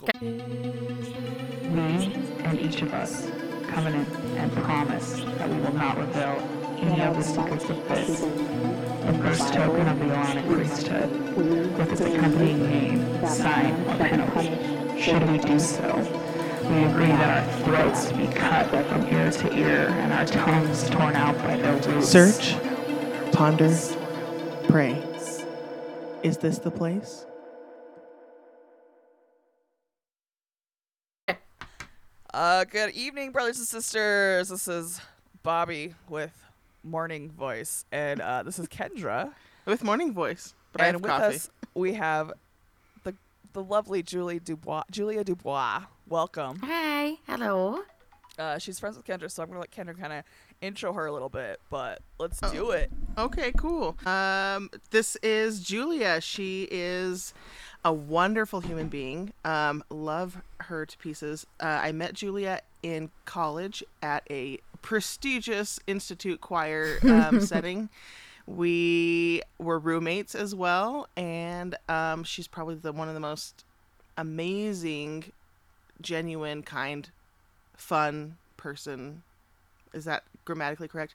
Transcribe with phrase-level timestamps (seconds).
[0.00, 0.30] cool.
[1.72, 2.12] We
[2.44, 3.30] and each of us
[3.68, 6.42] covenant and promise that we will not reveal
[6.78, 12.00] any of the secrets of this, the first token of the Aaronic priesthood, with its
[12.00, 15.00] accompanying name, sign, or penalty.
[15.00, 15.96] Should we do so,
[16.70, 21.14] we agree that our throats be cut from ear to ear and our tongues torn
[21.14, 22.08] out by their roots.
[22.08, 22.56] Search,
[23.32, 23.70] ponder,
[24.68, 25.02] pray.
[26.22, 27.26] Is this the place?
[32.32, 34.48] Uh, good evening, brothers and sisters.
[34.48, 35.00] This is
[35.42, 36.32] Bobby with
[36.84, 39.32] morning voice, and uh, this is Kendra.
[39.66, 41.34] With morning voice, but and have with coffee.
[41.36, 42.32] us, we have
[43.04, 43.14] the
[43.52, 44.84] the lovely Julie Dubois.
[44.90, 46.60] Julia Dubois, welcome.
[46.62, 47.80] Hi, hello.
[48.38, 50.24] Uh, she's friends with Kendra, so I'm gonna let Kendra kind of
[50.62, 51.60] intro her a little bit.
[51.68, 52.52] But let's Oh.
[52.52, 52.90] do it.
[53.18, 53.96] Okay, cool.
[54.06, 56.20] Um, this is Julia.
[56.20, 57.34] She is
[57.84, 59.32] a wonderful human being.
[59.44, 61.46] Um, love her to pieces.
[61.58, 67.88] Uh, I met Julia in college at a prestigious institute choir um, setting.
[68.46, 73.64] We were roommates as well, and um, she's probably the one of the most
[74.16, 75.32] amazing,
[76.00, 77.08] genuine, kind,
[77.76, 79.22] fun person.
[79.92, 81.14] Is that grammatically correct?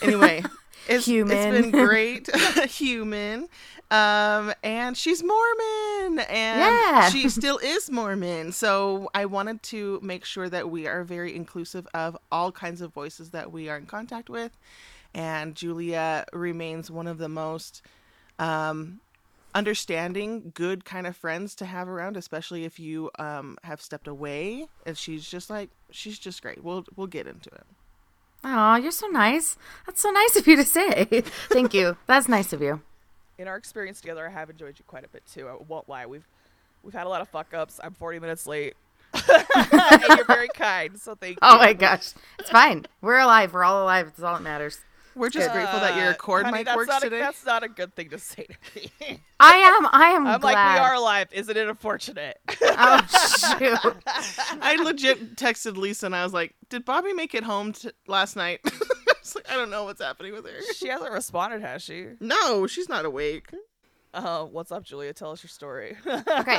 [0.00, 0.42] Anyway,
[0.88, 1.36] it's, Human.
[1.36, 2.28] it's been great.
[2.66, 3.48] Human.
[3.90, 7.10] Um, and she's Mormon, and Yeah.
[7.10, 8.52] she still is Mormon.
[8.52, 12.92] So I wanted to make sure that we are very inclusive of all kinds of
[12.92, 14.56] voices that we are in contact with.
[15.14, 17.82] And Julia remains one of the most
[18.38, 19.00] um,
[19.54, 24.66] understanding, good kind of friends to have around, especially if you um, have stepped away.
[24.86, 26.64] And she's just like, she's just great.
[26.64, 27.64] We'll we'll get into it.
[28.44, 29.56] Oh, you're so nice.
[29.86, 31.04] That's so nice of you to say.
[31.50, 31.96] Thank you.
[32.06, 32.80] That's nice of you.
[33.38, 35.48] In our experience together, I have enjoyed you quite a bit too.
[35.48, 36.06] I won't lie.
[36.06, 36.26] We've
[36.82, 37.80] we've had a lot of fuck ups.
[37.82, 38.74] I'm 40 minutes late.
[39.14, 41.56] and you're very kind, so thank oh you.
[41.56, 42.12] Oh my gosh.
[42.38, 42.86] It's fine.
[43.00, 43.52] We're alive.
[43.52, 44.08] We're all alive.
[44.08, 44.80] It's all that matters.
[45.14, 47.18] We're just grateful that your Uh, cord honey, mic that's works not a, today.
[47.20, 49.20] That's not a good thing to say to me.
[49.40, 49.86] I am.
[49.92, 50.54] I am I'm glad.
[50.54, 51.28] like, we are alive.
[51.32, 52.38] Isn't it unfortunate?
[52.74, 52.98] Oh
[53.58, 53.78] shoot.
[54.62, 58.34] I legit texted Lisa and I was like, "Did Bobby make it home t- last
[58.34, 58.70] night?" I
[59.20, 62.06] was like, "I don't know what's happening with her." she hasn't responded, has she?
[62.20, 63.48] No, she's not awake.
[64.14, 65.12] Uh, what's up, Julia?
[65.12, 65.96] Tell us your story.
[66.06, 66.58] Okay.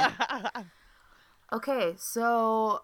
[1.51, 1.93] Okay.
[1.97, 2.83] So,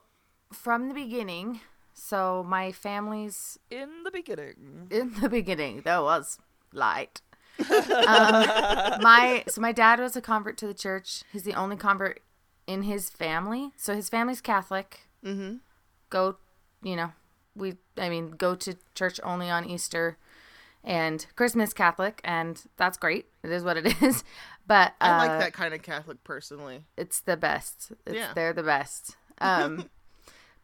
[0.53, 1.61] from the beginning,
[1.99, 6.39] so my family's In the beginning, in the beginning there was
[6.73, 7.21] light.
[7.59, 11.23] um, my so my dad was a convert to the church.
[11.31, 12.21] He's the only convert
[12.67, 13.71] in his family.
[13.75, 15.01] So his family's Catholic.
[15.25, 15.55] Mm-hmm.
[16.09, 16.37] Go,
[16.81, 17.11] you know,
[17.55, 20.17] we I mean go to church only on Easter
[20.83, 23.25] and Christmas Catholic, and that's great.
[23.43, 24.23] It is what it is.
[24.65, 26.85] But uh, I like that kind of Catholic personally.
[26.95, 27.91] it's the best.
[28.05, 28.31] It's, Yeah.
[28.33, 29.17] They're the best.
[29.41, 29.89] Um,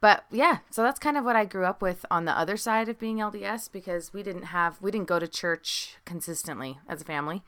[0.02, 2.90] but yeah, so that's kind of what I grew up with on the other side
[2.90, 7.06] of being LDS because we didn't have, we didn't go to church consistently as a
[7.06, 7.44] family,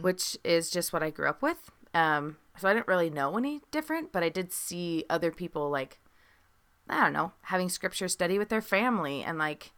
[0.00, 1.70] which is just what I grew up with.
[1.94, 5.98] Um, so I didn't really know any different, but I did see other people like,
[6.88, 9.72] I don't know, having scripture study with their family and like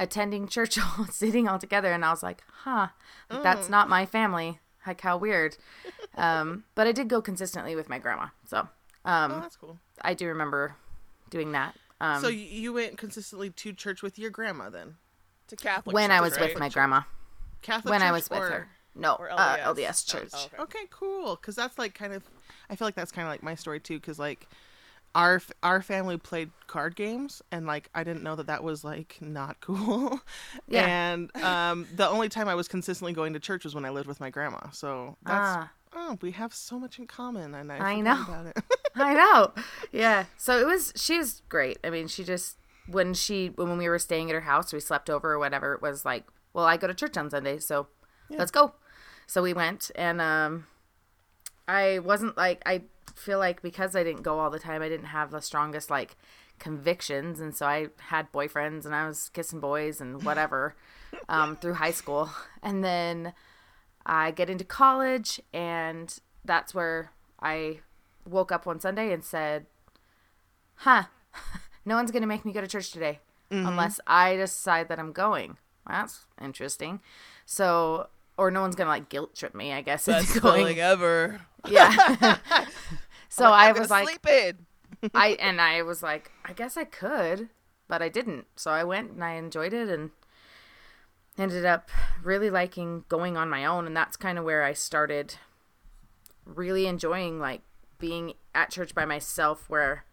[0.00, 1.92] attending church, all sitting all together.
[1.92, 2.88] And I was like, huh,
[3.28, 4.60] that's not my family.
[4.86, 5.56] Like, how weird.
[6.16, 8.26] Um, but I did go consistently with my grandma.
[8.46, 8.68] So
[9.04, 9.78] Oh, um, that's cool.
[10.00, 10.76] I do remember
[11.34, 11.76] doing that.
[12.00, 14.96] Um, so you went consistently to church with your grandma then?
[15.48, 15.92] to Catholic.
[15.94, 16.50] when I was right?
[16.50, 17.02] with my grandma,
[17.60, 18.68] Catholic when I was with or- her.
[18.96, 19.74] No, or uh, LDS?
[19.74, 20.30] LDS church.
[20.32, 20.62] Oh, okay.
[20.62, 21.34] Okay, cool.
[21.36, 22.22] Because that's like kind of,
[22.70, 23.96] I feel like that's kind of like my story too.
[23.96, 24.46] Because like,
[25.16, 29.18] our our family played card games, and like I didn't know that that was like
[29.20, 30.20] not cool.
[30.68, 30.86] Yeah.
[30.86, 34.06] And um, the only time I was consistently going to church was when I lived
[34.06, 34.70] with my grandma.
[34.70, 35.70] So that's Ah.
[35.94, 38.22] oh, we have so much in common, and I, I know.
[38.22, 38.58] about it.
[38.96, 39.52] I know.
[39.92, 40.24] Yeah.
[40.36, 40.92] So it was.
[40.96, 41.78] She was great.
[41.84, 45.10] I mean, she just when she when we were staying at her house, we slept
[45.10, 45.74] over or whatever.
[45.74, 47.88] It was like, well, I go to church on Sunday, so
[48.30, 48.74] let's go.
[49.26, 50.66] So we went, and um,
[51.66, 52.82] I wasn't like I
[53.14, 56.16] feel like because I didn't go all the time, I didn't have the strongest like
[56.58, 60.76] convictions, and so I had boyfriends and I was kissing boys and whatever
[61.28, 62.30] um, through high school,
[62.62, 63.32] and then
[64.04, 67.80] I get into college, and that's where I
[68.28, 69.66] woke up one Sunday and said,
[70.76, 71.04] "Huh,
[71.84, 73.66] no one's gonna make me go to church today mm-hmm.
[73.66, 75.56] unless I decide that I'm going."
[75.86, 77.00] That's interesting.
[77.44, 80.06] So, or no one's gonna like guilt trip me, I guess.
[80.06, 80.78] Best going.
[80.78, 81.40] ever.
[81.68, 82.38] Yeah.
[83.28, 85.10] so I I'm was like, sleep in.
[85.14, 87.48] I and I was like, I guess I could,
[87.88, 88.46] but I didn't.
[88.56, 90.10] So I went and I enjoyed it and
[91.36, 91.90] ended up
[92.22, 95.34] really liking going on my own and that's kind of where I started
[96.44, 97.62] really enjoying like
[98.04, 100.04] being at church by myself where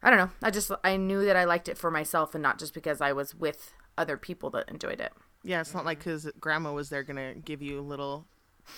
[0.00, 0.30] I don't know.
[0.42, 3.12] I just I knew that I liked it for myself and not just because I
[3.12, 5.12] was with other people that enjoyed it.
[5.42, 8.26] Yeah, it's not like because grandma was there gonna give you little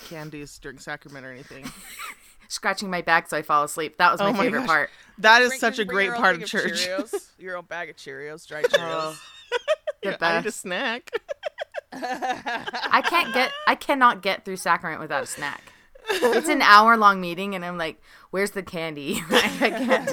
[0.09, 1.69] candies during sacrament or anything.
[2.47, 3.97] Scratching my back so I fall asleep.
[3.97, 4.67] That was my Oh my favorite gosh.
[4.67, 4.89] part.
[5.19, 6.87] That is Bring- such a great part thing of church.
[6.87, 8.77] Cheerios, your own bag of Cheerios, dried oh.
[8.77, 9.17] Cheerios.
[10.01, 11.11] The Yeah, I need a snack.
[11.93, 15.61] I can't get I cannot get through sacrament without a snack.
[16.09, 18.01] It's an hour long meeting and I'm like,
[18.31, 19.21] where's the candy?
[19.29, 20.09] I can't.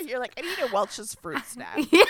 [0.08, 1.78] You're like, I need a Welch's fruit snack.
[1.92, 2.04] Yeah.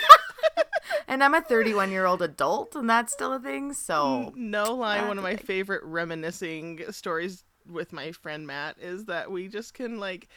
[1.09, 3.73] And I'm a 31 year old adult, and that's still a thing.
[3.73, 9.29] So No lie, one of my favorite reminiscing stories with my friend Matt is that
[9.31, 10.27] we just can like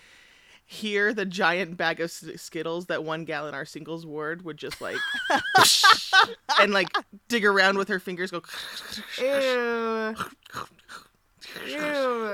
[0.66, 4.80] hear the giant bag of Skittles that one gal in our singles ward would just
[4.80, 4.96] like
[6.60, 6.88] and like
[7.28, 8.42] dig around with her fingers, go
[9.18, 10.14] ew,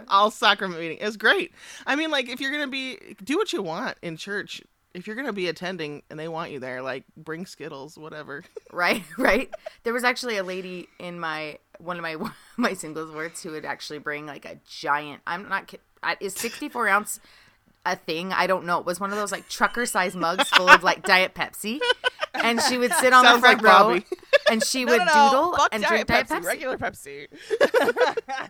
[0.08, 0.98] all sacrament meeting.
[1.04, 1.52] Was great.
[1.86, 4.62] I mean, like if you're gonna be do what you want in church.
[4.94, 8.44] If you're gonna be attending and they want you there, like bring Skittles, whatever.
[8.72, 9.48] Right, right.
[9.84, 12.16] There was actually a lady in my one of my
[12.56, 15.20] my singles wards who would actually bring like a giant.
[15.26, 17.20] I'm not kid- I- is 64 ounce
[17.92, 18.32] a thing?
[18.32, 18.78] I don't know.
[18.80, 21.78] It was one of those like trucker size mugs full of like Diet Pepsi,
[22.34, 24.06] and she would sit on Sounds the front like row, Bobby.
[24.50, 25.30] and she No, would no, no.
[25.30, 26.44] doodle Fuck and Diet drink Diet Pepsi, Pepsi.
[26.44, 27.26] regular Pepsi.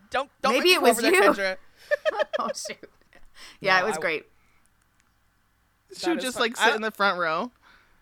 [0.11, 1.59] don't don't Maybe make me it come was over there,
[2.11, 2.19] you.
[2.39, 2.91] Oh shoot!
[3.61, 4.25] Yeah, No, it was I- great.
[5.97, 6.43] She would just fun.
[6.49, 7.53] like I- sit in the front row.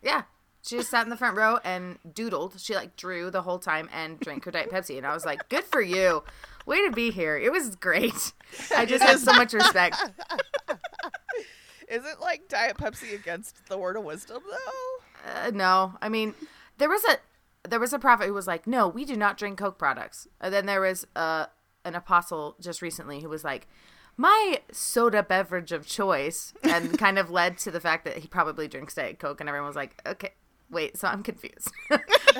[0.02, 0.22] Yeah.
[0.62, 2.58] She just sat in the front row and doodled.
[2.64, 4.96] She like drew the whole time and drank her Diet Pepsi.
[4.96, 6.24] And I was like, good for you.
[6.66, 7.36] Way to be here.
[7.36, 8.32] It was great.
[8.76, 9.96] I just have so much respect.
[11.88, 15.30] Is it like Diet Pepsi against the word of wisdom though?
[15.30, 16.34] Uh, no, I mean,
[16.78, 17.18] there was a
[17.68, 20.26] there was a prophet who was like, no, we do not drink Coke products.
[20.40, 21.46] And then there was uh,
[21.84, 23.66] an apostle just recently who was like,
[24.16, 28.68] my soda beverage of choice, and kind of led to the fact that he probably
[28.68, 29.40] drinks Diet Coke.
[29.40, 30.32] And everyone was like, okay.
[30.70, 31.70] Wait, so I'm confused.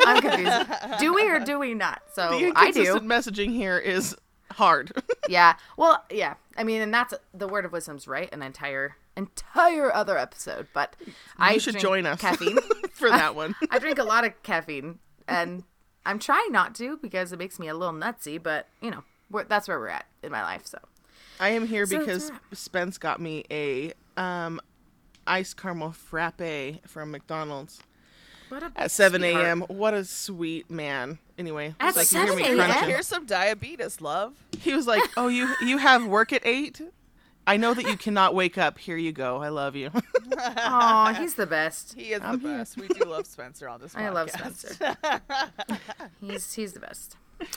[0.07, 0.99] I'm confused.
[0.99, 2.03] Do we or do we not?
[2.15, 2.97] So The I do.
[3.01, 4.17] messaging here is
[4.53, 4.93] hard.
[5.27, 5.55] Yeah.
[5.79, 6.35] Well, yeah.
[6.55, 8.29] I mean, and that's the word of wisdom's right.
[8.31, 10.67] An entire entire other episode.
[10.75, 10.97] But
[11.39, 12.21] I should join us.
[12.21, 12.59] Caffeine.
[12.93, 13.55] for that one.
[13.71, 15.65] I drink a lot of caffeine, and
[16.05, 18.41] I'm trying not to because it makes me a little nutsy.
[18.41, 20.67] But you know, we're, that's where we're at in my life.
[20.67, 20.79] So
[21.41, 24.61] I am here So because Spence got me a um
[25.27, 27.81] iced caramel frappe from McDonald's
[28.77, 29.61] at 7 a.m.
[29.63, 31.19] What a sweet man.
[31.39, 32.71] Anyway, At it's like you hear me 7 a.m.?
[32.71, 32.89] crunching.
[32.91, 34.35] Here's some diabetes, love.
[34.61, 36.81] He was like, "Oh, you you have work at 8?
[37.47, 38.79] I know that you cannot wake up.
[38.79, 39.43] Here you go.
[39.43, 39.91] I love you."
[40.39, 41.95] Aw, he's the best.
[41.95, 42.59] He is I'm the here.
[42.59, 42.77] best.
[42.77, 44.01] We do love Spencer on this podcast.
[44.03, 44.97] I love Spencer.
[46.21, 47.17] he's he's the best.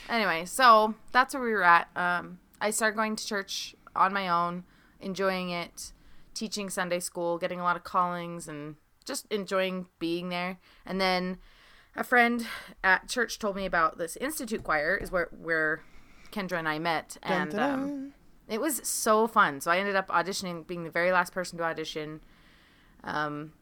[0.09, 1.87] Anyway, so that's where we were at.
[1.95, 4.63] Um, I started going to church on my own,
[4.99, 5.93] enjoying it,
[6.33, 8.75] teaching Sunday school, getting a lot of callings, and
[9.07, 10.59] just enjoying being there.
[10.85, 11.37] And then
[11.95, 12.45] a friend
[12.83, 15.81] at church told me about this institute choir, is where where
[16.31, 18.13] Kendra and I met, and um,
[18.47, 19.61] it was so fun.
[19.61, 22.21] So I ended up auditioning, being the very last person to audition,
[23.03, 23.53] um,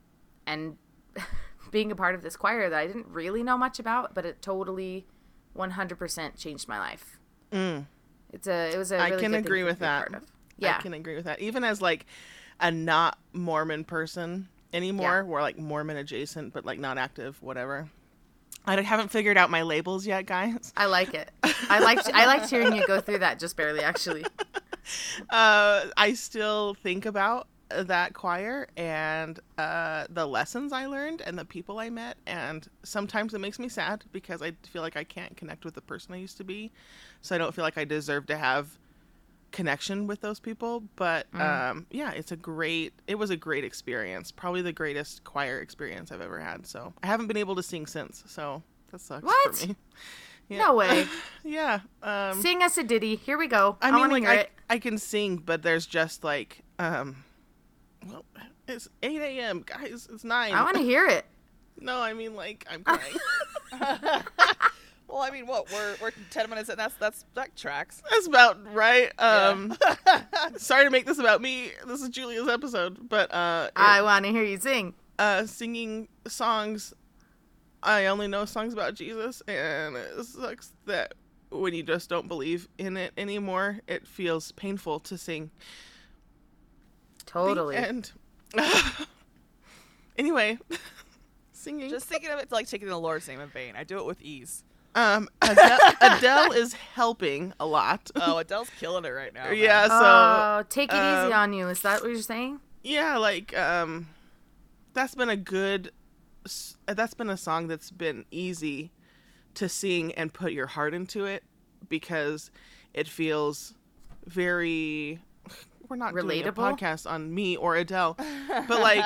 [0.46, 0.76] and
[1.72, 4.42] being a part of this choir that I didn't really know much about, but it
[4.42, 5.06] totally,
[5.54, 7.20] one hundred percent changed my life.
[7.52, 7.88] Mm.
[8.34, 8.98] It's a, it was a.
[8.98, 10.10] I really can good agree with that.
[10.58, 11.40] Yeah, I can agree with that.
[11.40, 12.06] Even as like
[12.60, 15.22] a not Mormon person anymore, Yeah.
[15.24, 17.90] we're like Mormon adjacent, but like not active, whatever.
[18.68, 20.74] I haven't figured out my labels yet, guys.
[20.76, 21.32] I like it.
[21.70, 24.26] I liked I liked hearing you go through that just barely actually.
[25.32, 31.46] Uh, I still think about that choir and uh, the lessons I learned and the
[31.46, 35.36] people I met, and sometimes it makes me sad because I feel like I can't
[35.36, 36.72] connect with the person I used to be,
[37.22, 38.78] so I don't feel like I deserve to have
[39.52, 40.84] connection with those people.
[40.96, 42.94] But um, yeah, it's a great.
[43.08, 44.32] It was a great experience.
[44.32, 46.66] Probably the greatest choir experience I've ever had.
[46.68, 48.24] So I haven't been able to sing since.
[48.28, 49.56] So that sucks What?
[49.56, 49.76] for me.
[50.48, 50.60] Yeah.
[50.60, 51.08] No way.
[51.44, 51.80] Yeah.
[52.04, 53.16] Um, Sing us a ditty.
[53.16, 53.78] Here we go.
[53.82, 54.52] I I, mean, like hear I, it.
[54.70, 57.24] I can sing, but there's just like, um,
[58.08, 58.26] well,
[58.68, 59.64] it's 8 a.m.
[59.66, 60.54] Guys, it's nine.
[60.54, 61.26] I want to hear it.
[61.78, 63.18] No, I mean like I'm crying.
[65.08, 66.78] Well, I mean, what we're we're ten minutes in.
[66.78, 68.02] That's that's that tracks.
[68.10, 69.12] That's about right.
[69.20, 69.78] Um,
[70.58, 71.72] sorry to make this about me.
[71.88, 74.94] This is Julia's episode, but uh, I want to hear you sing.
[75.20, 76.94] uh, singing songs.
[77.84, 81.14] I only know songs about Jesus, and it sucks that
[81.52, 85.52] when you just don't believe in it anymore, it feels painful to sing.
[87.28, 87.76] Totally.
[87.76, 88.12] end.
[90.18, 90.58] anyway,
[91.52, 91.90] singing.
[91.90, 93.76] Just thinking of it like taking the Lord's name in vain.
[93.78, 94.64] I do it with ease.
[94.96, 98.10] Um, Adele, Adele is helping a lot.
[98.16, 99.46] Oh, Adele's killing it right now.
[99.46, 99.58] man.
[99.58, 99.88] yeah.
[99.88, 101.68] So oh, take it easy um, on you.
[101.68, 102.60] Is that what you're saying?
[102.86, 104.08] yeah, like um,
[104.94, 105.92] that's been a good.
[106.86, 108.92] That's been a song that's been easy
[109.56, 111.44] to sing and put your heart into it
[111.90, 112.52] because
[112.94, 113.74] it feels
[114.26, 115.20] very.
[115.90, 118.18] We're not doing a podcast on me or Adele,
[118.68, 119.06] but like,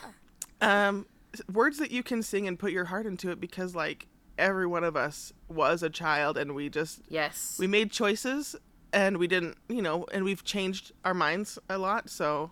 [0.62, 1.06] um,
[1.52, 4.06] words that you can sing and put your heart into it because like
[4.38, 7.56] every one of us was a child and we just Yes.
[7.58, 8.56] we made choices
[8.92, 12.50] and we didn't you know and we've changed our minds a lot so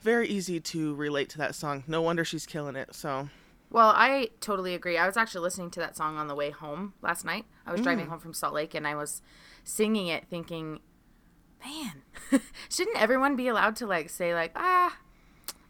[0.00, 3.28] very easy to relate to that song no wonder she's killing it so
[3.70, 4.96] Well, I totally agree.
[4.96, 7.44] I was actually listening to that song on the way home last night.
[7.66, 9.20] I was driving home from Salt Lake and I was
[9.62, 10.80] singing it thinking,
[11.62, 12.02] man,
[12.70, 14.96] shouldn't everyone be allowed to like say like, ah,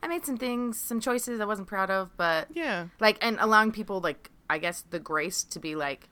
[0.00, 3.72] I made some things, some choices I wasn't proud of, but yeah like and allowing
[3.72, 6.08] people like I guess the grace to be like,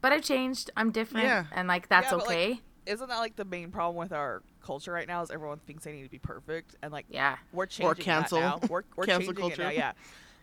[0.00, 1.44] but I changed, I'm different, Yeah.
[1.52, 2.60] and like that's Yeah, but, like, okay.
[2.86, 5.22] Isn't that like the main problem with our culture right now?
[5.22, 7.36] Is everyone thinks they need to be perfect, and like yeah.
[7.52, 8.38] we're changing cancel.
[8.40, 8.68] that now.
[8.68, 9.64] We're, we're Cancel changing it now.
[9.64, 9.74] culture.
[9.74, 9.92] Yeah,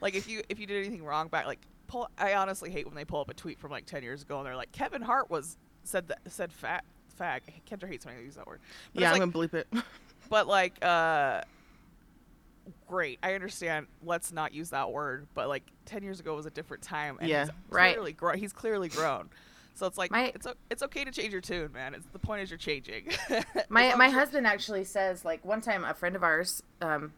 [0.01, 2.10] like if you if you did anything wrong back, like pull.
[2.18, 4.46] I honestly hate when they pull up a tweet from like ten years ago and
[4.46, 6.84] they're like Kevin Hart was said that said fat
[7.18, 7.42] fag.
[7.70, 8.60] Kendra hates when I use that word.
[8.94, 9.68] But yeah it's i'm like, gonna bleep it
[10.30, 11.42] but like uh
[12.93, 16.51] great i understand let's not use that word but like 10 years ago was a
[16.51, 17.45] different time and Yeah.
[17.45, 17.93] he's Right.
[17.95, 19.29] clearly grown he's clearly grown
[19.73, 22.43] so it's like My- it's it's okay to change your tune man it's the point
[22.43, 23.07] is you're changing
[23.69, 27.13] My my as husband actually says like one time a friend of ours, um,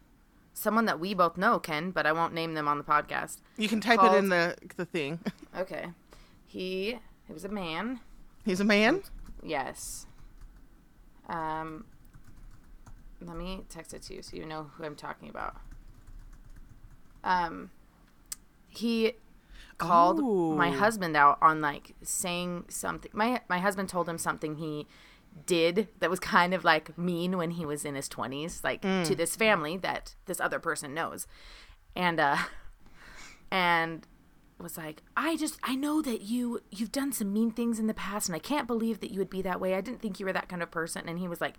[0.54, 3.42] someone that we both know, Ken, but I won't name them on the podcast.
[3.58, 5.18] you can type it in the the thing
[5.58, 5.88] Okay,
[6.46, 8.00] he he was a man.
[8.46, 9.02] he's a man
[9.42, 10.06] Yes.
[11.28, 11.84] Um,
[13.20, 15.56] let me text it to you so you know who I'm talking about.
[17.26, 17.70] Um,
[18.68, 19.12] he
[19.78, 20.20] called
[20.56, 20.78] my Oh.
[20.78, 23.10] husband out on like saying something.
[23.14, 24.86] My my husband told him something he
[25.44, 29.14] did that was kind of like mean when he was in his 20s like to
[29.14, 31.26] this family that this other person knows.
[31.94, 32.36] And uh
[33.50, 34.06] and
[34.58, 37.92] was like i just i know that you you've done some mean things in the
[37.94, 39.74] past and i can't believe that you would be that way.
[39.74, 41.06] I didn't think you were that kind of person.
[41.08, 41.54] And he was like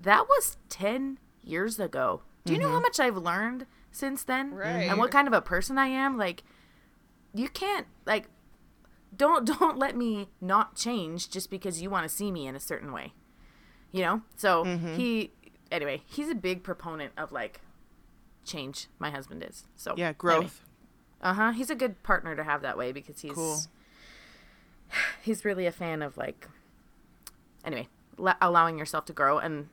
[0.00, 2.22] that was 10 years ago.
[2.44, 4.52] Do you know how much i've learned since then?
[4.54, 4.82] Right.
[4.88, 6.42] and what kind of a person i am like
[7.34, 8.28] you can't like
[9.16, 12.60] don't don't let me not change just because you want to see me in a
[12.60, 13.12] certain way
[13.90, 14.20] you know?
[14.36, 14.64] So
[14.96, 15.32] he
[15.72, 17.60] anyway he's a big proponent of like
[18.44, 20.62] change my husband is so yeah growth.
[21.20, 23.58] Uh-huh he's a good partner to have that way because he's Cool.
[25.22, 26.48] he's really a fan of like
[27.64, 29.68] anyway la- allowing yourself to grow and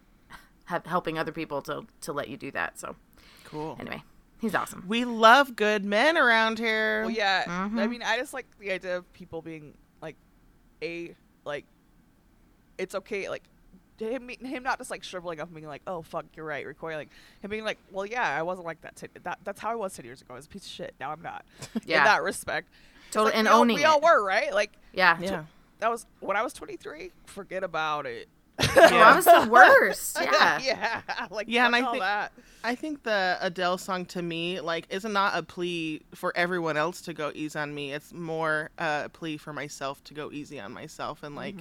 [0.65, 2.95] have, helping other people to to let you do that so
[3.55, 4.01] cool anyway
[4.39, 7.79] he's awesome we love good men around here well yeah Mm-hmm.
[7.79, 10.15] i mean i just like the idea of people being like
[10.83, 11.65] a like
[12.77, 13.43] it's okay like
[13.97, 17.07] him, him not just like shriveling up and being like, "Oh fuck, you're right," recoiling.
[17.41, 18.97] Him being like, "Well, yeah, I wasn't like that.
[18.97, 20.33] Ten, that that's how I was ten years ago.
[20.33, 20.95] I was a piece of shit.
[20.99, 21.45] Now I'm not."
[21.85, 21.99] Yeah.
[21.99, 22.67] In that respect,
[23.11, 24.53] Totally- like, and we all- owning we all were right.
[24.53, 25.43] Like yeah yeah
[25.79, 27.11] that was when I was 23.
[27.25, 28.27] Forget about it.
[28.77, 32.31] Oh, I was the worst yeah yeah, like Yeah, and I all think- that.
[32.63, 36.77] I think the Adele song to me, like, is not not a plea for everyone
[36.77, 37.93] else to go easy on me.
[37.93, 41.55] It's more uh, a plea for myself to go easy on myself and like,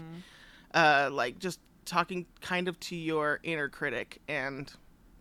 [0.72, 4.72] uh, like just talking kind of to your inner critic and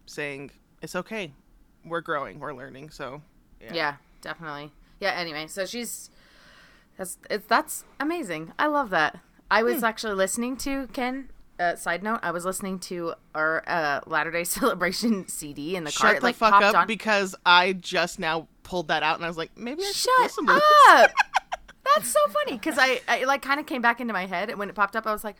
[0.05, 0.51] saying
[0.81, 1.33] it's okay,
[1.83, 2.89] we're growing, we're learning.
[2.89, 3.21] So
[3.59, 3.95] Yeah.
[4.21, 4.71] definitely.
[5.01, 5.11] Yeah.
[5.11, 6.09] Anyway, so she's
[6.97, 8.53] that's it's that's amazing.
[8.57, 9.19] I love that.
[9.51, 9.85] I was Hmm.
[9.85, 11.29] actually listening to Ken.
[11.59, 15.91] Uh, side note: I was listening to our uh, Latter Day Celebration CD in the
[15.91, 16.11] car.
[16.11, 16.87] shut the like fuck up on.
[16.87, 20.21] because I just now pulled that out and I was like, maybe I should Shut
[20.21, 21.11] listen to up!
[21.95, 24.57] That's so funny because I, I like kind of came back into my head and
[24.57, 25.35] when it popped up, I was like,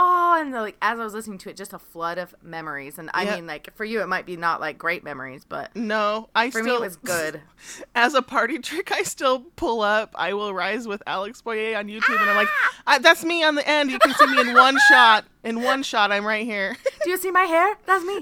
[0.00, 2.98] oh, and like as I was listening to it, just a flood of memories.
[2.98, 3.34] And I Yeah.
[3.34, 6.60] mean, like for you, it might be not like great memories, but No, I for
[6.62, 7.42] still me, it was good.
[7.94, 11.88] as a party trick, I still pull up "I Will Rise" with Alex Boye on
[11.88, 12.82] YouTube, and I'm like, ah!
[12.86, 13.90] I, "That's me on the end.
[13.90, 15.26] You can see me in one shot.
[15.44, 17.76] In one shot, I'm right here." Do you see my hair?
[17.86, 18.20] That's me.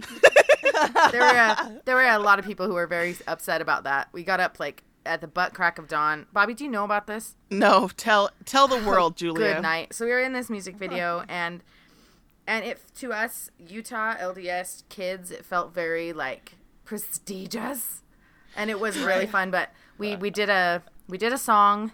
[1.12, 4.08] there were a, there were a lot of people who were very upset about that.
[4.12, 6.26] We got up like at the butt crack of dawn.
[6.32, 7.36] Bobby, do you know about this?
[7.50, 9.54] No, tell tell the world, Julia.
[9.54, 9.94] Good night.
[9.94, 11.62] So we were in this music video, and
[12.46, 18.02] and it to us Utah LDS kids, it felt very like prestigious,
[18.56, 19.50] and it was really fun.
[19.50, 21.92] But we we did a we did a song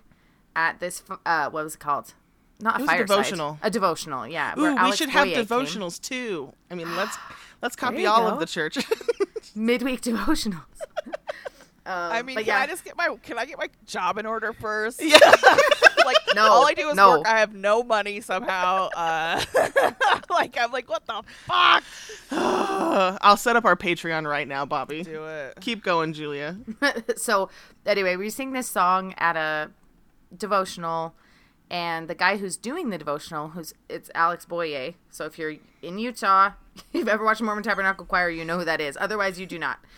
[0.57, 2.15] at this uh what was it called?
[2.61, 3.59] Not a It was a devotional.
[3.63, 4.55] A devotional, yeah.
[4.57, 5.47] Ooh, we Alex should have Boye came.
[5.47, 6.53] devotionals too.
[6.71, 7.17] I mean, let's
[7.63, 8.35] let's copy all go.
[8.35, 8.79] of the church.
[9.55, 10.63] midweek devotionals.
[11.85, 14.17] Um, I mean, but can yeah, I just get my can I get my job
[14.19, 15.03] in order first?
[15.03, 15.19] Yeah.
[16.05, 17.19] like No, all I do is no.
[17.19, 17.27] work.
[17.27, 18.89] I have no money somehow.
[18.97, 19.43] Uh,
[20.31, 21.83] like I'm like, what the fuck?
[22.31, 25.03] I'll set up our Patreon right now, Bobby.
[25.03, 25.59] Do it.
[25.61, 26.57] Keep going, Julia.
[27.17, 27.51] so
[27.85, 29.71] anyway, we sing this song at a
[30.37, 31.15] devotional,
[31.71, 34.95] and the guy who's doing the devotional, who's it's Alex Boye.
[35.11, 36.53] So if you're in Utah, if
[36.93, 38.97] you've ever watched Mormon Tabernacle Choir, you know who that is.
[39.01, 39.79] Otherwise, you do not.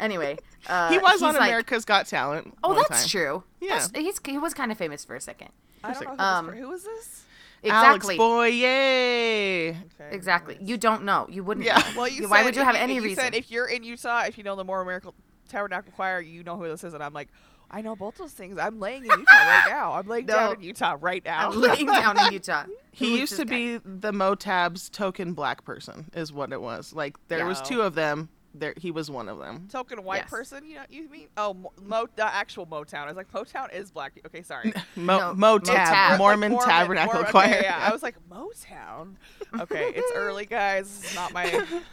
[0.00, 2.54] Anyway, uh, he was he's on like- America's Got Talent.
[2.64, 3.08] Oh, one that's time.
[3.08, 3.44] true.
[3.60, 3.78] Yeah.
[3.80, 5.48] That's, he's, he was kind of famous for a second.
[5.84, 7.24] I don't know who, Um, this, who is this?
[7.62, 8.16] Exactly.
[8.18, 8.48] Alex Boye.
[8.48, 9.76] Okay,
[10.10, 10.54] Exactly.
[10.54, 10.70] anyways.
[10.70, 11.26] You don't know.
[11.30, 11.64] You wouldn't.
[11.66, 11.78] Yeah.
[11.78, 11.84] know.
[11.96, 13.24] Well, you Why said would you if have any you reason?
[13.24, 15.14] Said if you're in Utah, if you know the Mormon Miracle
[15.48, 17.28] Tabernacle Choir, you know who this is, and I'm like,
[17.70, 18.58] I know both those things.
[18.58, 19.92] I'm laying in Utah right now.
[19.94, 20.34] I'm laying No.
[20.34, 21.50] down in Utah right now.
[21.50, 22.64] I'm laying down in Utah.
[22.92, 23.54] He used to guy?
[23.56, 26.92] be the Motab's token black person, is what it was.
[26.92, 28.28] Like there was two of them.
[28.56, 29.66] There, he was one of them.
[29.68, 30.30] Token white Yes.
[30.30, 31.26] person, you know, you mean?
[31.36, 33.00] Oh, Mo, Mo, the actual Motown.
[33.00, 34.12] I was like, Motown is black.
[34.24, 34.72] Okay, sorry.
[34.96, 36.18] Mo, No, Motab, Motab.
[36.18, 37.46] Mormon, Like Tabernacle Mormon- Choir.
[37.48, 39.16] okay, yeah, I was like, Motown.
[39.58, 41.00] Okay, it's early, guys.
[41.00, 41.46] This is not my.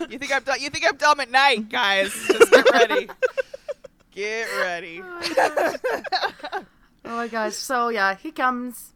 [0.07, 0.43] You think I'm?
[0.43, 2.13] du- You think I'm dumb at night, guys?
[2.27, 3.09] Just get ready.
[4.11, 5.01] Get ready.
[7.03, 7.55] Oh my gosh.
[7.55, 8.93] So yeah, he comes,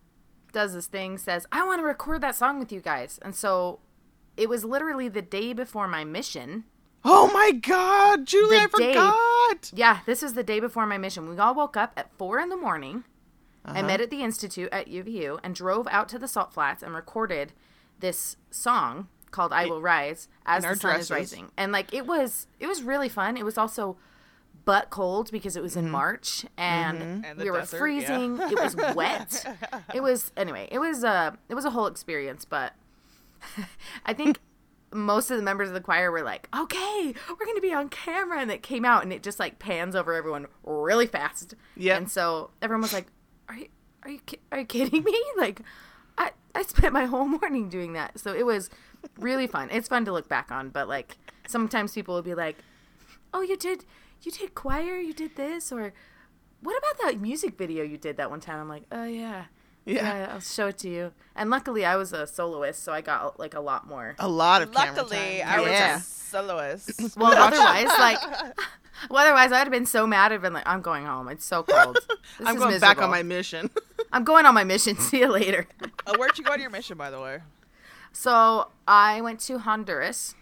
[0.54, 3.18] does this thing, says, I want to record that song with you guys.
[3.24, 3.80] And so
[4.38, 6.66] it was literally the day before my mission.
[7.04, 9.72] Oh my God, Julie, The I day- forgot.
[9.74, 11.28] Yeah, this was the day before my mission.
[11.28, 13.06] We all woke up at four in the morning.
[13.66, 13.88] I Uh-huh.
[13.88, 17.54] met at the Institute at UVU and drove out to the Salt Flats and recorded
[18.00, 21.52] this song called "I Will Rise" as the sun is rising.
[21.58, 23.36] And like it was, it was really fun.
[23.36, 23.98] It was also
[24.66, 25.86] butt cold because it was Mm-hmm.
[25.86, 27.80] in March and, And we were desert, yeah.
[27.80, 28.40] freezing.
[28.42, 29.46] It was wet.
[29.94, 30.68] it was anyway.
[30.72, 32.44] It was uh, it was a whole experience.
[32.46, 32.74] But
[34.06, 34.40] I think
[34.94, 38.40] most of the members of the choir were like, "Okay, we're gonna be on camera,"
[38.40, 41.54] and it came out and it just like pans over everyone really fast.
[41.76, 43.08] Yeah, And so everyone was like,
[43.50, 43.68] "Are you
[44.04, 45.62] are you ki- are you kidding me?" Like,
[46.18, 48.20] I I spent my whole morning doing that.
[48.20, 48.70] So it was
[49.20, 49.70] really fun.
[49.72, 51.18] It's fun to look back on, but like
[51.48, 52.58] sometimes people will be like,
[53.34, 53.86] "Oh, you did
[54.26, 54.98] you did choir?
[54.98, 55.94] You did this?" Or
[56.62, 58.60] what about that music video you did that one time?
[58.60, 59.46] I'm like, "Oh yeah."
[59.86, 60.18] Yeah.
[60.18, 61.12] Yeah, I'll show it to you.
[61.36, 64.16] And luckily, I was a soloist, so I got like a lot more.
[64.18, 65.48] A lot of camera Luckily, time.
[65.48, 65.98] I was yeah.
[65.98, 66.92] a soloist.
[67.18, 68.20] Well, otherwise, like,
[69.10, 70.32] well, otherwise, I'd have been so mad.
[70.32, 71.30] I'd been like, I'm going home.
[71.30, 72.00] It's so cold.
[72.08, 73.70] This I'm is going back on my mission.
[74.12, 74.98] I'm going on my mission.
[74.98, 75.68] See you later.
[76.08, 77.40] Uh, where'd you go on your mission, by the way?
[78.12, 80.36] So I went to Honduras,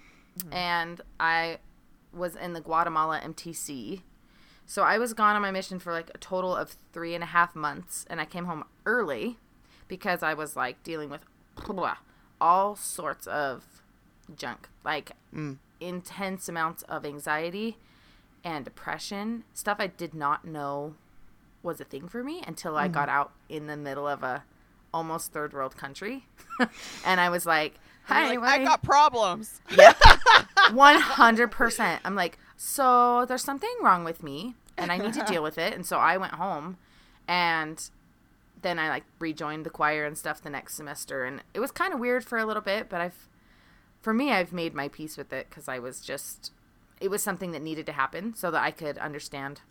[0.52, 1.58] and I
[2.14, 4.02] was in the Guatemala MTC.
[4.66, 7.28] So I was gone on my mission for like a total of three and a
[7.28, 9.38] half months, and I came home early
[9.88, 11.22] because I was like dealing with
[11.56, 11.98] blah,
[12.42, 13.84] all sorts of
[14.36, 15.58] junk, like mm.
[15.80, 17.78] intense amounts of anxiety
[18.44, 20.96] and depression, stuff I did not know
[21.62, 23.14] was a thing for me until I got mm.
[23.14, 24.44] out in the middle of a
[24.94, 26.28] almost third world country,
[27.06, 29.62] and I was like, "Hi, like, I got problems."
[30.72, 32.00] 100%.
[32.04, 35.74] I'm like, so there's something wrong with me and I need to deal with it.
[35.74, 36.78] And so I went home
[37.28, 37.90] and
[38.62, 41.26] then I like rejoined the choir and stuff the next semester.
[41.26, 43.28] And it was kind of weird for a little bit, but I've,
[44.02, 46.52] for me, I've made my peace with it because I was just,
[47.00, 49.62] it was something that needed to happen so that I could understand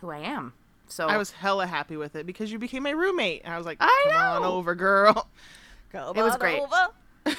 [0.00, 0.52] who I am.
[0.86, 3.42] So I was hella happy with it because you became my roommate.
[3.44, 4.16] And I was like, I know.
[4.16, 5.28] on over, girl.
[5.92, 6.60] Come it was great.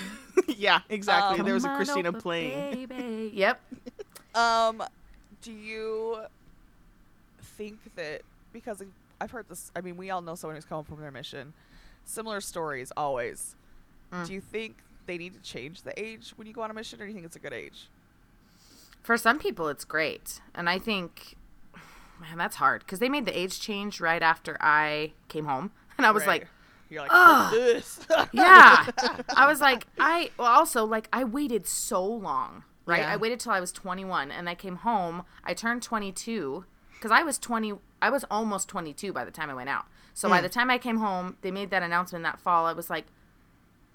[0.49, 0.57] over.
[0.59, 1.39] yeah, exactly.
[1.39, 2.85] Um, there was a Christina over, playing.
[2.87, 3.31] baby.
[3.35, 3.61] Yep.
[4.35, 4.83] Um,
[5.41, 6.17] do you
[7.41, 8.21] think that
[8.53, 8.83] because
[9.21, 9.71] I've heard this?
[9.75, 11.53] I mean, we all know someone who's coming from their mission.
[12.03, 13.55] Similar stories always.
[14.11, 14.27] Mm.
[14.27, 16.99] Do you think they need to change the age when you go on a mission,
[17.01, 17.89] or do you think it's a good age?
[19.01, 20.41] For some people, it's great.
[20.53, 21.35] And I think,
[22.19, 25.71] man, that's hard because they made the age change right after I came home.
[25.97, 26.41] And I was Right.
[26.41, 26.47] like,
[26.89, 27.51] You're like, Ugh.
[27.53, 27.99] This.
[28.31, 28.85] yeah.
[29.35, 32.99] I was like, I, well, also, like, I waited so long, right?
[32.99, 33.13] Yeah.
[33.13, 35.23] I waited till I was 21 and I came home.
[35.43, 39.53] I turned 22 because I was 20, I was almost 22 by the time I
[39.55, 39.85] went out.
[40.13, 40.33] So Hmm.
[40.35, 42.65] by the time I came home, they made that announcement that fall.
[42.65, 43.05] I was like,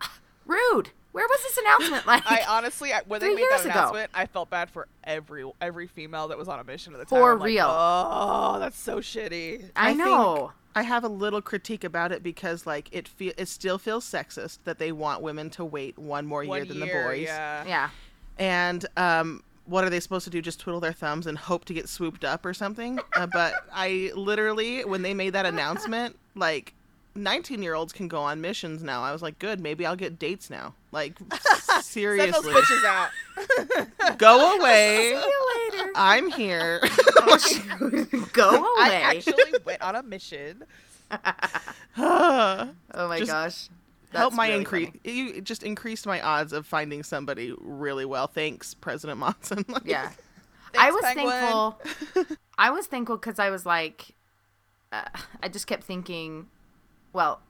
[0.03, 0.13] "Ah,
[0.47, 0.91] rude.
[1.13, 2.07] Where was this announcement?
[2.07, 3.71] Like, I honestly, I, when they made that years ago.
[3.71, 7.05] announcement, I felt bad for every every female that was on a mission at the
[7.05, 7.19] time.
[7.21, 7.67] For I'm like, real.
[7.69, 9.71] oh, that's so shitty.
[9.75, 10.53] I, I think- know.
[10.75, 14.59] I have a little critique about it because like it feel it still feels sexist
[14.65, 17.27] that they want women to wait one more One year than year, the boys.
[17.27, 17.65] Yeah.
[17.67, 17.91] yeah.
[18.39, 20.43] And um what are they supposed to do?
[20.43, 22.99] Just twiddle their thumbs and hope to get swooped up or something?
[23.15, 26.75] Uh, but I literally, when they made that announcement, like
[27.15, 29.03] 19 year olds can go on missions now.
[29.03, 30.75] I was like, good, maybe I'll get dates now.
[30.93, 31.19] Like,
[31.83, 32.33] seriously.
[32.33, 34.19] Send those bitches out.
[34.19, 35.13] Go away.
[35.23, 35.91] See you later.
[35.95, 36.81] I'm here.
[38.33, 38.67] Go away.
[38.79, 40.65] I actually went on a mission.
[41.97, 43.69] oh my just gosh.
[44.13, 44.91] Help my really increase.
[45.05, 48.27] You just increased my odds of finding somebody really well.
[48.27, 49.65] Thanks, President Monson.
[49.69, 50.11] Like, Yeah.
[50.77, 51.29] I was Penguin.
[51.31, 51.81] thankful.
[52.59, 54.15] I was thankful because I was like,
[54.93, 55.03] uh,
[55.43, 56.47] I just kept thinking,
[57.13, 57.43] well,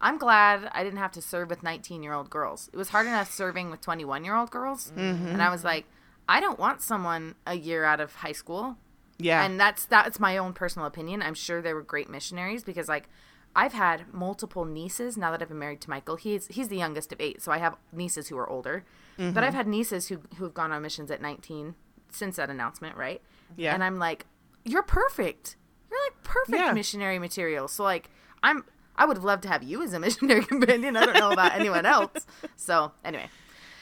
[0.00, 2.70] I'm glad I didn't have to serve with 19 year old girls.
[2.72, 4.92] It was hard enough serving with 21 year old girls.
[4.96, 5.28] Mm-hmm.
[5.28, 5.86] And I was like,
[6.28, 8.76] I don't want someone a year out of high school.
[9.18, 9.44] yeah.
[9.44, 11.22] And that's that's my own personal opinion.
[11.22, 13.08] I'm sure they were great missionaries because like
[13.56, 16.16] I've had multiple nieces now that I've been married to Michael.
[16.16, 18.84] He's he's the youngest of eight, so I have nieces who are older.
[19.16, 19.56] But I've mm-hmm.
[19.56, 21.74] had nieces who who have gone on missions at 19
[22.10, 23.20] since that announcement, right?
[23.56, 23.74] Yeah.
[23.74, 24.26] And I'm like,
[24.64, 25.56] you're perfect.
[25.90, 26.72] You're like perfect Yeah.
[26.72, 27.66] missionary material.
[27.66, 28.10] So like
[28.44, 28.62] I'm
[28.98, 30.96] I would have loved to have you as a missionary companion.
[30.96, 32.26] I don't know about anyone else.
[32.56, 33.30] So anyway,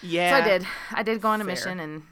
[0.02, 0.30] yeah.
[0.30, 0.66] so I did.
[0.92, 1.52] I did go on a Fair.
[1.54, 2.02] mission, and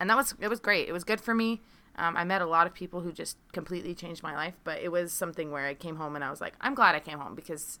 [0.00, 0.88] and that was it was great.
[0.88, 1.62] It was good for me.
[1.98, 4.92] Um, I met a lot of people who just completely changed my life, but it
[4.92, 7.34] was something where I came home and I was like, I'm glad I came home
[7.34, 7.78] because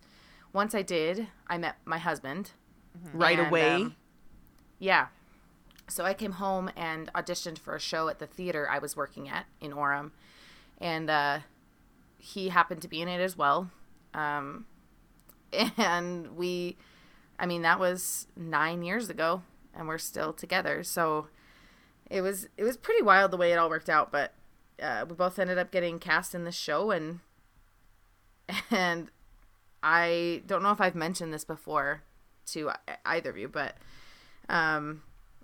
[0.54, 2.52] once I did, I met my husband.
[3.12, 3.74] Right and, away.
[3.74, 3.96] um,
[4.78, 5.08] yeah.
[5.86, 9.28] So I came home and auditioned for a show at the theater I was working
[9.28, 10.12] at in Orem,
[10.80, 11.40] and uh,
[12.18, 13.70] he happened to be in it as well.
[14.16, 14.66] Um,
[15.76, 16.76] and we,
[17.38, 19.42] I mean, that was nine years ago,
[19.74, 20.82] and we're still together.
[20.82, 21.28] So
[22.10, 24.10] it was it was pretty wild the way it all worked out.
[24.10, 24.32] But
[24.82, 27.20] uh, we both ended up getting cast in the show, and
[28.70, 29.10] and
[29.82, 32.02] I don't know if I've mentioned this before
[32.46, 32.70] to
[33.04, 33.76] either of you, but
[34.48, 35.02] um,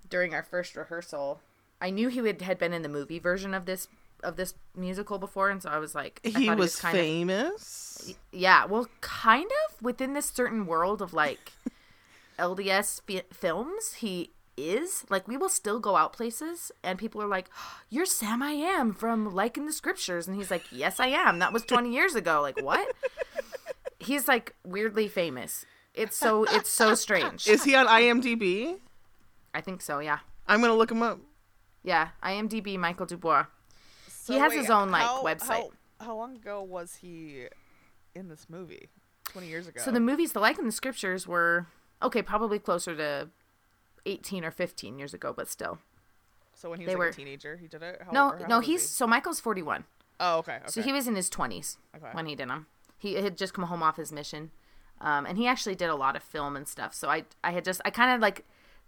[0.09, 1.41] during our first rehearsal,
[1.81, 3.87] I knew he would, had been in the movie version of this
[4.23, 8.13] of this musical before, and so I was like, I he was kind of famous.
[8.31, 11.51] yeah, well, kind of within this certain world of like
[12.39, 17.27] LDS fi- films, he is like we will still go out places and people are
[17.27, 17.49] like,
[17.89, 21.39] "You're Sam I am from Liken the Scriptures," and he's like, "Yes, I am.
[21.39, 22.87] That was 20 years ago." Like what?
[23.99, 25.65] he's like weirdly famous.
[25.93, 27.47] It's so it's so strange.
[27.47, 28.77] Is he on IMDb?
[29.53, 29.99] I think so.
[29.99, 31.19] Yeah, I'm gonna look him up.
[31.83, 32.09] yeah.
[32.23, 33.45] IMDb Michael Dubois.
[34.23, 35.69] So He has wait, his own, like, how- website.
[35.99, 37.47] How, how long ago was he
[38.15, 38.87] in this movie?
[39.25, 39.81] Twenty years ago.
[39.83, 41.67] So the movies, the Liken the Scriptures, were
[42.01, 43.27] okay, probably closer to
[44.05, 45.79] 18 or 15 years ago, but still.
[46.53, 48.01] So when he was like were- a teenager, he did it.
[48.05, 48.87] How, No, no, he's he?
[48.87, 49.83] so Michael's 41.
[50.21, 50.55] Oh, okay.
[50.57, 50.63] okay.
[50.67, 52.07] So he was in his 20s Okay.
[52.13, 52.67] when he did them.
[52.97, 54.51] He had just come home off his mission.
[55.01, 56.93] Um, and he actually did a lot of film and stuff.
[56.93, 58.45] So I I had just I kind of like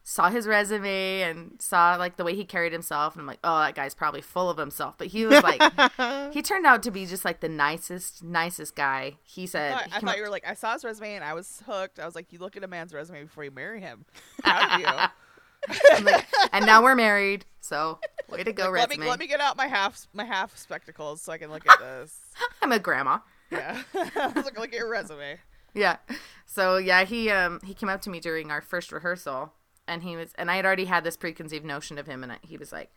[0.08, 3.60] saw his resume and saw like the way he carried himself and I'm like, "Oh,
[3.60, 5.60] that guy's probably full of himself." But he was like
[6.32, 9.16] he turned out to be just like the nicest nicest guy.
[9.24, 11.34] He said I thought, I thought you were like, I saw his resume and I
[11.34, 12.00] was hooked.
[12.00, 14.06] I was like, you look at a man's resume before you marry him.
[14.44, 16.06] Proud of you.
[16.06, 17.46] Like, and now we're married.
[17.60, 19.10] So, way to go let me resume.
[19.10, 22.16] let me get out my half my half spectacles so I can look at this.
[22.62, 23.20] I'm a grandma.
[23.50, 25.40] Yeah, like, look at your resume.
[25.74, 25.98] yeah
[26.46, 29.54] so yeah he um he came up to me during our first rehearsal
[29.88, 32.38] and he was and i had already had this preconceived notion of him and I,
[32.42, 32.92] he was like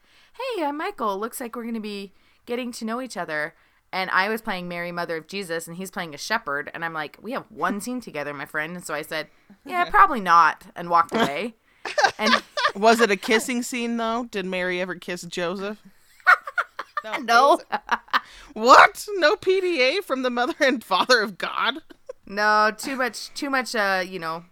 [0.56, 2.12] hey i'm michael looks like we're gonna be
[2.46, 3.54] getting to know each other
[3.92, 6.92] and i was playing mary mother of jesus and he's playing a shepherd and i'm
[6.94, 9.28] like we have one scene together my friend and so i said
[9.64, 11.54] yeah probably not and walked away
[12.18, 12.42] and
[12.74, 14.28] Was it a kissing scene though?
[14.30, 15.82] Did Mary ever kiss Joseph?
[17.04, 17.60] No, no
[18.54, 19.06] What?
[19.14, 21.78] No PDA from the mother and father of God?
[22.26, 24.44] no too much too much uh you know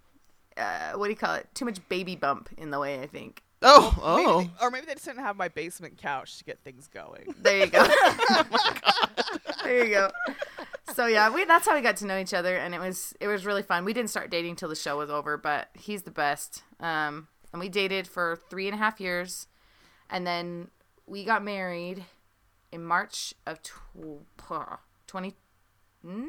[0.59, 3.43] uh what do you call it too much baby bump in the way i think
[3.63, 4.41] Oh, maybe oh.
[4.43, 7.35] they- or maybe they just didn't have my basement couch to get things going.
[7.39, 7.85] There you go.
[9.65, 10.11] there you go.
[10.95, 13.29] So yeah, we that's how we got to know each other, and it was it
[13.29, 13.87] was really fun.
[13.87, 16.63] We didn't start dating till the show was over, but he's the best.
[16.81, 19.47] Um, and we dated for three and a half years,
[20.11, 20.69] and then
[21.07, 22.05] we got married
[22.71, 24.27] in March of tw-
[25.07, 25.35] 20,
[26.05, 26.25] hmm?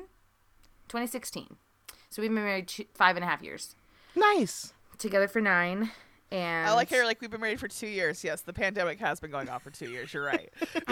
[0.88, 1.58] 2016.
[2.10, 3.76] So we've been married two, five and a half years,
[4.18, 4.74] Nice.
[4.98, 5.92] together for nine.
[6.30, 8.22] And I like how you're like we've been married for two years.
[8.24, 10.14] Yes, the pandemic has been going on for two years.
[10.14, 10.52] You're right.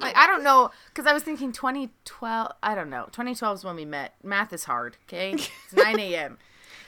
[0.00, 2.52] like I don't know because I was thinking 2012.
[2.62, 3.04] I don't know.
[3.06, 4.14] 2012 is when we met.
[4.22, 4.96] Math is hard.
[5.06, 6.38] Okay, it's 9 a.m.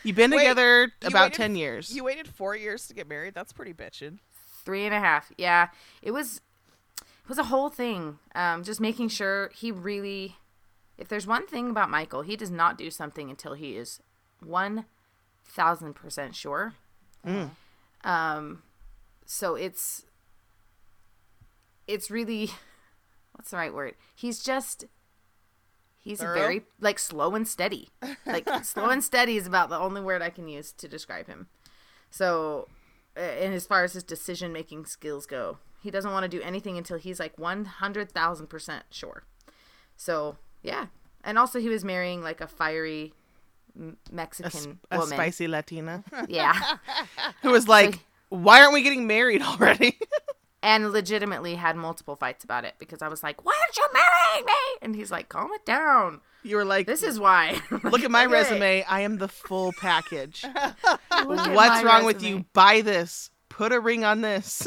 [0.02, 1.94] You've been Wait, together you about waited- 10 years.
[1.94, 3.34] You waited four years to get married.
[3.34, 4.18] That's pretty bitchin'.
[4.64, 5.32] Three and a half.
[5.38, 5.68] Yeah,
[6.02, 6.40] it was.
[6.98, 8.18] It was a whole thing.
[8.34, 10.36] Um, just making sure he really.
[11.00, 14.00] If there's one thing about Michael, he does not do something until he is
[14.44, 14.84] one
[15.44, 16.74] thousand percent sure.
[18.04, 18.62] Um,
[19.24, 20.04] so it's.
[21.86, 22.50] It's really,
[23.32, 23.94] what's the right word?
[24.14, 24.84] He's just.
[25.98, 26.38] He's Thorough?
[26.38, 27.88] very like slow and steady.
[28.24, 31.48] Like slow and steady is about the only word I can use to describe him.
[32.10, 32.68] So
[33.16, 36.78] and as far as his decision making skills go, he doesn't want to do anything
[36.78, 39.24] until he's like one hundred thousand percent sure.
[39.96, 40.86] So yeah,
[41.24, 43.12] and also he was marrying like a fiery
[43.78, 45.14] A, Mexican s- a woman.
[45.16, 46.54] spicy Latina Yeah,
[47.42, 49.98] who was like, "Why aren't we getting married already?"
[50.62, 54.46] and legitimately had multiple fights about it because I was like, "Why aren't you marrying
[54.46, 56.20] me?" And he's like, "Calm it down.
[56.42, 58.32] you were like, This is why." Look at my Okay.
[58.32, 58.84] resume.
[58.84, 60.44] I am the full package.
[61.24, 62.44] What's wrong with you?
[62.52, 63.30] Buy this.
[63.48, 64.66] Put a ring on this.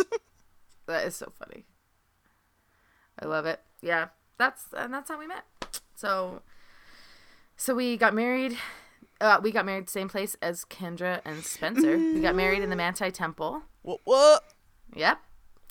[0.87, 1.65] That is so funny.
[3.19, 3.61] I love it.
[3.81, 5.45] Yeah, that's and that's how we met.
[6.03, 6.41] So,
[7.55, 8.57] so we got married.
[9.21, 11.97] Uh, we got married same place as Kendra and Spencer.
[11.97, 13.61] We got married in the Manti Temple.
[13.83, 14.01] What?
[14.03, 14.43] what?
[14.95, 15.17] Yep.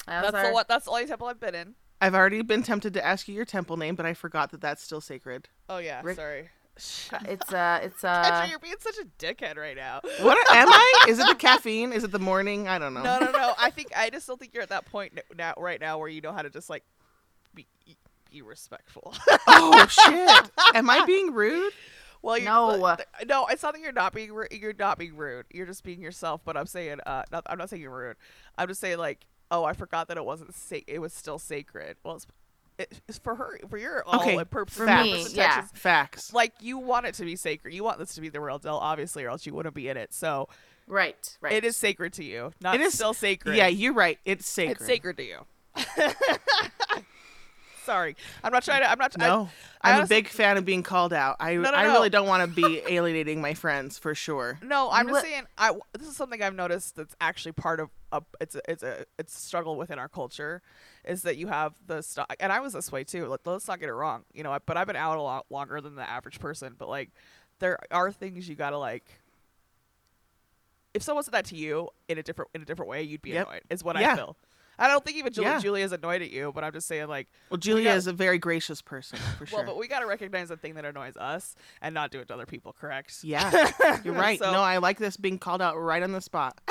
[0.07, 0.69] That was That's the what?
[0.69, 1.75] That's the only temple I've been in.
[2.01, 4.83] I've already been tempted to ask you your temple name, but I forgot that that's
[4.83, 5.51] still sacred.
[5.69, 6.49] Oh yeah, Rick- sorry.
[6.77, 10.01] It's uh, it's Andrew, uh, you're being such a dickhead right now.
[10.23, 11.05] What am I?
[11.09, 11.93] Is it the caffeine?
[11.93, 12.69] Is it the morning?
[12.69, 13.03] I don't know.
[13.03, 13.53] No, no, no.
[13.59, 16.23] I think I just don't think you're at that point now, right now, where you
[16.23, 16.85] know how to just like
[17.55, 17.67] be
[18.33, 19.15] be respectful.
[19.47, 20.51] Oh shit!
[20.75, 21.73] Am I being rude?
[22.23, 22.97] well, you're, No.
[23.27, 23.47] no.
[23.47, 25.47] It's not that you're not being you're not being rude.
[25.53, 26.41] You're just being yourself.
[26.45, 28.17] But I'm saying, uh, not, I'm not saying you're rude.
[28.57, 31.97] I'm just saying like, oh, I forgot that it wasn't sa- It was still sacred.
[32.05, 32.27] Well, it's,
[32.79, 35.67] it, it's for her, for your all Okay, like, pur- for me, yeah.
[35.75, 36.33] Facts.
[36.33, 37.75] Like you want it to be sacred.
[37.75, 39.97] You want this to be the real deal, obviously, or else you wouldn't be in
[39.97, 40.15] it.
[40.15, 40.49] So
[40.87, 41.53] right, right.
[41.53, 42.53] it is sacred to you.
[42.61, 43.57] Not It is still sacred.
[43.57, 44.19] Yeah, you're right.
[44.25, 44.77] It's sacred.
[44.79, 45.39] It's sacred to you.
[47.85, 48.91] Sorry, I'm not trying to.
[48.91, 49.17] I'm not.
[49.19, 49.49] No,
[49.81, 51.37] I, I'm a honestly- big fan of being called out.
[51.41, 51.93] I No, no, I no.
[51.93, 54.59] really don't want to be alienating my friends for sure.
[54.63, 55.43] No, I'm You just saying.
[55.59, 58.23] I this is something I've noticed that's actually part of a.
[58.41, 60.63] It's a it's a it's a struggle within our culture,
[61.05, 63.27] is that you have the stock, And I was this way too.
[63.27, 64.25] Let, let's not get it wrong.
[64.33, 66.75] You know, but I've been out a lot longer than the average person.
[66.79, 67.11] But like,
[67.59, 69.05] there are things you gotta like.
[70.95, 73.31] If someone said that to you in a different in a different way, you'd be
[73.31, 73.47] Yep.
[73.49, 73.63] annoyed.
[73.71, 74.13] Is what Yeah.
[74.13, 74.37] I feel.
[74.85, 75.59] I don't think even Julie, Yeah.
[75.61, 77.29] Julia's annoyed at you, but I'm just saying like.
[77.51, 79.59] Well, Julia got- is a very gracious person for sure.
[79.61, 82.35] Well, but we gotta recognize the thing that annoys us and not do it to
[82.35, 82.73] other people.
[82.73, 83.19] Correct?
[83.23, 83.71] yeah,
[84.05, 84.39] you're right.
[84.39, 86.59] So- no, I like this being called out right on the spot.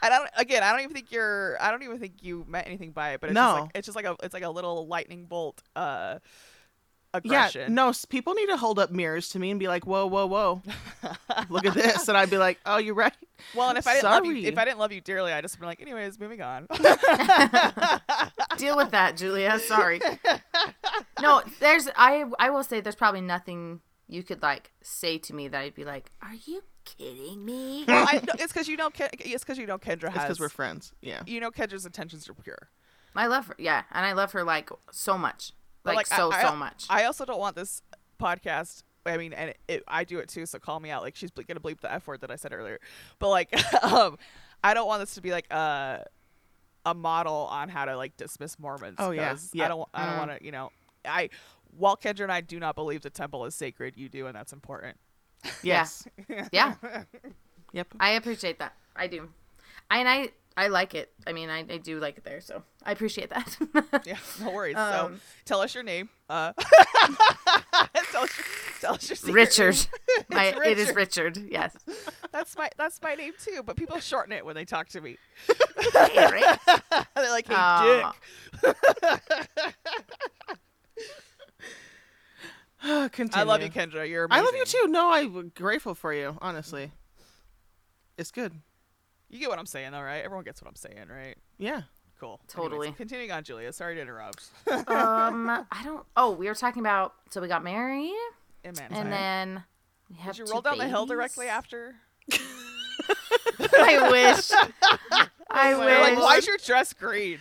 [0.00, 0.28] I don't.
[0.36, 1.56] Again, I don't even think you're.
[1.60, 3.20] I don't even think you meant anything by it.
[3.20, 3.42] But it's No.
[3.46, 4.16] just like it's just like a.
[4.22, 5.62] It's like a little lightning bolt.
[5.74, 6.18] Uh,
[7.24, 10.26] Yeah, no, people need to hold up mirrors to me and be like, "Whoa, whoa,
[10.26, 10.62] whoa,
[11.48, 13.14] look at this," and I'd be like, "Oh, you're right."
[13.54, 15.58] Well, and if I didn't love you, if I didn't love you dearly, I'd just
[15.58, 16.66] be like, anyways, moving on.
[18.58, 19.58] Deal with that, Julia.
[19.58, 20.00] Sorry.
[21.20, 25.48] No, there's I I will say there's probably nothing you could like say to me
[25.48, 28.90] that I'd be like, "Are you kidding me?" well, I, no, it's because you know.
[28.90, 30.24] Ken, it's because you know Kendra It's has.
[30.24, 30.92] because we're friends.
[31.00, 31.22] Yeah.
[31.26, 32.68] You know Kendra's intentions are pure.
[33.14, 33.54] I love her.
[33.58, 35.52] Yeah, and I love her like so much.
[35.88, 36.86] But, Like, I- so I, so much.
[36.88, 37.82] I also don't want this
[38.20, 38.82] podcast.
[39.06, 40.44] I mean, and it, it, I do it too.
[40.46, 41.02] So call me out.
[41.02, 42.78] Like she's ble- gonna bleep the f word that I said earlier.
[43.18, 43.52] But like,
[43.84, 44.18] um,
[44.62, 46.04] I don't want this to be like a
[46.86, 48.96] a model on how to like dismiss Mormons.
[48.98, 49.36] Oh, yeah.
[49.52, 49.64] Yeah.
[49.64, 49.88] I don't.
[49.94, 50.18] I don't Mm.
[50.28, 50.44] want to.
[50.44, 50.70] You know,
[51.04, 51.30] I.
[51.76, 54.52] While Kendra and I do not believe the temple is sacred, you do, and that's
[54.52, 54.96] important.
[55.62, 56.06] Yes.
[56.50, 56.74] yeah,
[57.72, 57.88] Yep.
[58.00, 58.72] I appreciate that.
[58.96, 59.28] I do.
[59.90, 61.12] I, and I I like it.
[61.24, 63.56] I mean, I, I do like it there, so I appreciate that.
[64.04, 64.74] Yeah, no worries.
[64.74, 66.08] so Um, tell us your name.
[66.28, 66.52] Uh,
[68.10, 68.30] tell, us,
[68.80, 69.86] tell us your secret Richard.
[70.28, 71.36] My, It's It is Richard.
[71.36, 71.76] Yes.
[72.32, 73.62] That's my that's my name too.
[73.64, 75.16] But people shorten it when they talk to me.
[75.92, 76.58] Hey, Rick.
[77.14, 78.14] They're like, "Hey, Aw.
[78.60, 78.74] Dick."
[83.12, 83.30] Continue.
[83.40, 84.08] I love you, Kendra.
[84.08, 84.86] You're I love you too.
[84.88, 86.36] No, I'm grateful for you.
[86.40, 86.90] Honestly,
[88.16, 88.52] it's good.
[89.30, 90.24] You get what I'm saying, though, right?
[90.24, 91.36] Everyone gets what I'm saying, right?
[91.58, 91.82] Yeah.
[92.18, 92.40] Cool.
[92.48, 92.88] Totally.
[92.88, 93.72] Anyways, continuing on, Julia.
[93.72, 94.50] Sorry to interrupt.
[94.66, 96.04] Um, I don't.
[96.16, 97.14] Oh, we were talking about.
[97.30, 98.12] So we got married,
[98.64, 99.62] In and then
[100.10, 101.94] we had did you two roll down the hill directly after?
[103.60, 104.50] I wish.
[105.50, 106.00] I You're wish.
[106.00, 107.38] like, why's your dress green?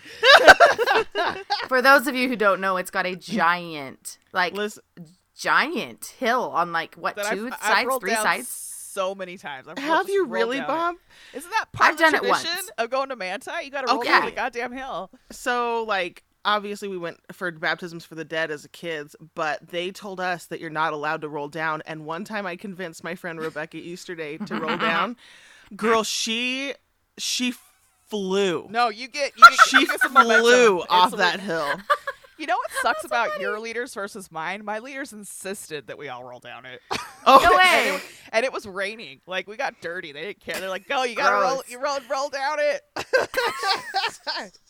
[1.67, 4.79] For those of you who don't know, it's got a giant, like Liz,
[5.35, 8.66] giant hill on like what two I've, I've sides, three down sides.
[8.97, 9.67] So many times.
[9.67, 10.67] I've have you really, down.
[10.67, 10.95] Bob?
[11.33, 13.51] Isn't that part I've of the done it tradition of going to Manti?
[13.63, 14.09] You got to oh, roll Okay.
[14.09, 15.11] down the goddamn hill.
[15.31, 20.19] So, like, obviously, we went for baptisms for the dead as kids, but they told
[20.19, 21.83] us that you're not allowed to roll down.
[21.85, 25.15] And one time, I convinced my friend Rebecca Easterday to roll down.
[25.75, 26.73] Girl, she
[27.19, 27.53] she
[28.07, 28.67] flew.
[28.69, 31.67] No, you get you get, She you get some flew off that hill.
[32.37, 34.63] You know what sucks about your leaders versus mine?
[34.63, 36.81] My leaders insisted that we all roll down it.
[37.25, 39.21] Oh, No and, it and it was raining.
[39.25, 40.11] Like we got dirty.
[40.11, 40.59] They didn't care.
[40.59, 41.63] They're like, "Go, you gotta roll.
[41.67, 42.81] You roll, roll down it."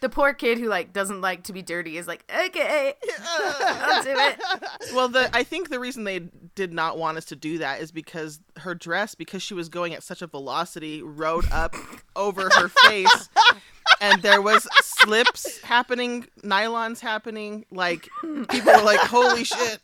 [0.00, 4.14] The poor kid who like doesn't like to be dirty is like, okay, I'll do
[4.14, 4.40] it.
[4.94, 7.90] Well, the I think the reason they did not want us to do that is
[7.90, 11.74] because her dress, because she was going at such a velocity, rode up
[12.14, 13.28] over her face,
[14.00, 17.64] and there was slips happening, nylons happening.
[17.70, 18.08] Like
[18.48, 19.78] people were like, "Holy shit!"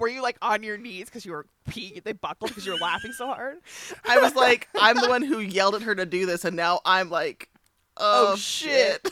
[0.00, 2.02] Were you like on your knees because you were peeing?
[2.02, 3.58] They buckled because you were laughing so hard.
[4.04, 6.80] I was like, "I'm the one who yelled at her to do this," and now
[6.84, 7.48] I'm like,
[7.96, 9.00] "Oh, Oh, shit!"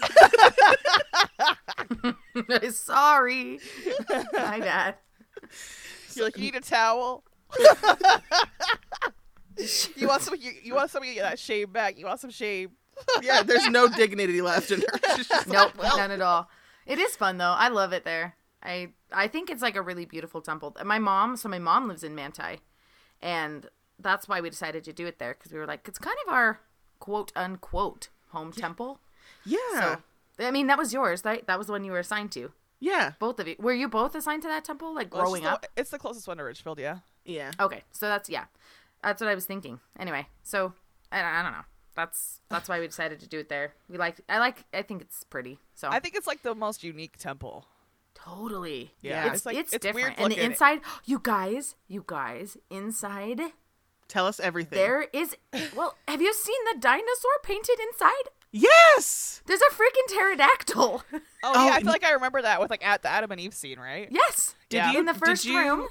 [2.75, 3.61] Sorry.
[4.33, 4.97] My bad.
[6.15, 7.25] You're like, you need a towel.
[9.97, 10.35] you want some?
[10.39, 11.99] You, you want some of that shame back?
[11.99, 12.71] You want some shame?
[13.23, 15.17] Yeah, there's no dignity left in her.
[15.17, 16.49] Just like, Nope, well, none at all.
[16.87, 17.55] It is fun though.
[17.57, 18.35] I love it there.
[18.63, 20.77] I I think it's like a really beautiful temple.
[20.85, 22.61] My mom, so my mom lives in Manti,
[23.21, 23.67] and
[23.99, 26.33] that's why we decided to do it there because we were like, it's kind of
[26.33, 26.61] our
[26.99, 29.01] quote unquote home temple.
[29.45, 29.99] yeah, So
[30.41, 31.47] I mean, that was yours, right?
[31.47, 32.53] That was the one you were assigned to.
[32.81, 35.53] yeah, Both of you were you both assigned to that temple, like Well, growing just
[35.53, 35.63] up?
[35.63, 36.99] the- it's the closest one to Richfield, yeah.
[37.25, 37.51] yeah.
[37.61, 38.45] Okay, so that's yeah,
[39.03, 39.81] that's what I was thinking.
[39.99, 40.73] Anyway, so
[41.13, 41.65] I, I don't know.
[41.95, 43.75] That's that's why we decided to do it there.
[43.89, 45.59] We like I like I think it's pretty.
[45.75, 47.67] So I think it's like the most unique temple.
[48.15, 50.19] totally Yeah, it's it's like- it's, it's weird different.
[50.21, 53.41] And the inside, you guys, you guys, inside
[54.09, 54.77] Tell us everything.
[54.79, 55.35] there is.
[55.75, 58.29] Well, have you seen the dinosaur painted inside?
[58.51, 59.41] Yes.
[59.47, 61.03] There's a freaking pterodactyl.
[61.13, 63.09] Oh, Oh, yeah, oh, I n- feel like I remember that with like at the
[63.09, 64.09] Adam and Eve scene, right?
[64.11, 64.55] yes.
[64.69, 64.93] Did Yeah.
[64.93, 65.89] you in the did first you room.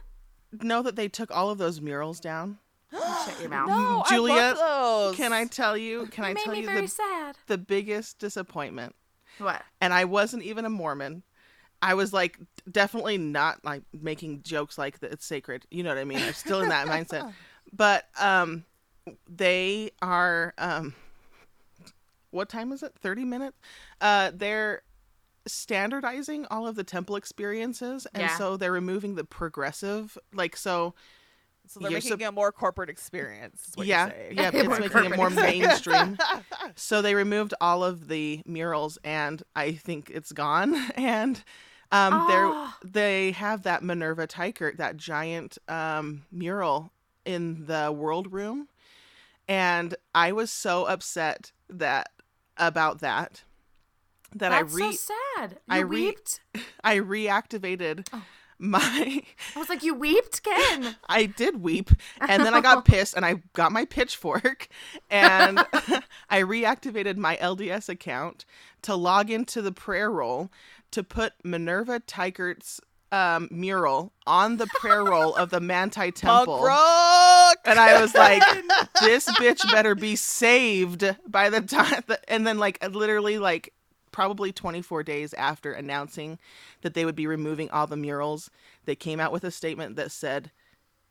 [0.61, 2.59] know that they took all of those murals down?
[2.91, 3.69] Shut your mouth.
[3.69, 5.17] No, Juliet, I love those.
[5.17, 6.07] Can I tell you?
[6.07, 7.37] Can I It made tell you very the sad.
[7.47, 8.95] the biggest disappointment?
[9.37, 9.61] What?
[9.79, 11.23] And I wasn't even a Mormon.
[11.81, 12.37] I was like
[12.69, 15.65] definitely not like making jokes like that it's sacred.
[15.71, 16.19] You know what I mean?
[16.21, 17.33] I'm still in that mindset.
[17.73, 18.65] But um
[19.27, 20.93] they are um
[22.29, 22.93] what time is it?
[23.01, 23.57] 30 minutes?
[23.99, 24.83] Uh they're
[25.47, 28.37] standardizing all of the temple experiences and Yeah.
[28.37, 30.93] so they're removing the progressive like so
[31.71, 33.69] So they're You're making sup- it a more corporate experience.
[33.69, 36.17] Is what yeah, yeah, it's More making it more mainstream.
[36.75, 40.75] so they removed all of the murals, and I think it's gone.
[40.95, 41.37] And
[41.93, 42.77] um, Ah.
[42.83, 46.91] they they have that Minerva Teichert, that giant um, mural
[47.25, 48.67] in the World Room,
[49.47, 52.09] and I was so upset that
[52.57, 53.43] about that
[54.35, 55.51] that That's I re so sad.
[55.51, 56.39] You I re- weeped.
[56.83, 58.23] I reactivated Oh.
[58.61, 59.23] My
[59.55, 60.95] I was like, you weeped, Ken.
[61.09, 64.67] I did weep, and then I got pissed, and I got my pitchfork,
[65.09, 65.57] and
[66.29, 68.45] I reactivated my LDS account
[68.83, 70.51] to log into the prayer roll
[70.91, 72.79] to put Minerva Teichert's
[73.11, 76.59] um, mural on the prayer roll of the Manti Temple.
[77.65, 78.43] And I was like,
[79.01, 82.03] this bitch better be saved by the time.
[82.27, 83.73] And then, like, literally, like,
[84.11, 86.39] probably 24 days after announcing
[86.81, 88.49] that they would be removing all the murals,
[88.85, 90.51] they came out with a statement that said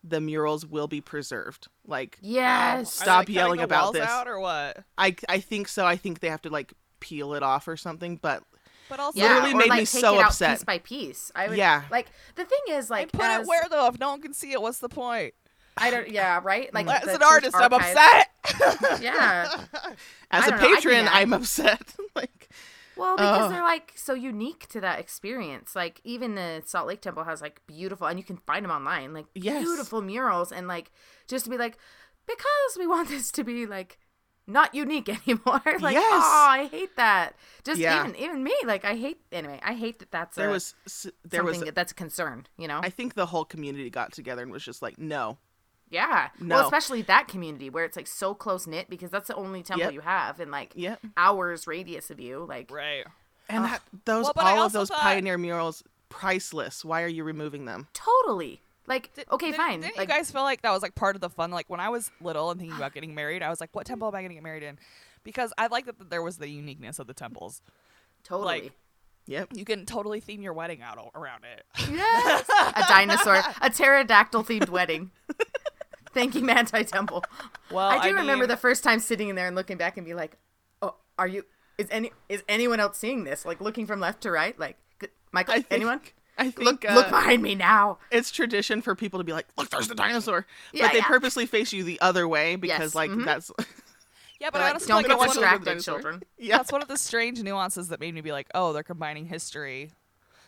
[0.03, 1.69] the murals will be preserved.
[1.87, 2.93] Like, Yes.
[2.95, 4.07] Stop like, yelling the about walls this.
[4.09, 4.85] Out or what?
[4.97, 5.85] I, I think so.
[5.85, 8.17] I think they have to, like, peel it off or something.
[8.17, 8.43] But
[8.89, 10.57] But also, Yeah, literally or, made like, me take so it out upset.
[10.59, 11.33] piece by piece.
[11.35, 11.83] I would, Yeah.
[11.91, 13.87] Like the thing is, and like, put as, it where though?
[13.89, 15.35] If no one can see it, what's the point?
[15.77, 16.11] I don't.
[16.11, 16.73] Yeah, right.
[16.75, 16.95] Like mm.
[16.97, 18.29] As an church artist, I'm upset.
[19.01, 19.49] Yeah.
[20.31, 21.09] as I a don't know, I'd be patron.
[21.11, 21.95] I'm upset.
[22.15, 22.40] like,
[23.01, 23.17] Well, oh.
[23.17, 23.51] because Ugh.
[23.53, 25.75] they're like so unique to that experience.
[25.75, 29.15] Like even the Salt Lake Temple has like beautiful, and you can find them online,
[29.15, 29.65] like Yes.
[29.65, 30.91] beautiful murals, and like
[31.27, 31.79] just to be like,
[32.27, 33.99] because we want this to be like
[34.47, 35.63] not unique anymore.
[35.81, 36.05] like, Yes.
[36.13, 37.37] oh, I hate that.
[37.65, 38.01] Just Yeah.
[38.01, 39.61] even even me, like I hate anyway.
[39.63, 40.75] I hate that that's there a, was,
[41.25, 42.47] there something was, that, that's a concern.
[42.59, 42.81] You know?
[42.83, 45.39] I think the whole community got together and was just like, no,
[45.91, 46.29] yeah.
[46.41, 46.57] No.
[46.57, 49.85] Well, especially that community where it's like so close knit because that's the only temple
[49.87, 49.93] Yep.
[49.95, 51.01] you have in like Yep.
[51.17, 52.47] hours radius of you.
[52.49, 53.05] Like right.
[53.49, 56.85] And that those Well, all of those thought- pioneer murals priceless.
[56.85, 57.89] Why are you removing them?
[57.93, 58.61] totally.
[58.87, 59.81] Like okay, Didn't- fine.
[59.81, 61.51] Didn't like, you guys feel like that was like part of the fun?
[61.51, 64.09] Like when I was little and thinking about getting married, I was like, "What temple
[64.09, 64.79] am I going to get married in?"
[65.23, 67.63] Because I like that that there was the uniqueness of the temples.
[68.25, 68.45] totally.
[68.63, 68.73] like-
[69.27, 69.51] Yep.
[69.55, 71.65] You can totally theme your wedding out around it.
[71.89, 72.49] Yes.
[72.75, 75.13] a dinosaur, a pterodactyl themed wedding.
[76.13, 77.25] Thank you, Manti Temple.
[77.71, 80.05] Well, I do remember mean, the first time sitting in there and looking back and
[80.07, 80.37] be like,
[80.83, 81.45] "Oh, are you?
[81.79, 83.45] Is any is anyone else seeing this?
[83.45, 84.59] Like looking from left to right?
[84.59, 84.77] Like,
[85.33, 86.01] Michael, I think, anyone?
[86.37, 87.99] I think Look, uh, look behind me now.
[88.11, 91.07] it's tradition for people to be like, "Look, there's the dinosaur," Yeah, but they yeah.
[91.07, 93.25] purposely face you the other way because, Yes, like, mhm.
[93.25, 93.51] that's
[94.41, 95.95] Yeah, but They're I honestly don't like get that's one of the- distracted, dinosaur.
[96.01, 96.23] children.
[96.39, 96.57] yeah.
[96.57, 99.93] That's one of the strange nuances that made me be like, "Oh, they're combining history."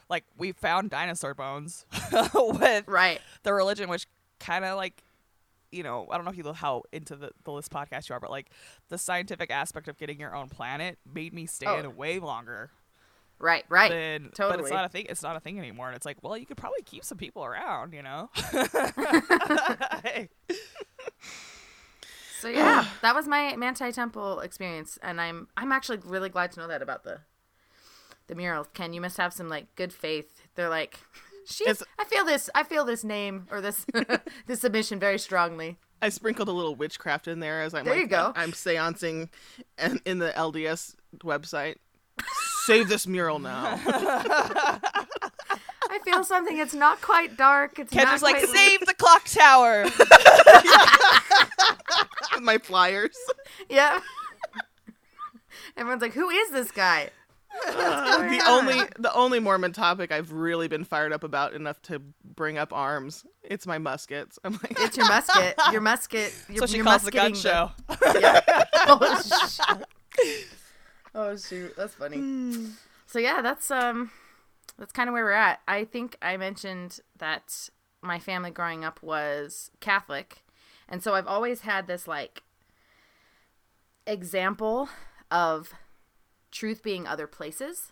[0.09, 1.85] Like we found dinosaur bones
[2.35, 3.21] with Right.
[3.45, 4.07] the religion, which
[4.41, 5.03] kind of like,
[5.73, 8.15] you know, I don't know if you know how into the, the list podcast you
[8.15, 8.51] are, but like
[8.89, 11.79] the scientific aspect of getting your own planet made me stay Oh.
[11.79, 12.71] in way longer.
[13.39, 13.91] Right, right.
[13.91, 15.07] then but it's not a thing.
[15.09, 15.89] It's not a thing anymore.
[15.89, 18.31] And it's like, well, you could probably keep some people around, you know.
[22.41, 26.61] So yeah, that was my Manti Temple experience, and I'm I'm actually really glad to
[26.61, 27.21] know that about the
[28.27, 28.65] the mural.
[28.65, 30.43] Ken, you must have some like good faith.
[30.57, 30.99] They're like,
[31.47, 31.65] she.
[31.65, 32.49] It's- I feel this.
[32.55, 33.85] I feel this name or this
[34.47, 35.77] this submission very strongly.
[36.01, 38.33] I sprinkled a little witchcraft in there as I'm There like, you go.
[38.35, 39.31] I'm seancing
[39.79, 41.77] and in the LDS website.
[42.65, 43.79] Save this mural now.
[43.87, 44.81] I
[46.05, 46.59] feel something.
[46.59, 47.79] It's not quite dark.
[47.79, 49.85] It's not Kendra's like, quite save the clock tower.
[52.41, 53.17] My flyers.
[53.69, 54.01] Yeah.
[55.77, 57.11] Everyone's like, who is this guy?
[57.67, 62.59] The only the only Mormon topic I've really been fired up about enough to bring
[62.59, 63.25] up arms.
[63.43, 64.39] It's my muskets.
[64.45, 65.55] I'm like It's your musket.
[65.71, 66.35] Your musket.
[66.49, 67.71] Your, so she your calls the gun show.
[67.89, 69.87] oh, shoot.
[71.15, 72.71] oh shoot, that's funny.
[73.07, 74.11] So yeah, that's um,
[74.79, 75.61] that's kind of where we're at.
[75.69, 77.69] I think I mentioned that
[78.01, 80.43] my family growing up was Catholic,
[80.89, 82.43] and so I've always had this like
[84.07, 84.89] example
[85.31, 85.73] of
[86.53, 87.91] truth being other places.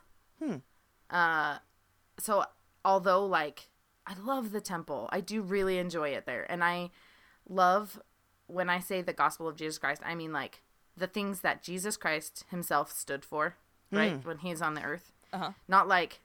[1.11, 1.59] Uh,
[2.19, 2.45] so
[2.85, 3.69] although like
[4.07, 6.91] I love the temple, I do really enjoy it there, and I
[7.49, 8.01] love
[8.47, 10.63] when I say the gospel of Jesus Christ, I mean like
[10.97, 13.57] the things that Jesus Christ himself stood for,
[13.91, 14.25] right?
[14.25, 15.13] When he's on the earth.
[15.33, 15.53] Uh-huh.
[15.69, 16.21] Not like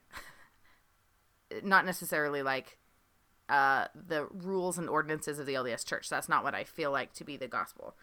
[1.63, 2.77] not necessarily like
[3.47, 6.09] uh the rules and ordinances of the LDS church.
[6.09, 7.95] That's not what I feel like to be the gospel.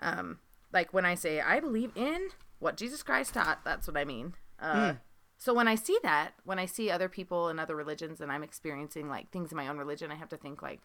[0.00, 0.38] Um
[0.72, 4.34] like when I say I believe in what Jesus Christ taught, that's what I mean.
[4.60, 4.94] Uh
[5.40, 8.42] so when I see that, when I see other people in other religions and I'm
[8.42, 10.80] experiencing like things in my own religion, I have to think like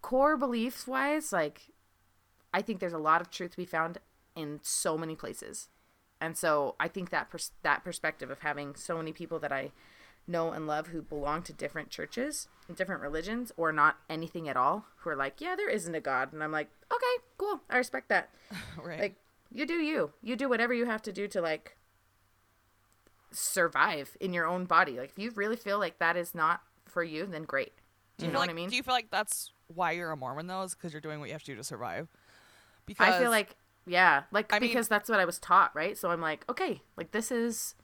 [0.00, 1.72] core beliefs wise, like
[2.52, 3.98] I think there's a lot of truth to be found
[4.36, 5.70] in so many places.
[6.20, 9.72] And so I think that pers- that perspective of having so many people that I
[10.28, 14.56] know and love who belong to different churches and different religions or not anything at
[14.56, 16.32] all who are like, yeah, there isn't a God.
[16.32, 17.60] And I'm like, okay, cool.
[17.68, 18.30] I respect that.
[18.82, 19.00] right.
[19.00, 19.16] Like,
[19.54, 20.12] you do you.
[20.22, 21.76] You do whatever you have to do to like
[23.30, 24.98] survive in your own body.
[24.98, 27.72] Like, if you really feel like that is not for you, then great.
[28.18, 28.68] Do you know like, what I mean?
[28.68, 30.62] Do you feel like that's why you're a Mormon though?
[30.62, 32.08] Is because you're doing what you have to do to survive?
[32.84, 35.96] Because I feel like yeah, like I mean- because that's what I was taught, right?
[35.96, 37.74] So I'm like, okay, like this is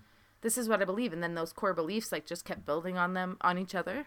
[0.43, 3.15] this is what I believe, and then those core beliefs like just kept building on
[3.15, 4.07] them on each other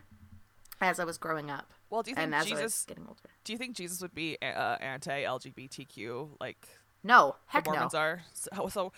[0.81, 2.85] as I was growing up, Well, do you think and as I was Jesus?
[2.85, 3.19] getting older.
[3.43, 6.67] Do you think Jesus would be uh, anti-LGBTQ like
[7.03, 7.73] No, the heck no.
[7.73, 8.23] Mormons are?
[8.33, 8.93] So, so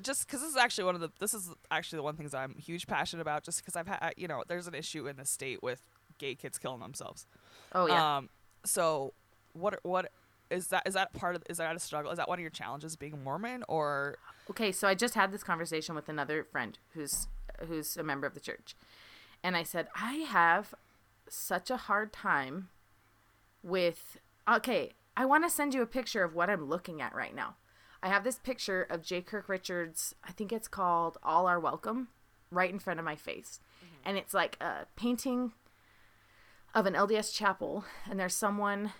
[0.00, 2.54] just because this is actually one of the this is actually the one things I'm
[2.56, 3.44] huge passionate about.
[3.44, 5.80] Just because I've had you know there's an issue in the state with
[6.18, 7.26] gay kids killing themselves.
[7.74, 8.28] Oh yeah, Um.
[8.64, 9.12] So
[9.52, 10.10] what what
[10.50, 10.82] is that?
[10.86, 11.42] Is that part of?
[11.48, 12.10] Is that a struggle?
[12.10, 14.16] Is that one of your challenges being Mormon or?
[14.50, 14.72] okay.
[14.72, 17.28] So I just had this conversation with another friend who's
[17.66, 18.74] who's a member of the church,
[19.42, 20.74] and I said I have
[21.28, 22.68] such a hard time
[23.62, 24.18] with.
[24.48, 27.56] Okay, I want to send you a picture of what I'm looking at right now.
[28.02, 29.20] I have this picture of J.
[29.22, 30.14] Kirk Richards.
[30.24, 32.08] I think it's called "All Are Welcome,"
[32.50, 33.60] right in front of my face,
[34.04, 35.52] and it's like a painting
[36.74, 38.92] of an LDS chapel, and there's someone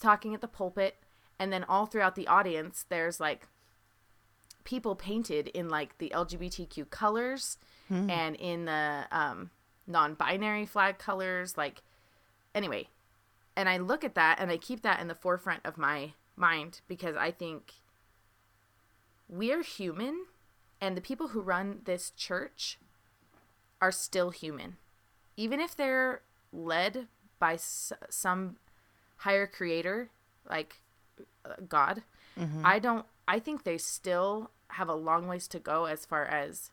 [0.00, 0.96] talking at the pulpit,
[1.38, 3.48] and then all throughout the audience, there's like
[4.64, 7.58] people painted in like the LGBTQ colors
[8.10, 9.50] and in the um,
[9.86, 11.56] non-binary flag colors.
[11.56, 11.82] Like,
[12.54, 12.88] anyway,
[13.56, 16.80] and I look at that and I keep that in the forefront of my mind
[16.88, 17.72] because I think
[19.28, 20.26] we're human,
[20.80, 22.78] and the people who run this church
[23.80, 24.76] are still human,
[25.36, 28.56] even if they're led by s- some
[29.18, 30.10] higher creator
[30.48, 30.80] like
[31.44, 32.02] uh, God.
[32.64, 33.06] I don't.
[33.28, 36.70] I think they still have a long ways to go as far as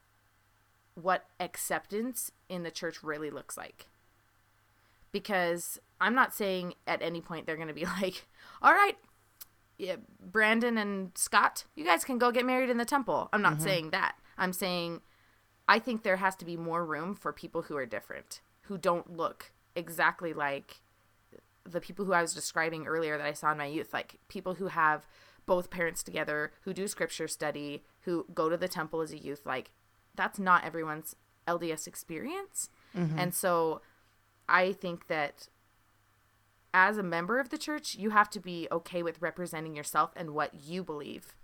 [0.95, 3.86] what acceptance in the church really looks like.
[5.12, 8.28] Because I'm not saying at any point they're going to be like,
[8.62, 8.97] "All right,
[9.78, 13.53] yeah, Brandon and Scott, you guys can go get married in the temple." I'm not
[13.53, 13.64] mm-hmm.
[13.64, 14.16] saying that.
[14.38, 15.01] I'm saying
[15.68, 19.16] I think there has to be more room for people who are different, who don't
[19.16, 20.82] look exactly like
[21.64, 24.55] the people who I was describing earlier that I saw in my youth, like people
[24.55, 25.07] who have
[25.45, 29.45] both parents together, who do scripture study, who go to the temple as a youth,
[29.45, 29.72] like
[30.16, 31.16] that's not everyone's
[31.47, 32.70] LDS experience.
[32.95, 33.18] Mm-hmm.
[33.18, 33.82] And so
[34.47, 35.47] I think that
[36.73, 40.31] as a member of the church, you have to be okay with representing yourself and
[40.31, 41.35] what you believe.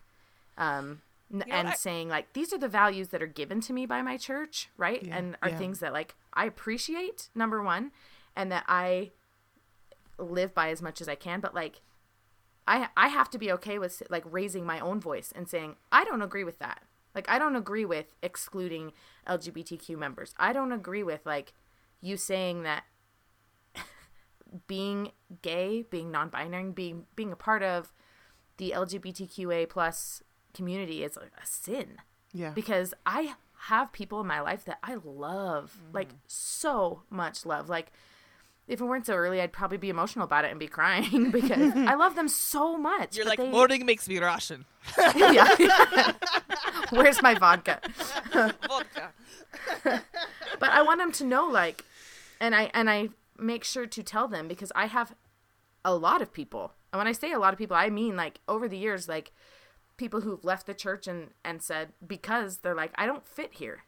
[0.57, 3.73] Um, n- know, and I- saying like these are the values that are given to
[3.73, 5.03] me by my church, right?
[5.03, 5.57] Yeah, and are yeah.
[5.57, 7.91] things that like I appreciate number 1
[8.35, 9.11] and that I
[10.17, 11.81] live by as much as I can, but like
[12.67, 16.03] I I have to be okay with like raising my own voice and saying I
[16.03, 16.83] don't agree with that.
[17.13, 18.93] Like I don't agree with excluding
[19.27, 20.33] LGBTQ members.
[20.37, 21.53] I don't agree with like
[22.01, 22.83] you saying that
[24.67, 27.93] being gay, being non-binary, being being a part of
[28.57, 30.23] the LGBTQA plus
[30.53, 31.97] community is like a sin
[32.33, 32.49] Yeah.
[32.51, 33.35] because I
[33.67, 35.93] have people in my life that I love, mm.
[35.93, 37.69] like so much love.
[37.69, 37.91] Like
[38.67, 41.73] if it weren't so early, I'd probably be emotional about it and be crying because
[41.75, 43.15] I love them so much.
[43.15, 44.65] You're like they- morning makes me Russian.
[45.15, 46.13] yeah.
[46.89, 47.79] Where's my vodka?
[48.31, 49.11] Vodka.
[50.60, 51.84] But I want them to know, like,
[52.39, 55.16] and I and I make sure to tell them because I have
[55.86, 58.39] a lot of people, and when I say a lot of people, I mean like
[58.47, 59.32] over the years, like
[59.97, 63.84] people who've left the church and and said because they're like I don't fit here,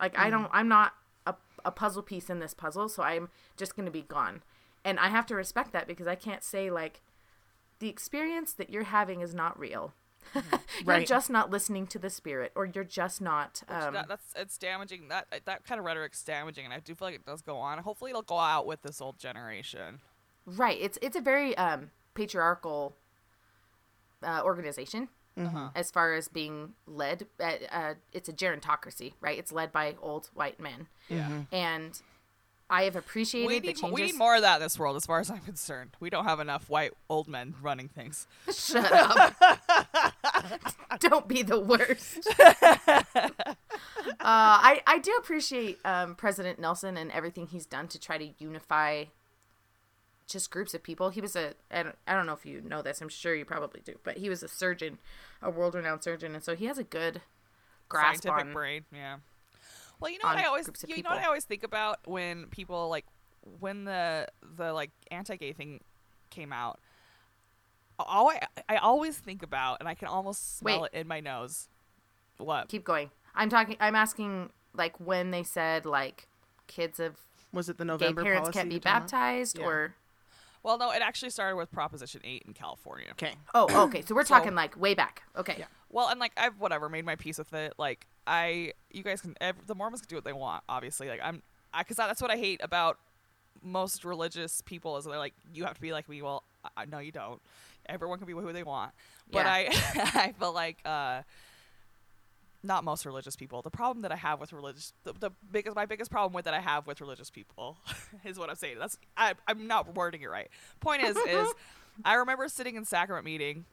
[0.00, 0.50] like I don't, mm.
[0.52, 0.94] I'm not
[1.26, 4.42] a a puzzle piece in this puzzle, so I'm just gonna be gone,
[4.84, 7.00] and I have to respect that because I can't say like
[7.78, 9.92] the experience that you're having is not real.
[10.86, 13.62] you're just not listening to the spirit, or you're just not.
[13.68, 15.08] Um, that, that's it's damaging.
[15.08, 17.78] That that kind of rhetoric's damaging, and I do feel like it does go on.
[17.78, 20.00] Hopefully, it'll go out with this old generation.
[20.46, 20.78] Right.
[20.80, 22.94] It's it's a very um, patriarchal
[24.22, 25.08] uh, organization
[25.74, 27.26] as far as being led.
[27.40, 29.38] Uh, uh, it's a gerontocracy, right?
[29.38, 31.42] It's led by old white men, Yeah.
[31.50, 32.00] and
[32.68, 33.94] I have appreciated We the need, mo- changes.
[34.00, 35.90] we need more of that in this world, as far as I'm concerned.
[36.00, 38.26] We don't have enough white old men running things.
[38.52, 40.11] Shut up!
[41.00, 42.28] Don't be the worst.
[42.40, 43.54] uh,
[44.20, 49.04] I I do appreciate um, President Nelson and everything he's done to try to unify
[50.26, 51.10] just groups of people.
[51.10, 53.00] He was a I don't, I don't know if you know this.
[53.00, 54.98] I'm sure you probably do, but he was a surgeon,
[55.40, 57.20] a world-renowned surgeon, and so he has a good
[57.88, 58.52] grasp Scientific on.
[58.52, 59.16] brain, yeah.
[60.00, 62.88] Well, you know what I always you know what I always think about when people
[62.88, 63.06] like
[63.60, 64.26] when the
[64.56, 65.80] the like anti-gay thing
[66.30, 66.80] came out.
[67.98, 70.90] All I I always think about, and I can almost smell Wait.
[70.92, 71.68] it in my nose.
[72.38, 72.68] What?
[72.68, 73.10] Keep going.
[73.34, 73.76] I'm talking.
[73.80, 76.26] I'm asking like when they said like
[76.66, 77.16] kids of
[77.52, 79.02] Was it the gay November parents policy can't be you're talking about?
[79.10, 79.64] baptized Yeah.
[79.66, 79.94] or
[80.62, 83.08] Well, no, it actually started with Proposition Eight in California.
[83.12, 83.34] Okay.
[83.54, 85.66] oh okay so we're So- talking like way back okay Yeah.
[85.90, 87.74] Well, and like I've whatever made my peace with it.
[87.78, 90.64] Like I, you guys can, ev- the Mormons can do what they want.
[90.68, 91.42] Obviously, like I'm,
[91.74, 92.98] I because that's what I hate about
[93.62, 96.22] most religious people is they're like you have to be like me.
[96.22, 96.44] Well,
[96.76, 97.42] I, no, you don't.
[97.86, 98.92] Everyone can be who they want.
[99.30, 99.52] But Yeah.
[99.52, 99.68] I,
[100.14, 101.22] I feel like uh,
[102.62, 103.62] not most religious people.
[103.62, 106.54] The problem that I have with religious, the, the biggest, my biggest problem with that
[106.54, 107.78] I have with religious people,
[108.24, 108.76] is what I'm saying.
[108.78, 110.48] That's I, I'm not wording it right.
[110.80, 111.48] Point is, is
[112.04, 113.64] I remember sitting in sacrament meeting,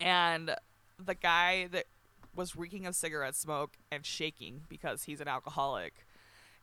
[0.00, 0.54] and
[1.04, 1.86] the guy that
[2.34, 6.06] was reeking of cigarette smoke and shaking because he's an alcoholic,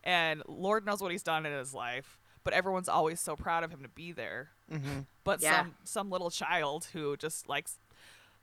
[0.04, 2.18] and Lord knows what he's done in his life.
[2.48, 4.52] But everyone's always so proud of him to be there.
[4.72, 5.00] Mm-hmm.
[5.26, 5.58] But Yeah.
[5.64, 7.78] some some little child who just likes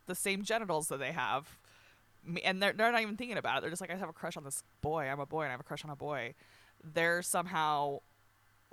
[0.04, 1.56] the same genitals that they have,
[2.44, 3.60] and they're they're not even thinking about it.
[3.62, 5.04] They're just like, I have a crush on this boy.
[5.04, 6.34] I'm a boy, and I have a crush on a boy.
[6.82, 8.00] They're somehow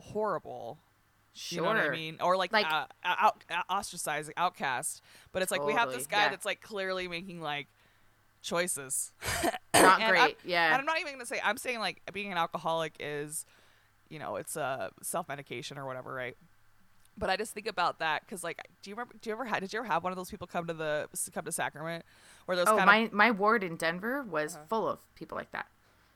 [0.02, 0.80] horrible.
[1.34, 2.18] sure You know what I mean?
[2.22, 5.02] Or like, Like- uh, out, uh, ostracizing, outcast.
[5.32, 6.30] But it's like we have this guy yeah.
[6.32, 7.68] that's like clearly making like
[8.42, 9.14] choices.
[9.74, 11.40] not great I'm- yeah And I'm not even gonna say.
[11.42, 13.46] I'm saying like being an alcoholic is,
[14.12, 16.38] you know, it's a self medication or whatever, right?
[17.18, 19.16] But I just think about that because, like, do you remember?
[19.22, 19.62] Do you ever had?
[19.62, 22.05] Did you ever have one of those people come to the come to Sacrament,
[22.45, 24.66] where those oh kind my of my ward in denver was uh-huh.
[24.70, 25.68] full of people like that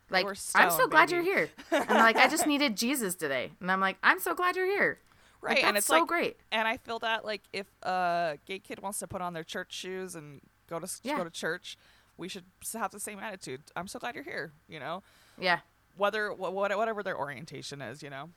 [0.09, 0.35] like i'm
[0.69, 3.97] so stoned, glad you're here and like i just needed jesus today and i'm like
[4.03, 4.99] i'm so glad you're here
[5.41, 5.57] right?
[5.57, 8.81] like, and it's so like, great and I feel that like if a gay kid
[8.81, 11.17] wants to put on their church shoes and go to Yeah.
[11.17, 11.77] go to church,
[12.17, 13.61] we should have the same attitude.
[13.75, 14.53] I'm so glad you're here.
[14.67, 15.03] You know,
[15.37, 15.59] yeah
[15.97, 18.03] whether wh- what whatever their orientation is.
[18.03, 18.29] You know.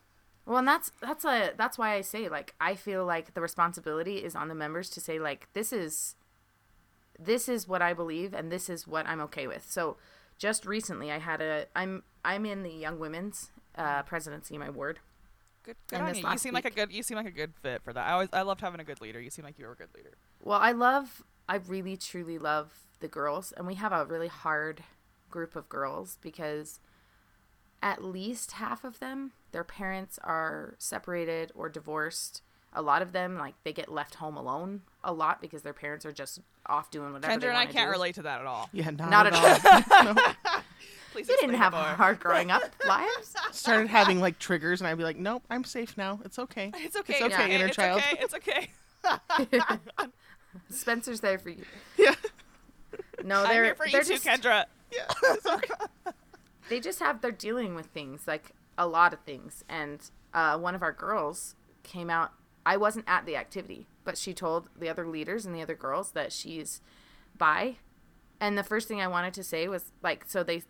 [0.46, 4.16] Well, and that's that's a that's why I say like I feel like the responsibility
[4.16, 6.16] is on the members to say like this is
[7.18, 9.66] this is what I believe and this is what I'm okay with.
[9.68, 9.96] So
[10.38, 14.70] just recently I had a I'm I'm in the young women's uh, presidency in my
[14.70, 15.00] ward.
[15.64, 16.26] Good, good on you.
[16.26, 16.92] You seem like a good.
[16.92, 18.06] You seem like a good fit for that.
[18.06, 19.20] I always, I loved having a good leader.
[19.20, 20.16] You seem like you were a good leader.
[20.42, 24.82] Well, I love I really truly love the girls and we have a really hard
[25.30, 26.80] group of girls because
[27.82, 32.42] at least half of them their parents are separated or divorced.
[32.74, 36.04] A lot of them like they get left home alone a lot because their parents
[36.04, 37.92] are just off doing whatever Kendra they and I can't do.
[37.92, 38.68] relate to that at all.
[38.72, 40.62] Yeah, not, Not at at all.
[41.12, 41.82] Please You didn't have more.
[41.82, 43.34] hard growing up lives.
[43.52, 46.20] Started having like triggers, and I'd be like, "Nope, I'm safe now.
[46.26, 46.70] It's okay.
[46.76, 47.14] It's okay.
[47.14, 48.18] It's okay, inner it's child." Okay.
[48.20, 48.68] It's okay.
[50.70, 51.64] Spencer's there for you.
[51.96, 52.14] Yeah.
[53.24, 54.66] No, I'm they're here for they're too, just Kendra.
[54.92, 55.74] Yeah, it's okay.
[56.68, 59.64] They just have they're dealing with things like a lot of things.
[59.68, 60.00] And
[60.34, 62.32] uh, one of our girls came out
[62.66, 66.10] i wasn't at the activity but she told the other leaders and the other girls
[66.12, 66.80] that she's
[67.36, 67.76] bi.
[68.40, 70.62] And the first thing I wanted to say was like, so they,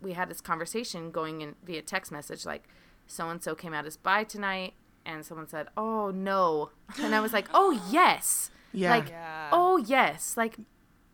[0.00, 2.68] we had this conversation going in via text message, like,
[3.06, 4.74] so and so came out as bi tonight,
[5.06, 8.90] and someone said, "Oh no," and I was like, "Oh yes," Yeah.
[8.90, 9.48] like, Yeah.
[9.52, 10.56] "Oh yes," like,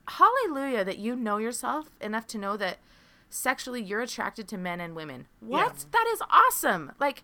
[0.07, 2.79] hallelujah that you know yourself enough to know that
[3.31, 5.27] sexually you're attracted to men and women.
[5.41, 5.85] What?
[5.93, 6.93] That is awesome.
[7.01, 7.23] Like,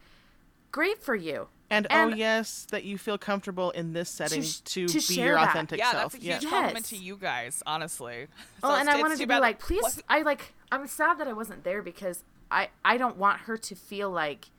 [0.72, 1.48] great for you.
[1.70, 5.00] And, And- oh yes, that you feel comfortable in this setting sh- to, to be
[5.00, 5.48] share your that.
[5.50, 6.12] authentic yeah, self.
[6.12, 6.50] that's a huge yeah.
[6.50, 8.26] compliment to you guys, honestly.
[8.62, 9.82] Oh, So and I wanted to be like, please.
[9.82, 10.52] what- I like.
[10.70, 14.50] I'm sad that I wasn't there because I I don't want her to feel like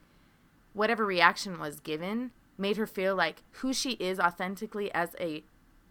[0.72, 5.44] whatever reaction was given made her feel like who she is authentically as a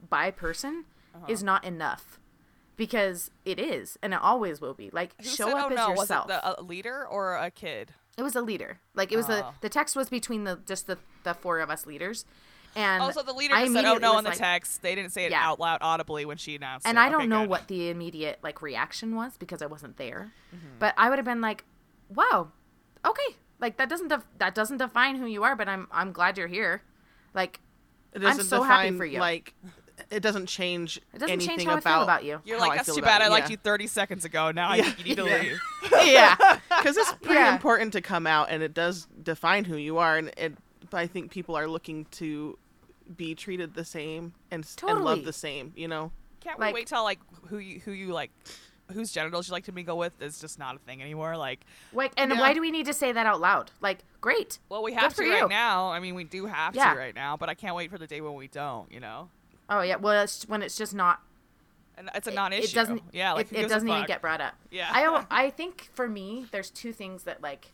[0.10, 0.86] bi person
[1.16, 1.26] Uh-huh.
[1.30, 2.20] is not enough
[2.78, 4.90] because it is and it always will be.
[4.92, 6.28] Like Who show said, up oh, as no, yourself.
[6.28, 7.94] Was it the, a leader or a kid?
[8.18, 8.80] it was a leader.
[8.94, 9.54] Like it was the Oh.
[9.62, 12.26] the text was between the just the the four of us leaders.
[12.78, 14.82] And also the leader I just said, "Oh no" was in the like- text.
[14.82, 15.48] They didn't say it Yeah.
[15.48, 16.90] out loud audibly when she announced it.
[16.90, 17.02] and it.
[17.02, 17.50] I don't Okay, know good.
[17.50, 20.32] what the immediate like reaction was because I wasn't there.
[20.54, 20.80] Mm-hmm.
[20.80, 21.64] But I would have been like,
[22.10, 22.50] "Wow,
[23.06, 26.38] okay, like that doesn't def- that doesn't define who you are, but I'm I'm glad
[26.38, 26.82] you're here."
[27.34, 27.60] Like
[28.14, 29.20] It I'm doesn't so happy for you.
[29.20, 29.54] Like
[30.12, 32.42] it doesn't change it doesn't anything change how about I feel about you.
[32.46, 33.22] You're like, that's too bad.
[33.22, 34.52] I you." liked you 30 seconds ago.
[34.52, 34.84] Now Yeah.
[34.84, 35.42] I, think you need to Yeah.
[35.42, 35.62] leave.
[36.06, 36.36] yeah,
[36.78, 37.54] because it's pretty Yeah.
[37.54, 40.54] important to come out and it does define who you are and it,
[40.94, 42.58] I think people are looking to
[43.18, 46.82] be treated the same and, s- and love the same you know Can't Like- we
[46.82, 48.32] wait till like who you who you like
[48.94, 51.36] whose genitals you like to mingle with is just not a thing anymore.
[51.38, 52.40] Like, like and Yeah.
[52.40, 53.72] why do we need to say that out loud?
[53.82, 54.60] Like, great.
[54.70, 55.34] well, we have for to you.
[55.34, 55.88] right now.
[55.90, 56.94] I mean, we do have Yeah.
[56.94, 58.92] to right now, but I can't wait for the day when we don't.
[58.92, 59.30] You know,
[59.70, 61.22] Oh yeah, well it's when it's just not
[61.98, 62.64] and it's a it- non-issue.
[62.64, 63.02] It doesn't.
[63.12, 64.56] Yeah, like it, it doesn't even get brought up.
[64.72, 64.90] Yeah.
[64.92, 67.72] I I think for me, there's two things that like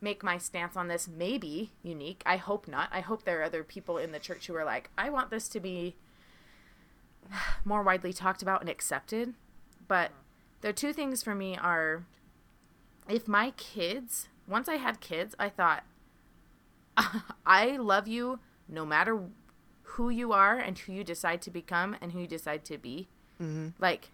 [0.00, 2.22] make my stance on this maybe unique.
[2.26, 2.88] I hope not.
[2.92, 5.48] I hope there are other people in the church who are like, I want this
[5.50, 5.94] to be
[7.64, 9.34] more widely talked about and accepted.
[9.86, 10.10] But
[10.60, 12.04] the two things for me are
[13.08, 15.84] if my kids, once I had kids, I thought,
[17.46, 19.20] I love you no matter
[19.92, 23.08] who you are and who you decide to become and who you decide to be.
[23.40, 23.68] Mm-hmm.
[23.78, 24.10] Like,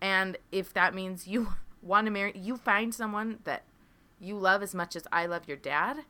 [0.00, 1.48] and if that means you
[1.82, 3.64] want to marry, you find someone that
[4.18, 6.04] you love as much as I love your dad,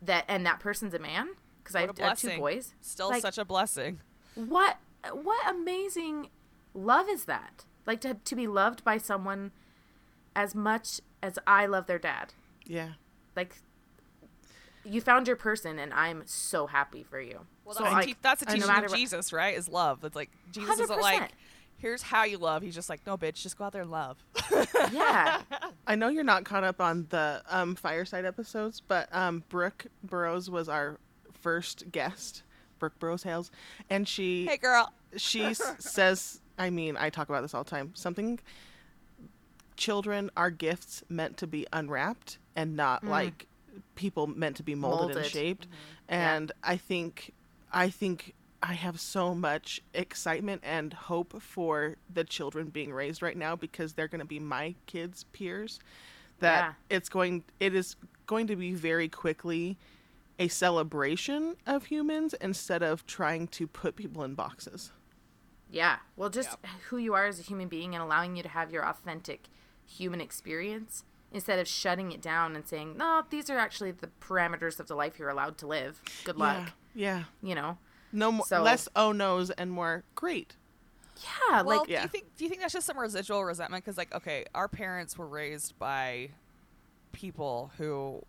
[0.00, 1.30] that and that person's a man
[1.62, 2.74] because I have two boys.
[2.80, 4.00] Still Like, such a blessing.
[4.34, 4.78] what
[5.12, 6.28] what amazing
[6.74, 7.64] love is that?
[7.86, 9.52] Like to to be loved by someone
[10.34, 12.34] as much as I love their dad.
[12.66, 12.92] yeah
[13.36, 13.56] Like
[14.84, 17.46] you found your person, and I'm so happy for you.
[17.64, 19.56] Well, so that's, like, te- that's a teaching matter of what- Jesus, right?
[19.56, 20.02] Is love.
[20.04, 21.30] It's like Jesus isn't like,
[21.78, 22.62] here's how you love.
[22.62, 24.18] He's just like, no, bitch, just go out there and love.
[24.92, 25.40] Yeah,
[25.86, 30.50] I know you're not caught up on the um, fireside episodes, but um, Brooke Burrows
[30.50, 30.98] was our
[31.40, 32.42] first guest,
[32.78, 33.50] Brooke Burrows Hales,
[33.88, 34.92] and she hey, girl.
[35.16, 37.92] she s- says, I mean, I talk about this all the time.
[37.94, 38.38] Something
[39.76, 43.46] children are gifts meant to be unwrapped and not like
[43.94, 45.30] people meant to be molded, and Molded.
[45.32, 45.66] shaped.
[46.08, 46.34] Yeah.
[46.36, 47.32] And I think
[47.72, 53.36] I think I have so much excitement and hope for the children being raised right
[53.36, 55.80] now because they're going to be my kids' peers.
[56.40, 57.96] That it's going it is
[58.26, 59.78] going to be very quickly
[60.38, 64.90] a celebration of humans instead of trying to put people in boxes.
[65.70, 65.96] yeah.
[66.16, 66.56] Well, just
[66.88, 69.48] who you are as a human being and allowing you to have your authentic
[69.86, 74.80] human experience instead of shutting it down and saying, "No, these are actually the parameters
[74.80, 76.02] of the life you're allowed to live.
[76.24, 76.72] Good luck." Yeah.
[76.94, 77.24] Yeah.
[77.42, 77.78] You know.
[78.12, 80.56] No more So- less oh no's and more great.
[81.22, 82.02] Yeah, Well, like do Yeah.
[82.02, 83.84] you think do you think that's just some residual resentment?
[83.84, 86.30] Because like, okay, our parents were raised by
[87.12, 88.22] people who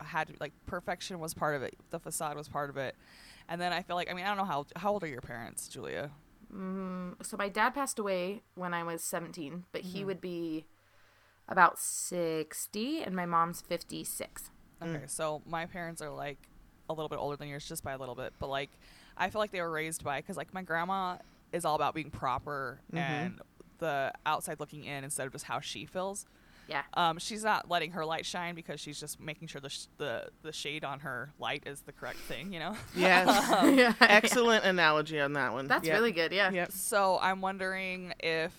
[0.00, 2.94] had like perfection was part of it, the facade was part of it,
[3.48, 5.22] and then I feel like I mean I don't know how how old are your
[5.22, 6.10] parents, Julia?
[7.22, 10.06] so my dad passed away when I was 17, but he Mm-hmm.
[10.06, 10.66] would be
[11.48, 14.50] about 60 and my mom's 56.
[14.82, 16.48] Okay, so my parents are like
[16.88, 18.70] a little bit older than yours, just by a little bit, but like
[19.16, 21.16] I feel like they were raised by because like my grandma
[21.52, 23.40] is all about being proper and
[23.78, 26.26] the outside looking in instead of just how she feels.
[26.68, 26.82] Yeah.
[26.94, 30.28] Um, she's not letting her light shine because she's just making sure the sh- the
[30.42, 32.74] the shade on her light is the correct thing, you know.
[32.96, 33.28] Yes.
[33.76, 33.92] yeah.
[34.00, 35.68] Excellent analogy on that one.
[35.68, 35.94] That's Yep.
[35.94, 36.32] really good.
[36.32, 36.50] Yeah.
[36.50, 36.72] Yep.
[36.72, 38.52] So I'm wondering if.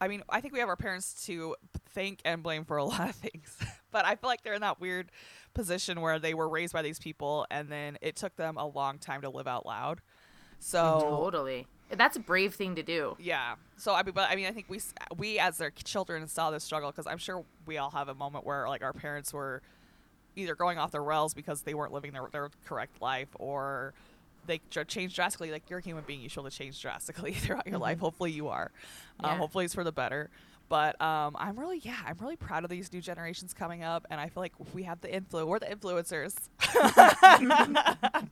[0.00, 1.56] I mean, I think we have our parents to
[1.90, 3.56] thank and blame for a lot of things,
[3.90, 5.10] but I feel like they're in that weird
[5.58, 8.98] position where they were raised by these people, and then it took them a long
[8.98, 10.00] time to live out loud.
[10.60, 11.66] So Totally.
[11.90, 13.16] That's a brave thing to do.
[13.18, 13.54] Yeah.
[13.76, 14.80] So I mean, but I mean, I think we
[15.16, 18.44] we as their children saw this struggle because I'm sure we all have a moment
[18.46, 19.62] where like our parents were
[20.36, 23.94] either going off the rails because they weren't living their their correct life or
[24.46, 25.50] they change drastically.
[25.50, 27.82] Like you're a human being, you should change drastically throughout your Mm-hmm.
[27.82, 27.98] life.
[28.00, 28.70] Hopefully you are.
[29.22, 30.28] Uh, hopefully it's for the better.
[30.68, 34.20] But um, I'm really, yeah, I'm really proud of these new generations coming up, and
[34.20, 36.34] I feel like we have the influ, we're the influencers.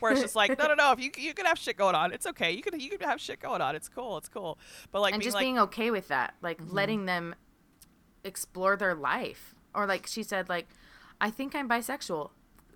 [0.00, 0.92] Where it's just like, no, no, no.
[0.92, 2.52] If you you can have shit going on, it's okay.
[2.52, 3.76] You can you can have shit going on.
[3.76, 4.16] It's cool.
[4.18, 4.58] It's cool.
[4.92, 6.74] But like and being just like, being okay with that like Mm-hmm.
[6.74, 7.34] letting them
[8.24, 10.66] explore their life or like she said like
[11.20, 12.30] i think i'm bisexual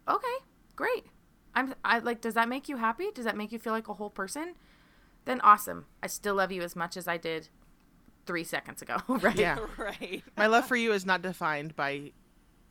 [0.06, 0.36] okay
[0.76, 1.06] great
[1.54, 3.94] i'm i like does that make you happy does that make you feel like a
[3.94, 4.54] whole person
[5.24, 7.48] then awesome i still love you as much as i did
[8.26, 9.58] three seconds ago right Yeah.
[9.78, 10.22] right.
[10.36, 12.12] My love for you is not defined by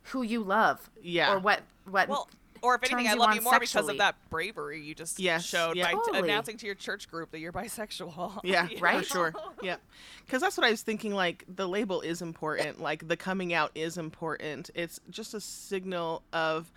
[0.04, 1.32] who you love Yeah.
[1.34, 2.28] or what what Well,
[2.62, 4.94] or if anything, turns I you love on you more because of that bravery you
[4.94, 5.84] just Yes, showed yeah.
[5.84, 6.28] by t- Totally.
[6.28, 8.40] announcing to your church group that you're bisexual.
[8.44, 8.98] Yeah, You Right?
[8.98, 9.34] for sure.
[9.62, 9.76] Yeah,
[10.26, 11.14] because that's what I was thinking.
[11.14, 12.78] Like the label is important.
[12.80, 14.70] Like the coming out is important.
[14.74, 16.70] It's just a signal of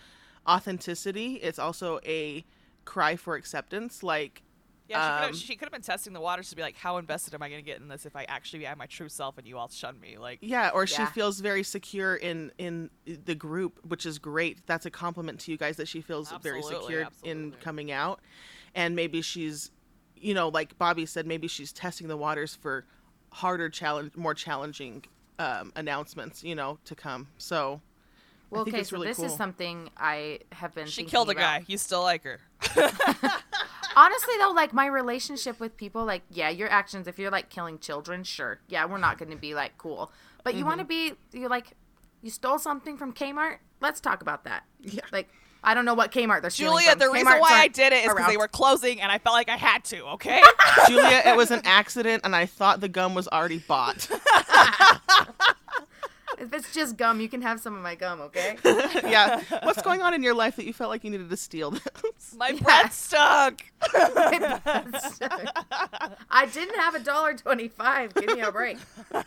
[0.47, 1.35] authenticity.
[1.35, 2.43] It's also a
[2.85, 4.03] cry for acceptance.
[4.03, 4.41] Like
[4.93, 6.75] Yeah, she could Um, have she could have been testing the waters to be like,
[6.77, 9.09] how invested am I going to get in this if I actually am my true
[9.09, 10.17] self and you all shun me?
[10.17, 14.65] Like, yeah, or she feels very secure in in the group, which is great.
[14.65, 18.19] That's a compliment to you guys that she feels very Absolutely, secure in coming out.
[18.75, 19.71] And maybe she's,
[20.15, 22.85] you know, like Bobby said, maybe she's testing the waters for
[23.31, 25.03] harder challenge, more challenging
[25.39, 27.27] um, announcements, you know, to come.
[27.37, 27.81] So.
[28.49, 29.25] Well okay so really this cool.
[29.25, 31.61] is something i have been she thinking killed a about.
[31.61, 31.65] guy.
[31.65, 32.39] You still like her.
[33.95, 37.79] honestly though like my relationship with people like yeah your actions if you're like killing
[37.79, 40.11] children sure yeah we're not going to be like cool
[40.43, 41.15] but you want to mm-hmm.
[41.31, 41.71] be you're like
[42.21, 45.01] you stole something from kmart let's talk about that Yeah.
[45.11, 45.29] like
[45.63, 46.99] i don't know what kmart they're stealing Julia, from.
[46.99, 49.49] the reason why I did it is because they were closing and I felt like
[49.49, 50.41] I had to, okay?
[50.87, 54.09] Julia, it was an accident, and I thought the gum was already bought.
[56.39, 58.57] if it's just gum you can have some of my gum okay
[59.03, 59.41] yeah.
[59.63, 62.35] What's going on in your life that you felt like you needed to steal this?
[62.37, 63.61] My breath stuck.
[66.29, 68.77] i didn't have a dollar 25 give me a break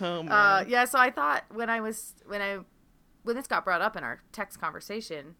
[0.00, 0.32] Oh, man.
[0.32, 2.58] Uh, yeah, so I thought when I was when I
[3.22, 5.34] when this got brought up in our text conversation,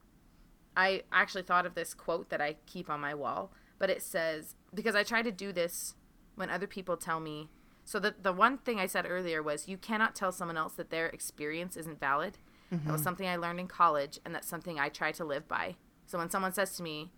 [0.77, 3.53] I actually thought of this quote that I keep on my wall.
[3.79, 5.95] But it says because I try to do this
[6.35, 7.49] when other people tell me.
[7.89, 10.91] So the the one thing I said earlier was you cannot tell someone else that
[10.91, 12.37] their experience isn't valid.
[12.71, 15.77] That was something I learned in college, and that's something I try to live by.
[16.05, 17.13] So when someone says to me,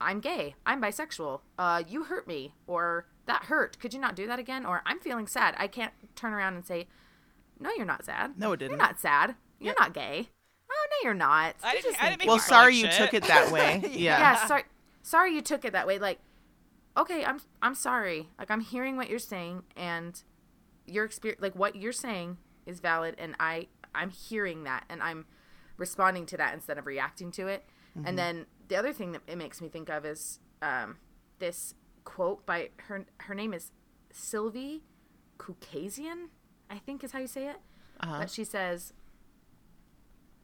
[0.00, 0.54] I'm gay.
[0.64, 1.40] I'm bisexual.
[1.58, 3.78] Uh, you hurt me, or that hurt.
[3.80, 4.64] Could you not do that again?
[4.64, 5.54] Or I'm feeling sad.
[5.58, 6.86] I can't turn around and say,
[7.60, 8.38] No, you're not sad.
[8.38, 8.70] No, it didn't.
[8.70, 9.34] You're not sad.
[9.60, 10.30] You're not gay.
[10.70, 11.56] Oh no, you're not.
[11.62, 13.10] I didn't- just I didn't make you well, you are." feel sorry like you shit.
[13.10, 13.82] took it that way.
[13.92, 14.18] Yeah.
[14.20, 14.46] yeah.
[14.46, 14.62] Sorry.
[15.02, 15.98] Sorry you took it that way.
[15.98, 16.18] Like,
[16.96, 18.28] okay, I'm I'm sorry.
[18.38, 20.22] Like I'm hearing what you're saying, and
[20.86, 25.26] your experience, like what you're saying, is valid, and I I'm hearing that, and I'm
[25.76, 27.64] responding to that instead of reacting to it.
[28.04, 30.96] And then the other thing that it makes me think of is um,
[31.38, 33.06] this quote by her.
[33.18, 33.70] Her name is
[34.10, 34.82] Sylvie
[35.38, 36.30] Caucasian,
[36.68, 37.56] I think is how you say it.
[38.00, 38.18] Uh-huh.
[38.18, 38.92] But she says,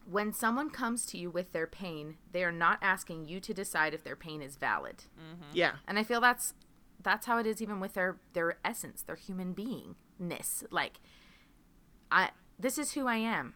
[0.09, 3.94] when someone comes to you with their pain, they are not asking you to decide
[3.94, 5.05] if their pain is valid.
[5.53, 5.72] Yeah.
[5.86, 6.55] And I feel that's
[7.03, 10.64] that's how it is even with their their essence, their human beingness.
[10.70, 11.01] Like
[12.11, 13.55] I this is who I am.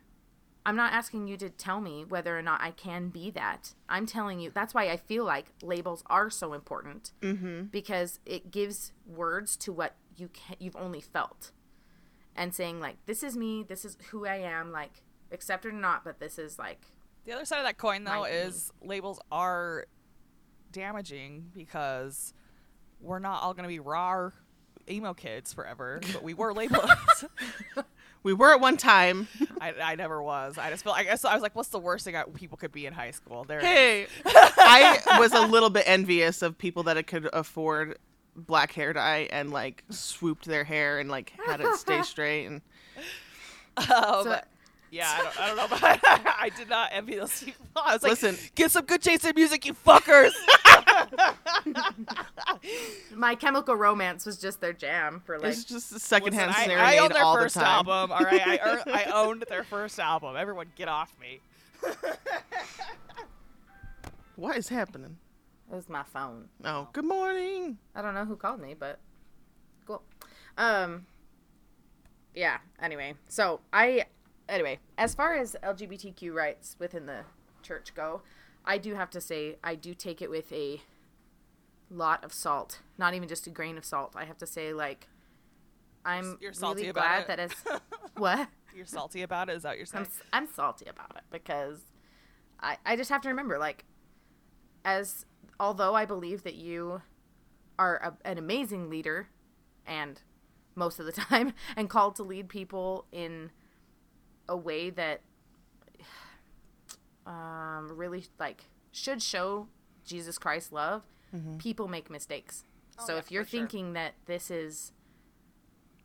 [0.66, 3.74] I'm not asking you to tell me whether or not I can be that.
[3.88, 7.64] I'm telling you that's why I feel like labels are so important Mm-hmm.
[7.64, 11.50] because it gives words to what you can, you've only felt,
[12.36, 15.02] and saying like this is me, this is who I am, like
[15.34, 16.80] accept it or not, but this is like
[17.26, 18.32] The other side of that coin, though, Right.
[18.32, 19.86] is labels are
[20.72, 22.32] damaging because
[23.00, 24.30] we're not all going to be raw
[24.88, 26.90] emo kids forever, but we were labeled.
[28.22, 29.28] We were at one time.
[29.60, 30.56] I, I never was.
[30.56, 30.94] I just feel.
[30.94, 33.10] I guess I was like, what's the worst thing I, people could be in high
[33.10, 33.44] school?
[33.44, 33.60] There.
[33.60, 37.98] Hey, I was a little bit envious of people that could afford
[38.34, 42.62] black hair dye and like swooped their hair and like had it stay straight and
[43.76, 43.84] Um,
[44.24, 44.40] So-
[44.94, 45.82] yeah, I don't, I don't know, but
[46.40, 47.66] I did not envy those people.
[47.76, 48.36] I was like, Listen.
[48.54, 50.32] get some good Jason music, you fuckers.
[53.14, 55.52] My Chemical Romance was just their jam for like.
[55.52, 57.88] it's just a secondhand Listen, I, serenade I owned their all first the time.
[57.88, 58.12] album.
[58.12, 60.36] All right, I, ear- I owned their first album.
[60.36, 61.40] Everyone, get off me.
[64.36, 65.16] What is happening?
[65.70, 66.48] It was my phone.
[66.64, 67.78] Oh, good morning.
[67.94, 68.98] I don't know who called me, but
[69.86, 70.02] cool.
[70.58, 71.06] Um.
[72.34, 72.58] Yeah.
[72.82, 74.06] Anyway, so I.
[74.48, 77.20] Anyway, as far as LGBTQ rights within the
[77.62, 78.22] church go,
[78.64, 80.82] I do have to say I do take it with a
[81.90, 82.80] lot of salt.
[82.98, 84.12] Not even just a grain of salt.
[84.16, 85.08] I have to say, like,
[86.04, 87.26] I'm You're salty really about glad it?
[87.28, 87.80] that as
[88.16, 88.48] what.
[88.74, 89.56] You're salty about it?
[89.56, 90.08] Is that what you're saying?
[90.32, 91.80] I'm, I'm salty about it because
[92.60, 93.84] I, I just have to remember like
[94.84, 95.24] as
[95.60, 97.02] although I believe that you
[97.78, 99.28] are a, an amazing leader
[99.86, 100.20] and
[100.74, 103.50] most of the time and called to lead people in
[104.48, 105.20] a way that
[107.26, 109.68] um, really like should show
[110.04, 111.02] Jesus Christ love,
[111.58, 112.64] people make mistakes.
[112.98, 113.60] Oh, so yeah, if you're for sure.
[113.60, 114.92] thinking that this is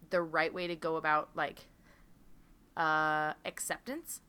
[0.10, 1.68] the right way to go about like
[2.76, 4.22] uh, acceptance,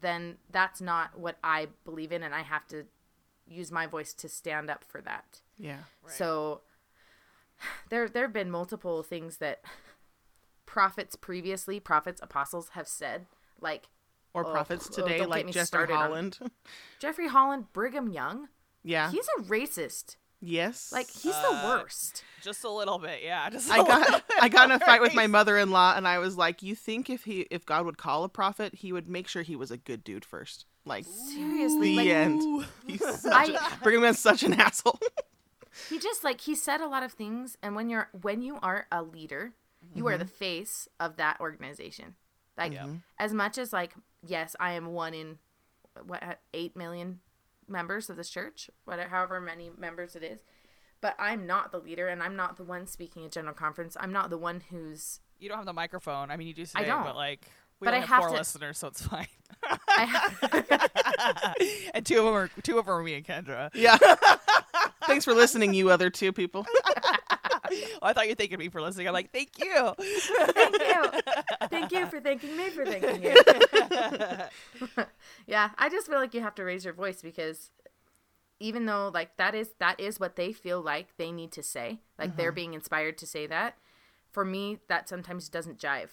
[0.00, 2.84] then that's not what I believe in, and I have to
[3.46, 5.40] use my voice to stand up for that.
[5.58, 5.78] Yeah.
[6.06, 6.62] So
[7.90, 9.62] there there have been multiple things that
[10.68, 13.26] prophets previously, prophets, apostles have said,
[13.60, 13.88] like
[14.34, 16.38] Or Oh, prophets oh, today, don't like Jeffrey started on- Holland.
[17.00, 18.48] Jeffrey Holland, Brigham Young.
[18.84, 19.10] yeah.
[19.10, 20.16] He's a racist.
[20.40, 20.92] yes.
[20.92, 22.22] Like he's Uh, the worst.
[22.42, 23.48] Just a little bit, yeah.
[23.50, 24.24] Just I a little got.
[24.42, 27.24] I got in a fight with my mother-in-law, and I was like, "You think if
[27.24, 30.04] he if God would call a prophet, he would make sure he was a good
[30.04, 34.52] dude first, like Seriously, the like end." He's such I a, Brigham Young's such an
[34.54, 35.00] asshole.
[35.88, 38.86] he just like he said a lot of things and when you're when you are
[38.92, 39.52] a leader,
[39.94, 40.34] you are the mm-hmm.
[40.34, 42.14] face of that organization.
[42.56, 42.84] Like Yeah.
[42.84, 42.96] Mm-hmm.
[43.18, 43.94] as much as like
[44.26, 45.38] yes, I am one in
[46.04, 47.20] what uh, 8 million
[47.66, 50.40] members of this church, whatever however many members it is.
[51.00, 53.96] But I'm not the leader and I'm not the one speaking at general conference.
[54.00, 56.30] I'm not the one who's You don't have the microphone.
[56.30, 57.04] I mean, you do I don't.
[57.04, 57.46] but like
[57.80, 59.28] we But only I have, have four to- listeners, so it's fine.
[59.96, 61.56] I have,
[61.94, 63.70] and two of them are two of them are me and Kendra.
[63.74, 63.98] Yeah.
[65.06, 66.66] Thanks for listening, you other two people.
[68.00, 69.08] Oh, I thought you were thanking me for listening.
[69.08, 69.92] I'm like, thank you.
[70.52, 71.04] thank you.
[71.68, 75.04] Thank you for thanking me for thanking you.
[75.46, 77.70] yeah, I just feel like you have to raise your voice because
[78.60, 82.00] even though like that is that is what they feel like they need to say,
[82.18, 82.54] like they're mm-hmm.
[82.54, 83.76] being inspired to say that,
[84.30, 86.10] for me that sometimes doesn't jive.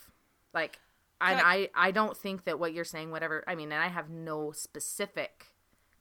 [0.54, 0.80] Like
[1.22, 4.10] and I I don't think that what you're saying whatever, I mean, and I have
[4.10, 5.55] no specific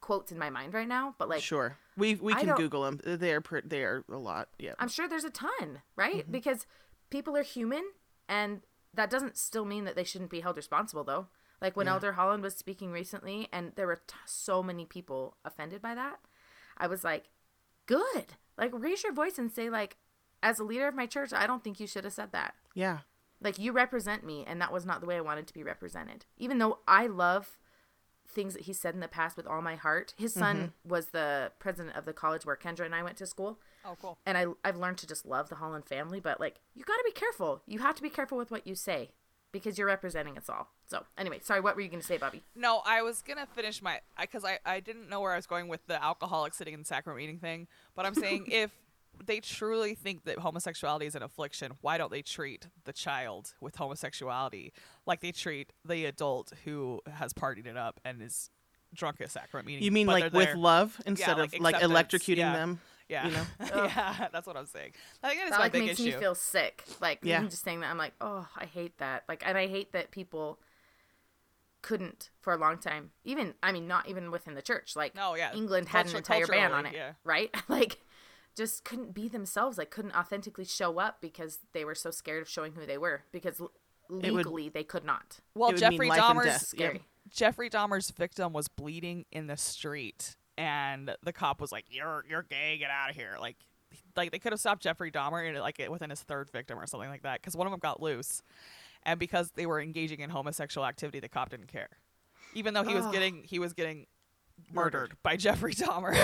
[0.04, 3.00] quotes in my mind right now, but like Sure, we we can Google them.
[3.02, 4.50] They are pre- they are a lot.
[4.58, 4.74] Yeah.
[4.78, 6.16] I'm sure there's a ton, right?
[6.24, 6.30] Mm-hmm.
[6.30, 6.66] Because
[7.08, 7.84] people are human,
[8.28, 8.60] and
[8.92, 11.28] that doesn't still mean that they shouldn't be held responsible, though.
[11.62, 15.80] Like when Elder Holland was speaking recently, and there were t- so many people offended
[15.80, 16.18] by that,
[16.76, 17.30] I was like,
[17.86, 18.34] good.
[18.58, 19.96] Like, raise your voice and say, like,
[20.42, 22.54] as a leader of my church, I don't think you should have said that.
[22.74, 22.98] Yeah.
[23.40, 26.26] Like, you represent me, and that was not the way I wanted to be represented.
[26.36, 27.56] Even though I love
[28.28, 30.14] things that he said in the past with all my heart.
[30.16, 30.88] His son mm-hmm.
[30.88, 34.18] was the president of the college where Kendra and I went to school Oh, cool.
[34.26, 37.04] and I I've learned to just love the Holland family, but like you got to
[37.04, 37.62] be careful.
[37.66, 39.10] You have to be careful with what you say
[39.52, 40.68] because you're representing us all.
[40.86, 42.42] So anyway, sorry, what were you going to say, Bobby?
[42.56, 45.68] No, I was gonna finish my because I, I didn't know where I was going
[45.68, 47.68] with the alcoholic sitting in the sacrament meeting thing.
[47.94, 48.70] But I'm saying if
[49.24, 53.76] they truly think that homosexuality is an affliction, why don't they treat the child with
[53.76, 54.72] homosexuality
[55.06, 58.50] like they treat the adult who has partied it up and is
[58.94, 59.84] drunk at sacrament meeting?
[59.84, 60.56] You mean like with there.
[60.56, 62.52] love instead like of like acceptance, electrocuting yeah.
[62.52, 62.80] them?
[63.08, 63.44] Yeah, you know?
[63.84, 64.92] yeah, that's what I'm saying.
[65.22, 66.12] I think that is That my like big makes issue.
[66.12, 66.84] me feel sick.
[67.00, 67.38] Like Yeah.
[67.38, 69.24] even just saying that, I'm like, oh, I hate that.
[69.28, 70.58] Like, and I hate that people
[71.84, 73.10] couldn't for a long time.
[73.24, 74.96] Even I mean, not even within the church.
[74.96, 77.12] Like, oh yeah, England had an entire ban on it, yeah.
[77.24, 77.54] right?
[77.68, 77.98] like,
[78.56, 79.78] just couldn't be themselves.
[79.78, 83.24] Like, couldn't authentically show up because they were so scared of showing who they were
[83.32, 83.70] because l-
[84.08, 85.40] would- legally they could not.
[85.54, 86.74] well, It would mean Jeffrey Dahmer's death.
[86.76, 86.92] Yeah.
[87.30, 92.42] Jeffrey Dahmer's victim was bleeding in the street, and the cop was like, "You're you're
[92.42, 93.56] gay, get out of here!" Like,
[94.14, 97.08] like they could have stopped Jeffrey Dahmer and like within his third victim or something
[97.08, 98.42] like that, because one of them got loose,
[99.04, 101.88] and because they were engaging in homosexual activity, the cop didn't care,
[102.52, 103.12] even though he was Ugh.
[103.12, 104.06] getting he was getting
[104.70, 104.92] Murdered.
[104.92, 106.14] murdered by Jeffrey Dahmer.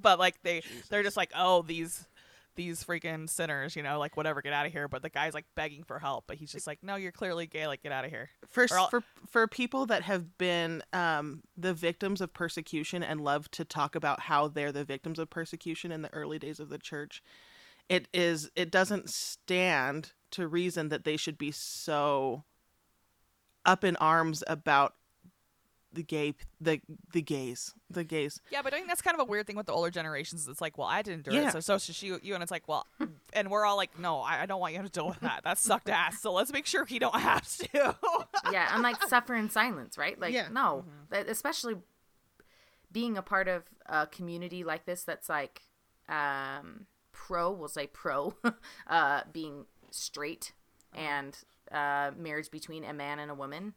[0.00, 2.06] But like they they're just like, oh these.
[2.54, 4.88] These freaking sinners, you know, like whatever, get out of here.
[4.88, 7.66] But the guy's like begging for help, but he's just like, "No, you're clearly gay.
[7.66, 12.22] Like, get out of here." for for for people that have been um, the victims
[12.22, 16.10] of persecution and love to talk about how they're the victims of persecution in the
[16.14, 17.22] early days of the church,
[17.90, 22.44] it is it doesn't stand to reason that they should be so
[23.66, 24.94] up in arms about
[25.96, 26.80] the gay the
[27.12, 28.40] the gays the gays.
[28.52, 30.46] Yeah, but I think that's kind of a weird thing with the older generations.
[30.46, 31.48] It's like, well, I didn't do Yeah.
[31.48, 32.20] it, so so should you.
[32.22, 32.86] You and it's like, well,
[33.32, 35.42] and we're all like, no, I, I don't want you to deal with that.
[35.44, 36.20] That sucked ass.
[36.20, 37.96] So let's make sure he don't have to.
[38.52, 40.18] yeah, and like suffer in silence, right?
[40.20, 40.48] Like Yeah.
[40.52, 41.76] no, that, especially
[42.92, 45.62] being a part of a community like this that's like
[46.08, 48.34] um, pro, we'll say pro,
[48.86, 50.52] uh, being straight
[50.94, 51.38] and
[51.72, 53.74] uh, marriage between a man and a woman.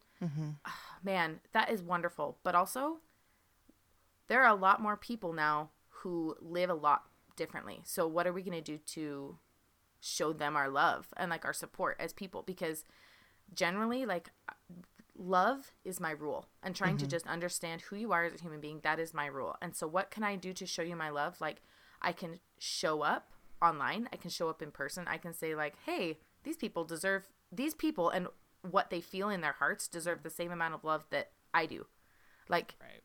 [1.04, 2.38] Man, that is wonderful.
[2.44, 2.98] But also,
[4.28, 7.04] there are a lot more people now who live a lot
[7.36, 7.82] differently.
[7.86, 9.38] So what are we going to do to
[10.02, 12.44] show them our love and like our support as people?
[12.44, 12.84] Because
[13.54, 14.30] generally like
[15.18, 17.12] love is my rule and trying to mm-hmm.
[17.12, 19.86] just understand who you are as a human being that is my rule and so
[19.86, 21.62] what can i do to show you my love like
[22.02, 25.76] i can show up online i can show up in person i can say like
[25.86, 28.28] hey these people deserve these people and
[28.62, 31.86] what they feel in their hearts deserve the same amount of love that i do.
[32.47, 33.03] Like Right.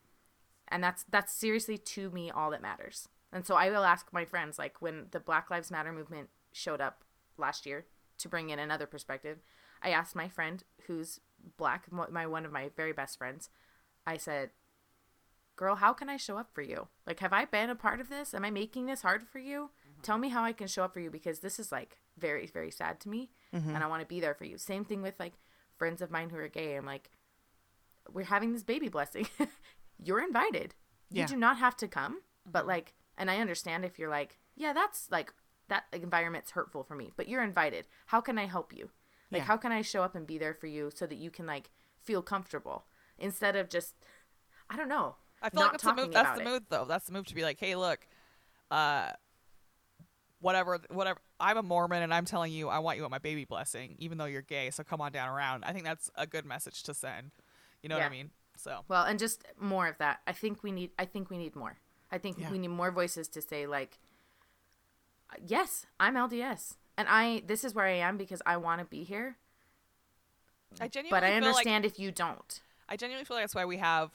[0.67, 3.07] and that's that's seriously to me all that matters.
[3.31, 6.81] And so i will ask my friends like when the black lives matter movement showed
[6.81, 7.03] up
[7.37, 7.85] last year
[8.17, 9.39] to bring in another perspective
[9.83, 11.19] i asked my friend who's
[11.57, 13.49] black my one of my very best friends
[14.07, 14.51] i said
[15.57, 16.87] girl how can i show up for you?
[17.05, 18.33] Like have i been a part of this?
[18.33, 19.63] Am i making this hard for you?
[19.63, 20.01] Mm-hmm.
[20.01, 22.71] Tell me how i can show up for you because this is like very very
[22.71, 23.75] sad to me mm-hmm.
[23.75, 24.57] and i want to be there for you.
[24.57, 25.33] Same thing with like
[25.77, 27.09] friends of mine who are gay i'm like
[28.11, 29.27] we're having this baby blessing
[30.03, 30.75] you're invited
[31.11, 34.73] you do not have to come but like and i understand if you're like yeah
[34.73, 35.33] that's like
[35.69, 38.89] that environment's hurtful for me but you're invited how can i help you
[39.31, 39.45] like Yeah.
[39.45, 41.69] how can i show up and be there for you so that you can like
[42.01, 42.85] feel comfortable
[43.17, 43.95] instead of just
[44.69, 46.13] i don't know I feel not like that's the talking move.
[46.13, 46.45] That's about the it.
[46.53, 46.85] move, though.
[46.85, 48.07] That's the move to be like, hey, look,
[48.71, 49.11] uh,
[50.45, 51.19] whatever, whatever.
[51.39, 54.17] I'm a Mormon, and I'm telling you, I want you at my baby blessing, even
[54.19, 54.69] though you're gay.
[54.69, 55.65] So come on down around.
[55.65, 57.31] I think that's a good message to send.
[57.81, 58.29] You know what I mean?
[58.55, 60.21] So Well, and just more of that.
[60.27, 60.91] I think we need.
[60.99, 61.77] I think we need more.
[62.11, 62.51] I think Yeah.
[62.51, 63.97] we need more voices to say like,
[65.45, 67.41] yes, I'm LDS, and I.
[67.45, 69.37] This is where I am because I want to be here.
[70.79, 72.61] I genuinely But I feel like- understand if you don't.
[72.87, 74.11] I genuinely feel like that's why we have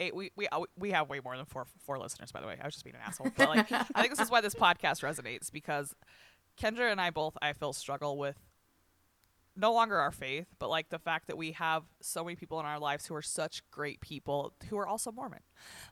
[0.00, 0.14] eight.
[0.14, 2.32] We we uh, we have way more than four four listeners.
[2.32, 3.30] By the way, I was just being an asshole.
[3.36, 5.94] But like, I think this is why this podcast resonates because
[6.60, 8.36] Kendra and I both I feel struggle with
[9.56, 12.66] no longer our faith, but like the fact that we have so many people in
[12.66, 15.40] our lives who are such great people who are also Mormon.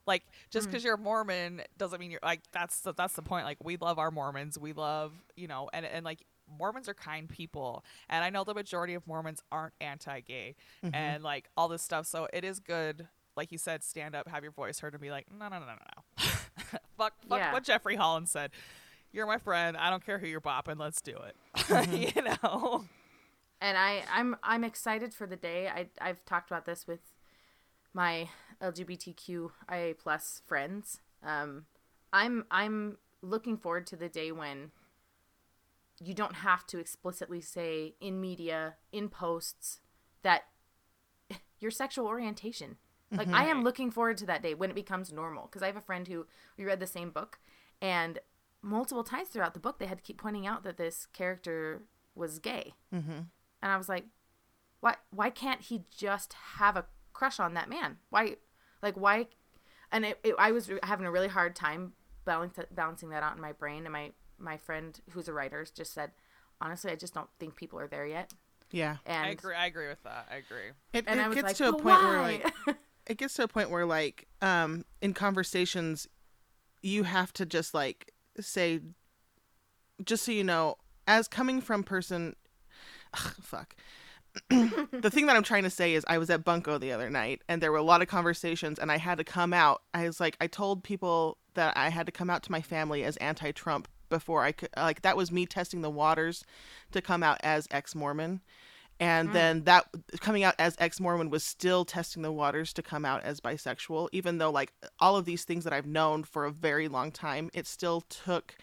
[0.07, 3.45] Like just because you're Mormon doesn't mean you're like that's the, that's the point.
[3.45, 6.25] Like we love our Mormons, we love you know, and and like
[6.59, 10.55] Mormons are kind people, and I know the majority of Mormons aren't anti-gay
[10.95, 12.07] and like all this stuff.
[12.07, 15.11] So it is good, like you said, stand up, have your voice heard, and be
[15.11, 16.03] like, no, no, no, no, no,
[16.97, 17.53] fuck, fuck Yeah.
[17.53, 18.51] what Jeffrey Holland said.
[19.12, 19.76] You're my friend.
[19.76, 20.78] I don't care who you're bopping.
[20.78, 22.14] Let's do it.
[22.16, 22.84] you know.
[23.61, 25.68] and I, I'm I'm excited for the day.
[25.68, 27.01] I I've talked about this with
[27.95, 28.28] my
[28.61, 31.01] LGBTQIA plus friends.
[31.22, 31.64] Um,
[32.12, 34.70] I'm I'm looking forward to the day when
[36.03, 39.80] you don't have to explicitly say in media, in posts,
[40.22, 40.45] that
[41.59, 42.76] your sexual orientation.
[43.17, 45.47] Like I am looking forward to that day when it becomes normal.
[45.47, 47.39] Because I have a friend who we read the same book,
[47.81, 48.19] and
[48.62, 51.83] multiple times throughout the book they had to keep pointing out that this character
[52.14, 52.75] was gay.
[52.95, 53.11] Mm-hmm.
[53.62, 54.05] And I was like,
[54.81, 54.97] why?
[55.11, 57.99] Why can't he just have a crush on that man?
[58.11, 58.37] Why?
[58.83, 59.29] Like why?
[59.93, 61.93] And it, it, I was having a really hard time
[62.25, 63.85] balance, balancing that out in my brain.
[63.85, 66.11] And my my friend who's a writer just said,
[66.61, 68.33] honestly, I just don't think people are there yet.
[68.71, 68.97] Yeah.
[69.07, 69.55] And I agree.
[69.55, 70.27] I agree with that.
[70.31, 70.71] I agree.
[70.93, 72.53] It, and it I was gets like, to a "But point where like
[73.07, 76.09] it gets to a point where like um in conversations
[76.83, 78.81] you have to just like say
[80.05, 80.77] just so you know
[81.07, 82.35] as coming from person
[83.15, 83.75] fuck.
[84.51, 87.41] The thing that i'm trying to say is i was at bunko the other night
[87.49, 89.83] and there were a lot of conversations and i had to come out.
[89.95, 93.03] I was like i told people that i had to come out to my family
[93.03, 96.45] as anti-trump before i could like that was me testing the waters
[96.93, 98.43] to come out as ex-mormon
[99.01, 99.32] and mm.
[99.32, 99.86] then that
[100.20, 104.38] coming out as ex-mormon was still testing the waters to come out as bisexual even
[104.38, 107.66] though like all of these things that i've known for a very long time it
[107.66, 108.57] still took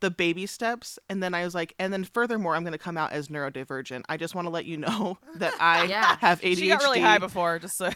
[0.00, 2.96] the baby steps and then i was like and then furthermore i'm going to come
[2.96, 6.16] out as neurodivergent i just want to let you know that i Yeah.
[6.20, 7.90] have adhd She got really high before, just so.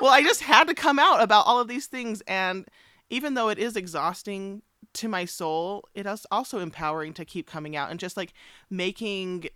[0.00, 2.66] well i just had to come out about all of these things and
[3.10, 4.62] even though it is exhausting
[4.94, 8.32] to my soul it is also empowering to keep coming out and just like
[8.70, 9.46] making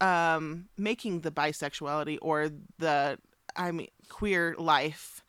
[0.00, 3.18] um making the bisexuality or the
[3.56, 5.24] i mean queer life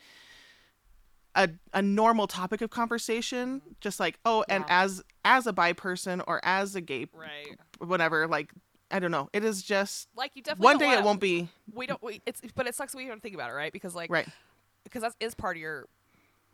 [1.35, 4.83] a, a normal topic of conversation just like oh and Yeah.
[4.83, 7.57] as as a bi person or as a gay right.
[7.79, 8.51] whatever like
[8.89, 10.65] i don't know it is just Like you definitely.
[10.65, 12.01] one day wanna- it won't be We don't.
[12.01, 12.95] We, it's but it sucks.
[12.95, 13.71] We don't think about it, right?
[13.71, 14.27] Because like right
[14.83, 15.85] because that is part of your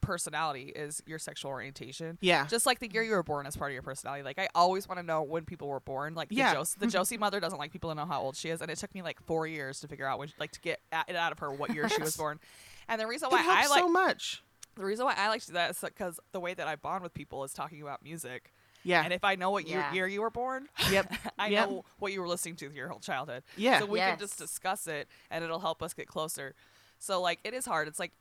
[0.03, 2.17] personality is your sexual orientation.
[2.21, 2.45] Yeah.
[2.47, 4.23] Just like the year you were born is part of your personality.
[4.23, 6.13] Like I always want to know when people were born.
[6.13, 6.49] Like Yeah.
[6.51, 8.69] the, Josie, the Josie mother doesn't like people to know how old she is, and
[8.69, 11.31] it took me like four years to figure out when, like, to get it out
[11.31, 12.39] of her what year she was born.
[12.87, 14.43] And the reason why I like so much
[14.75, 17.03] the reason why I like to do that is because the way that I bond
[17.03, 18.51] with people is talking about music.
[18.83, 19.93] yeah And if I know what year, Yeah.
[19.93, 21.13] year you were born, Yep.
[21.37, 21.69] I Yep.
[21.69, 23.43] know what you were listening to your whole childhood.
[23.55, 23.79] Yeah.
[23.79, 26.55] So we can just discuss it and it'll help us get closer.
[26.97, 27.87] So like it is hard.
[27.87, 28.13] It's like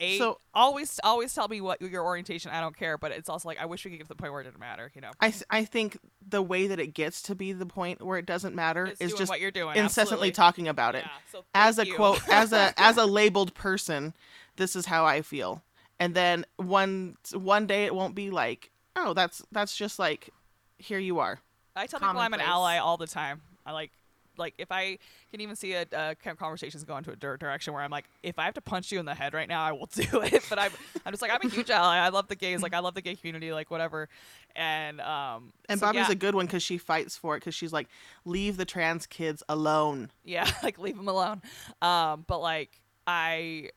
[0.00, 2.50] a So- always always tell me what your orientation.
[2.50, 4.32] I don't care, but it's also like I wish we could get to the point
[4.32, 4.90] where it didn't matter.
[4.94, 8.18] You know, I, I think the way that it gets to be the point where
[8.18, 10.32] it doesn't matter It's is just what you're doing, incessantly absolutely.
[10.32, 11.04] talking about it.
[11.04, 11.94] Yeah, so as a you.
[11.94, 14.14] quote, as a as a labeled person,
[14.56, 15.62] this is how I feel.
[15.98, 20.30] And then one one day it won't be like, oh, that's that's just like,
[20.78, 21.40] here you are.
[21.76, 23.42] I tell people I'm an ally all the time.
[23.66, 23.92] I like
[24.36, 24.98] like if I
[25.30, 27.90] can even see a uh, kind of conversations go into a dir- direction where I'm
[27.90, 30.22] like, if I have to punch you in the head right now, I will do
[30.22, 30.44] it.
[30.48, 30.72] But I'm
[31.04, 31.96] I'm just like I'm a huge ally.
[31.98, 32.62] I love the gays.
[32.62, 33.52] Like I love the gay community.
[33.52, 34.08] Like whatever.
[34.56, 37.54] And um And so, Bobby's yeah, a good one because she fights for it because
[37.54, 37.88] she's like,
[38.24, 40.10] leave the trans kids alone.
[40.24, 41.42] yeah like leave them alone.
[41.82, 43.70] Um but like I.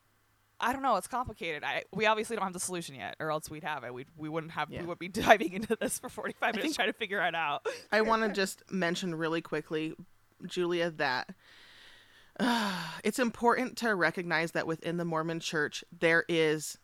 [0.60, 0.96] I don't know.
[0.96, 1.66] It's complicated.
[1.66, 3.94] I we obviously don't have the solution yet, or else we'd have it.
[3.94, 4.70] We we wouldn't have.
[4.72, 4.80] Yeah.
[4.82, 7.66] We would be diving into this for forty five minutes trying to figure it out.
[7.92, 9.94] I want to just mention really quickly,
[10.46, 11.34] Julia, that
[13.04, 16.78] it's important to recognize that within the Mormon church, there is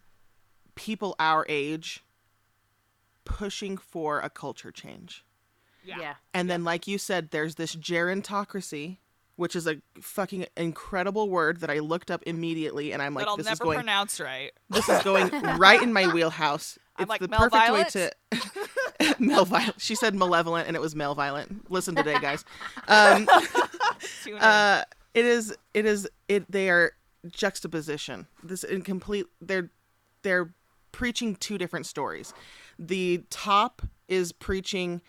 [0.76, 2.03] people our age
[3.26, 5.26] pushing for a culture change.
[5.84, 6.16] Yeah.
[6.34, 8.97] And then, like you said, there's this gerontocracy,
[9.38, 13.30] which is a fucking incredible word that I looked up immediately, and I'm like, that
[13.30, 14.51] I'll this never is going, pronounce right.
[14.70, 16.78] this is going right in my wheelhouse.
[17.00, 17.95] I'm It's like, the Mel perfect Violet?
[17.95, 18.10] way
[19.10, 19.76] to Mel Violet.
[19.80, 21.70] She said malevolent, and it was male violent.
[21.72, 22.45] Listen today, guys.
[22.88, 23.28] Um,
[24.39, 24.84] uh,
[25.14, 25.56] it is.
[25.74, 26.08] It is.
[26.28, 26.50] It.
[26.52, 26.93] They are
[27.28, 28.28] juxtaposition.
[28.43, 29.26] This incomplete.
[29.41, 29.70] They're
[30.24, 30.54] they're
[30.91, 32.34] preaching two different stories.
[32.78, 35.02] The top is preaching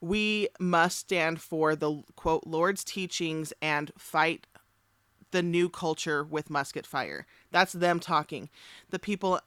[0.00, 4.46] we must stand for the quote Lord's teachings and fight
[5.30, 7.26] the new culture with musket fire.
[7.50, 8.50] That's them talking.
[8.90, 9.40] The people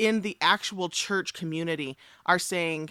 [0.00, 2.90] in the actual church community are saying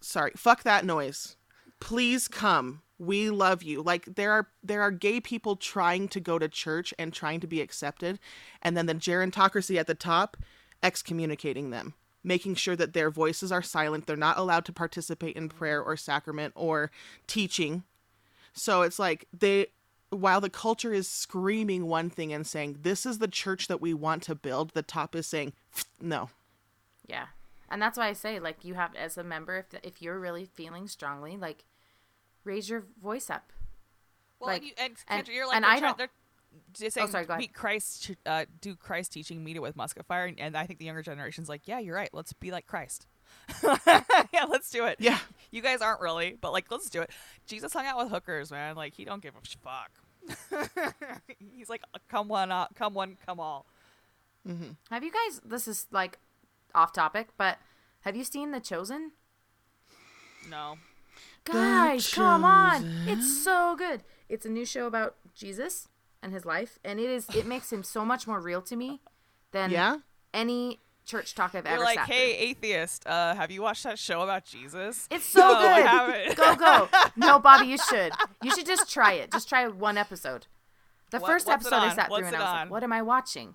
[0.00, 1.36] sorry, fuck that noise.
[1.80, 2.82] Please come.
[2.98, 3.82] We love you.
[3.82, 7.46] Like there are there are gay people trying to go to church and trying to
[7.46, 8.18] be accepted,
[8.62, 10.36] and then the gerontocracy at the top
[10.82, 14.06] excommunicating them, making sure that their voices are silent.
[14.06, 16.90] They're not allowed to participate in prayer or sacrament or
[17.26, 17.84] teaching.
[18.52, 19.68] So it's like they
[20.10, 23.94] while the culture is screaming one thing and saying this is the church that we
[23.94, 25.52] want to build, the top is saying
[26.00, 26.30] no.
[27.06, 27.26] Yeah.
[27.68, 30.44] And that's why I say, like, you have, as a member, if, if you're really
[30.44, 31.64] feeling strongly, like,
[32.42, 33.52] raise your voice up.
[34.40, 36.08] Well, Like, and, you, and, and- Kendra, you're like, and I don't- they're
[36.72, 37.40] just saying, sorry, go ahead.
[37.40, 40.80] meet Christ, uh, do Christ teaching, meet it with musket fire, and, and I think
[40.80, 43.06] the younger generation's like, yeah, you're right, let's be like Christ.
[44.32, 44.96] yeah, let's do it.
[44.98, 45.18] Yeah.
[45.50, 47.10] You guys aren't really, but like, let's do it.
[47.46, 48.76] Jesus hung out with hookers, man.
[48.76, 49.90] Like, he don't give a fuck.
[51.56, 53.66] He's like, come one, uh, come one, come all.
[54.90, 56.18] Have you guys, this is, like,
[56.74, 57.58] off topic, but
[58.00, 59.12] have you seen The Chosen?
[60.48, 60.78] No.
[61.44, 62.84] Guys, come on.
[63.06, 64.02] It's so good.
[64.28, 65.88] It's a new show about Jesus
[66.22, 69.00] and his life, and it is, it makes him so much more real to me
[69.52, 69.98] than Yeah?
[70.34, 70.78] any
[71.10, 72.46] church talk I've You're ever like, sat hey, through.
[72.48, 75.08] atheist, uh, have you watched that show about Jesus?
[75.10, 75.86] It's so No, I good.
[75.86, 76.36] haven't.
[76.36, 76.88] Go go.
[77.16, 78.12] No, Bobby, you should.
[78.42, 79.30] You should just try it.
[79.32, 80.46] Just try one episode.
[81.10, 81.94] The What- first episode I on?
[81.96, 82.56] sat What's through and I was on?
[82.66, 83.54] like, "What am I watching?"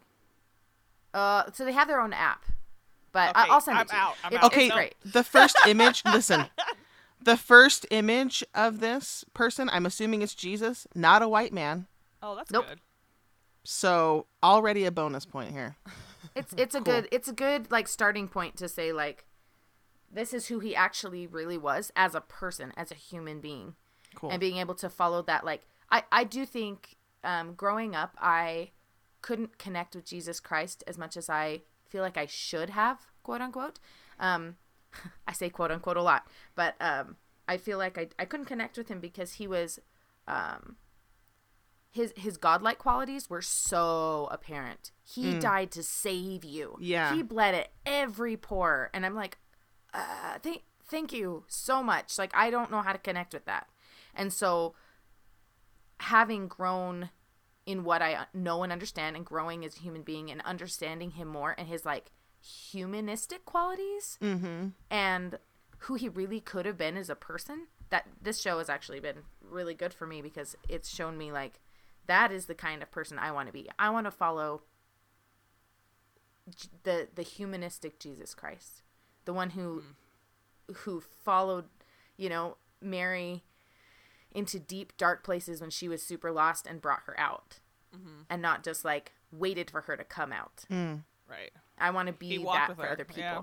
[1.13, 2.43] Uh, so they have their own app,
[3.13, 4.01] but Okay, I- I'll send I'm it to you.
[4.01, 4.15] out.
[4.23, 4.45] I'm It's, out.
[4.47, 4.95] it's Okay, great.
[5.05, 6.45] the first image, listen.
[7.21, 11.87] The first image of this person, I'm assuming it's Jesus, not a white man.
[12.21, 12.67] Oh, that's Nope.
[12.67, 12.79] good.
[13.63, 15.75] So, already a bonus point here.
[16.33, 16.93] It's it's a Cool.
[16.93, 19.25] good it's a good like starting point to say like,
[20.11, 23.75] this is who he actually really was as a person, as a human being.
[24.15, 24.29] Cool.
[24.29, 26.95] and being able to follow that like i i do think
[27.25, 28.69] um growing up i
[29.21, 33.41] couldn't connect with jesus christ as much as i feel like i should have quote
[33.41, 33.77] unquote
[34.21, 34.55] um
[35.27, 37.17] i say quote unquote a lot but um
[37.49, 39.79] i feel like i, I couldn't connect with him because he was
[40.29, 40.77] um
[41.95, 47.15] his his godlike qualities were so apparent he died to save you Yeah.
[47.15, 49.37] he bled at every pore and i'm like
[49.95, 52.17] uh, thank thank you so much.
[52.17, 53.67] Like I don't know how to connect with that,
[54.13, 54.75] and so
[55.99, 57.09] having grown
[57.65, 61.27] in what I know and understand, and growing as a human being, and understanding him
[61.27, 62.11] more and his like
[62.43, 64.67] humanistic qualities, mm-hmm.
[64.89, 65.39] and
[65.79, 67.67] who he really could have been as a person.
[67.89, 71.61] That this show has actually been really good for me because it's shown me like
[72.07, 73.69] that is the kind of person I want to be.
[73.77, 74.63] I want to follow
[76.83, 78.83] the the humanistic Jesus Christ,
[79.25, 79.83] the one who
[80.67, 80.73] hmm.
[80.73, 81.65] who followed,
[82.17, 83.43] you know, Mary
[84.31, 87.59] into deep dark places when she was super lost and brought her out,
[87.95, 88.23] mm-hmm.
[88.29, 90.65] and not just like waited for her to come out.
[90.67, 90.95] Hmm.
[91.27, 91.51] Right.
[91.77, 93.23] I want to be that with for her, other people.
[93.23, 93.41] yeah.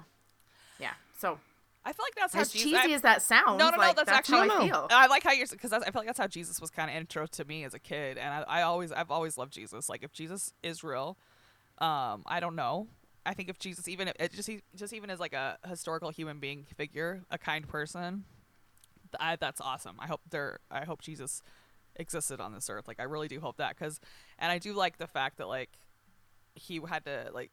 [0.78, 0.92] Yeah.
[1.18, 1.38] So
[1.84, 2.70] I feel like that's how as Jesus.
[2.70, 4.86] cheesy I- as that sounds, No, no, no, like, that's that's, actually- how I feel.
[4.90, 7.26] I like how you're because I feel like that's how Jesus was kind of intro
[7.26, 9.88] to me as a kid, and I, I always I've always loved Jesus.
[9.88, 11.16] Like if Jesus is real,
[11.78, 12.86] Um, I don't know.
[13.24, 16.38] I think if Jesus, even if, it just just even as like a historical human
[16.40, 18.24] being figure, a kind person,
[19.20, 19.96] I, that's awesome.
[19.98, 20.58] I hope there.
[20.70, 21.42] I hope Jesus
[21.96, 22.86] existed on this earth.
[22.88, 24.00] Like I really do hope that because,
[24.38, 25.70] and I do like the fact that like
[26.54, 27.50] he had to like,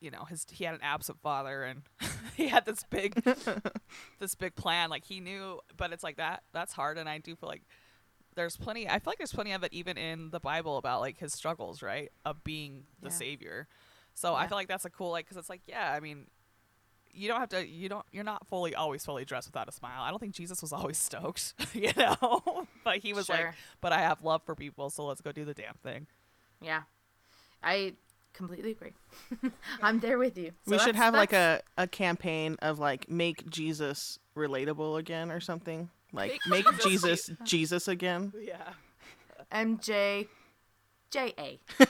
[0.00, 1.82] you know, his he had an absent father and
[2.36, 3.22] he had this big
[4.18, 4.90] this big plan.
[4.90, 6.42] Like he knew, but it's like that.
[6.52, 7.62] That's hard, and I do feel like
[8.34, 8.88] there's plenty.
[8.88, 11.82] I feel like there's plenty of it even in the Bible about like his struggles,
[11.82, 13.14] right, of being the Yeah.
[13.14, 13.68] savior.
[14.14, 16.26] So I feel like that's a cool like because it's like yeah, I mean.
[17.12, 17.66] You don't have to.
[17.66, 18.06] You don't.
[18.12, 20.00] You're not fully always fully dressed without a smile.
[20.00, 22.68] I don't think Jesus was always stoked, you know.
[22.84, 25.52] but he was like, "But I have love for people, so let's go do the
[25.52, 26.06] damn thing."
[26.62, 26.82] Yeah.
[27.64, 27.94] I
[28.32, 28.92] completely agree.
[29.82, 30.52] I'm there with you.
[30.66, 35.30] So we should that's- have like a, a campaign of like make Jesus relatable again
[35.30, 35.90] or something.
[36.12, 38.32] Like Make make Jesus- Jesus Jesus again.
[38.40, 38.72] Yeah.
[39.52, 40.28] MJ
[41.10, 41.60] J A.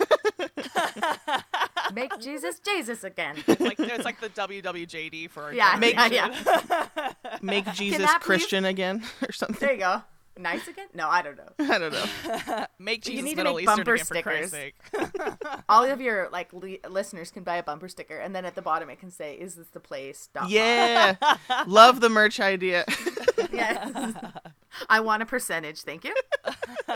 [1.92, 3.36] Make Jesus Jesus again.
[3.58, 7.12] like it's like the WWJD for Yeah, Make- yeah, yeah.
[7.42, 9.58] Make Jesus that please- Christian again or something.
[9.60, 10.02] There you go.
[10.38, 10.86] Nice again?
[10.94, 11.48] No, I don't know.
[11.74, 12.66] I don't know.
[12.78, 15.10] Make You Jesus need to Middle make Eastern bumper again for Christ's stickers.
[15.12, 15.34] sake.
[15.68, 18.62] All of your like li- listeners can buy a bumper sticker, and then at the
[18.62, 21.16] bottom it can say, "Is this the place?" Yeah.
[21.66, 22.84] Love the merch idea.
[23.52, 24.14] Yes.
[24.88, 26.14] I want a percentage, thank you.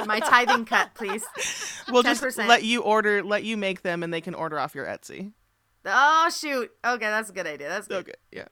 [0.06, 1.24] My tithing cut, please.
[1.90, 2.47] we'll just 10%.
[2.47, 5.32] let you order let you make them and they can order off your Etsy.
[5.85, 6.70] Oh shoot.
[6.85, 7.69] Okay, that's a good idea.
[7.69, 8.09] That's good.
[8.09, 8.15] Okay.
[8.32, 8.47] Yeah.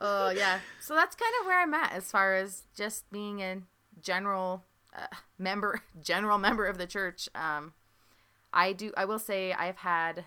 [0.00, 0.60] Oh yeah.
[0.80, 3.58] So that's kind of where I'm at as far as just being a
[4.00, 4.64] general
[4.96, 5.06] uh,
[5.38, 7.28] member, general member of the church.
[7.34, 7.74] Um,
[8.52, 8.92] I do.
[8.96, 10.24] I will say I've had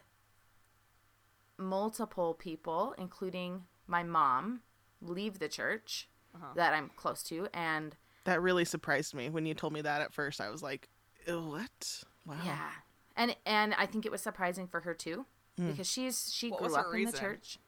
[1.58, 4.62] multiple people, including my mom,
[5.02, 6.08] leave the church
[6.56, 10.14] that I'm close to, and That really surprised me when you told me that at
[10.14, 10.42] first.
[10.42, 10.90] I was like,
[11.28, 12.04] "What?
[12.26, 12.70] Wow." yeah,
[13.16, 15.26] and and I think it was surprising for her too,
[15.58, 17.60] because she's she What grew up in the church.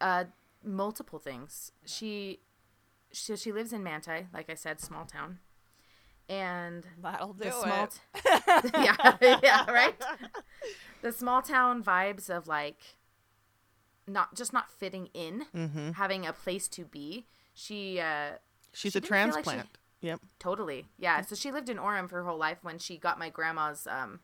[0.00, 0.24] Uh,
[0.64, 1.72] multiple things.
[1.86, 2.40] She,
[3.12, 5.38] so she lives in Manti, like I said, small town,
[6.28, 7.54] and That'll do the it.
[7.54, 7.86] small,
[8.66, 9.94] t- yeah, yeah, right.
[11.02, 12.78] The small town vibes of like,
[14.06, 15.92] not just not fitting in, Mm-hmm.
[15.92, 17.26] having a place to be.
[17.54, 18.32] She, uh,
[18.72, 19.68] She's She a didn't like she- transplant.
[20.00, 20.20] Yep.
[20.40, 20.86] Totally.
[20.98, 21.20] Yeah.
[21.20, 22.58] So she lived in Orem for her whole life.
[22.62, 24.18] When she got my grandma's um,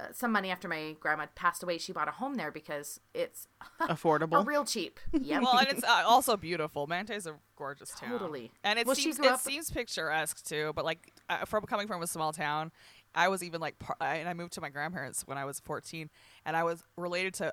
[0.00, 3.46] uh, some money after my grandma passed away, she bought a home there because it's
[3.80, 4.44] Affordable.
[4.46, 4.98] real cheap.
[5.12, 5.40] Yeah.
[5.40, 6.86] Well, and it's uh, also beautiful.
[6.86, 8.10] Manti's a gorgeous town.
[8.10, 8.50] Totally.
[8.64, 10.72] And it Well, seems it up- seems picturesque too.
[10.74, 12.72] But like uh, from coming from a small town,
[13.14, 15.60] I was even like, par- I- and I moved to my grandparents when I was
[15.60, 16.10] 14,
[16.44, 17.52] and I was related to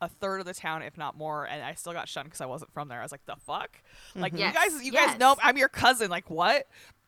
[0.00, 2.46] a third of the town, if not more, and I still got shunned because I
[2.46, 2.98] wasn't from there.
[2.98, 3.80] I was like, the fuck,
[4.14, 5.10] like Yes, you guys, you yes.
[5.12, 6.10] guys know I'm your cousin.
[6.10, 6.66] Like what?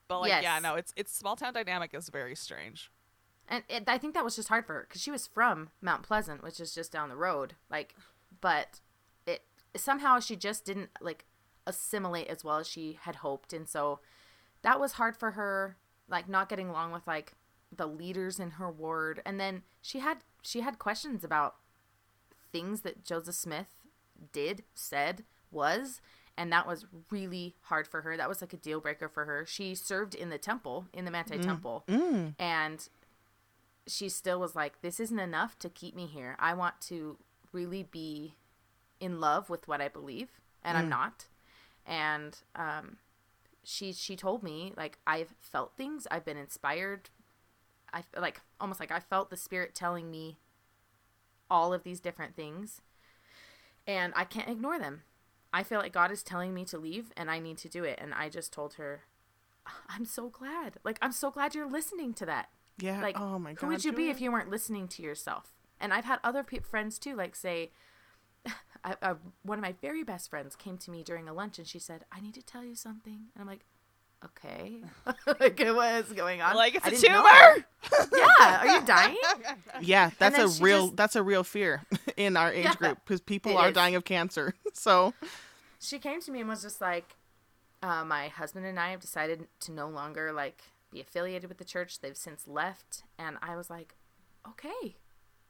[0.09, 2.91] But like, yeah, no, it's it's small town dynamic is very strange.
[3.49, 6.03] And it, I think that was just hard for her because she was from Mount
[6.03, 7.55] Pleasant, which is just down the road.
[7.71, 7.95] Like,
[8.41, 8.81] but
[9.27, 9.43] it
[9.77, 11.25] somehow she just didn't like
[11.67, 14.01] assimilate as well as she had hoped, and so
[14.63, 15.77] that was hard for her.
[16.09, 17.35] Like not getting along with like
[17.75, 21.57] the leaders in her ward, and then she had she had questions about
[22.53, 23.83] things that Joseph Smith
[24.33, 26.01] did, said, was,
[26.37, 28.17] and that was really hard for her.
[28.17, 29.45] That was like a deal breaker for her.
[29.47, 31.43] She served in the temple, in the Manti mm.
[31.43, 32.35] temple, mm.
[32.39, 32.89] and
[33.89, 36.37] she still was like, This isn't enough to keep me here.
[36.39, 37.19] I want to
[37.53, 38.35] really be
[39.01, 40.29] in love with what I believe,
[40.63, 41.27] and I'm not.
[41.87, 42.99] And um,
[43.65, 47.11] she she told me like I've felt things, I've been inspired.
[47.93, 50.37] I like almost like I felt the spirit telling me
[51.51, 52.83] all of these different things,
[53.87, 55.03] and I can't ignore them.
[55.53, 57.99] I feel like God is telling me to leave, and I need to do it.
[58.01, 59.05] And I just told her,
[59.89, 60.75] I'm so glad.
[60.85, 62.51] Like I'm so glad you're listening to that.
[62.79, 63.01] Yeah.
[63.03, 63.61] Like, oh my god.
[63.61, 65.53] who would you be if you weren't listening to yourself?
[65.81, 67.71] And I've had other pe- friends too, like say,
[68.85, 71.67] I, uh, one of my very best friends came to me during a lunch and
[71.67, 73.65] she said, "I need to tell you something," and I'm like,
[74.25, 74.83] "Okay,
[75.41, 77.65] like what is going on?" Like it's I a tumor.
[78.17, 79.17] Yeah, are you dying?
[79.81, 81.83] Yeah, that's a real just- that's a real fear
[82.17, 83.75] in our age Yeah, group because people are is.
[83.75, 84.55] dying of cancer.
[84.73, 85.15] So
[85.81, 87.17] she came to me and was just like,
[87.83, 91.65] uh, "My husband and I have decided to no longer like be affiliated with the
[91.65, 92.01] church.
[92.01, 93.97] They've since left," and I was like,
[94.47, 94.97] "Okay."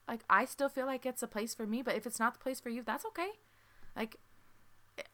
[0.09, 2.41] Like I still feel like it's a place for me, but if it's not the
[2.41, 3.29] place for you, that's okay.
[3.95, 4.17] Like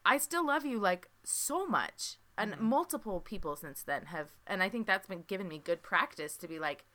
[0.05, 2.17] I still love you like so much.
[2.37, 2.65] And mm-hmm.
[2.65, 6.47] multiple people since then have and I think that's been given me good practice to
[6.47, 6.85] be like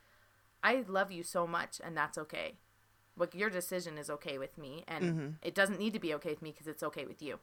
[0.63, 2.59] I love you so much and that's okay.
[3.17, 5.29] Like your decision is okay with me and mm-hmm.
[5.43, 7.39] it doesn't need to be okay with me because it's okay with you.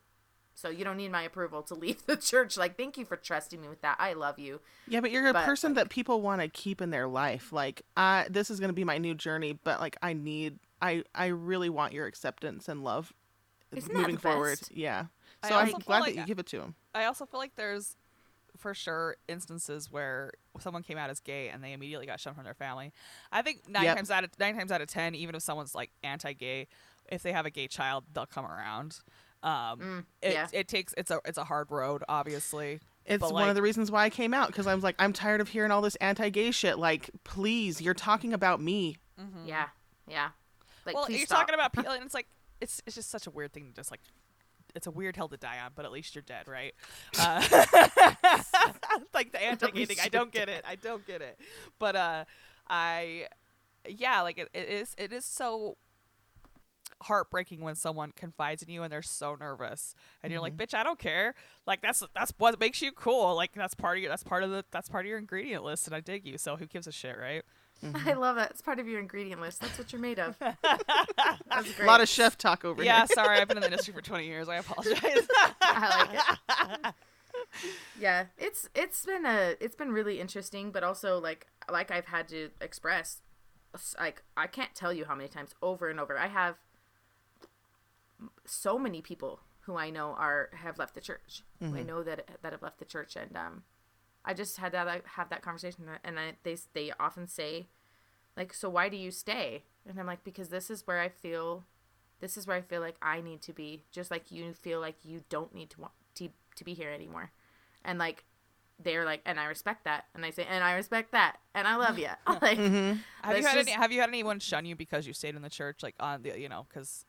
[0.57, 2.57] So you don't need my approval to leave the church.
[2.57, 3.95] Like, thank you for trusting me with that.
[3.99, 4.59] I love you.
[4.87, 7.53] Yeah, but you're a But, person that people want to keep in their life.
[7.53, 11.03] Like, uh, this is going to be my new journey, but like, I need, I,
[11.13, 13.13] I really want your acceptance and love
[13.71, 14.57] Isn't that moving the forward.
[14.59, 14.71] best?
[14.75, 15.05] Yeah.
[15.47, 16.73] So I'm glad like- that you give it to him.
[16.95, 17.95] I also feel like there's
[18.57, 22.45] for sure instances where someone came out as gay and they immediately got shunned from
[22.45, 22.91] their family.
[23.31, 23.95] I think nine Yep.
[23.97, 26.67] times out of nine times out of ten, even if someone's like anti-gay,
[27.11, 28.97] if they have a gay child, they'll come around.
[29.43, 30.47] Um, Mm, it, yeah.
[30.51, 32.79] it takes it's a it's a hard road, obviously.
[33.05, 34.95] It's But, one like- of the reasons why I came out because I was like,
[34.99, 36.77] I'm tired of hearing all this anti-gay shit.
[36.77, 38.97] Like, please, you're talking about me.
[39.45, 39.67] Yeah,
[40.07, 40.29] yeah.
[40.85, 41.39] Like, well, you're stop.
[41.39, 42.27] talking about people, and it's like
[42.59, 44.01] it's it's just such a weird thing to just like.
[44.75, 46.75] It's a weird hill to die on, but at least you're dead, right?
[47.17, 47.41] Uh,
[49.13, 50.63] like the anti-gay thing, I don't get it.
[50.67, 51.39] I don't get it.
[51.79, 52.25] But uh,
[52.69, 53.27] I,
[53.87, 54.93] yeah, like it, it is.
[54.97, 55.77] It is so
[57.01, 60.63] heartbreaking when someone confides in you and they're so nervous, and you're like, mm-hmm.
[60.63, 63.35] "Bitch, I don't care." Like that's that's what makes you cool.
[63.35, 65.87] Like that's part of your that's part of the that's part of your ingredient list,
[65.87, 66.37] and I dig you.
[66.37, 67.43] So who gives a shit, right?
[67.83, 68.19] I mm-hmm.
[68.19, 68.47] love it.
[68.51, 69.61] It's part of your ingredient list.
[69.61, 70.35] That's what you're made of.
[70.39, 73.07] That's A lot of chef talk over Yeah, here.
[73.09, 74.49] Yeah, sorry, I've been in the industry for 20 years.
[74.49, 75.27] I apologize.
[75.61, 76.95] I like it.
[77.99, 82.27] yeah, it's it's been a it's been really interesting, but also like like I've had
[82.29, 83.21] to express,
[83.99, 86.17] like I can't tell you how many times over and over.
[86.17, 86.55] I have
[88.45, 91.43] so many people who I know are have left the church.
[91.59, 93.63] who I know that that have left the church, and um,
[94.23, 97.67] I just had that I have that conversation, and I, they they often say,
[98.35, 99.63] like, so why do you stay?
[99.87, 101.63] And I'm like, because this is where I feel
[102.19, 105.03] this is where I feel like I need to be, just like you feel like
[105.03, 107.31] you don't need to want to, to be here anymore.
[107.85, 108.23] And like
[108.79, 111.75] they're like, and I respect that, and I say, and I respect that, and I
[111.77, 112.09] love you.
[112.41, 115.35] like, have you had just- any, have you had anyone shun you because you stayed
[115.35, 117.05] in the church like on the you know because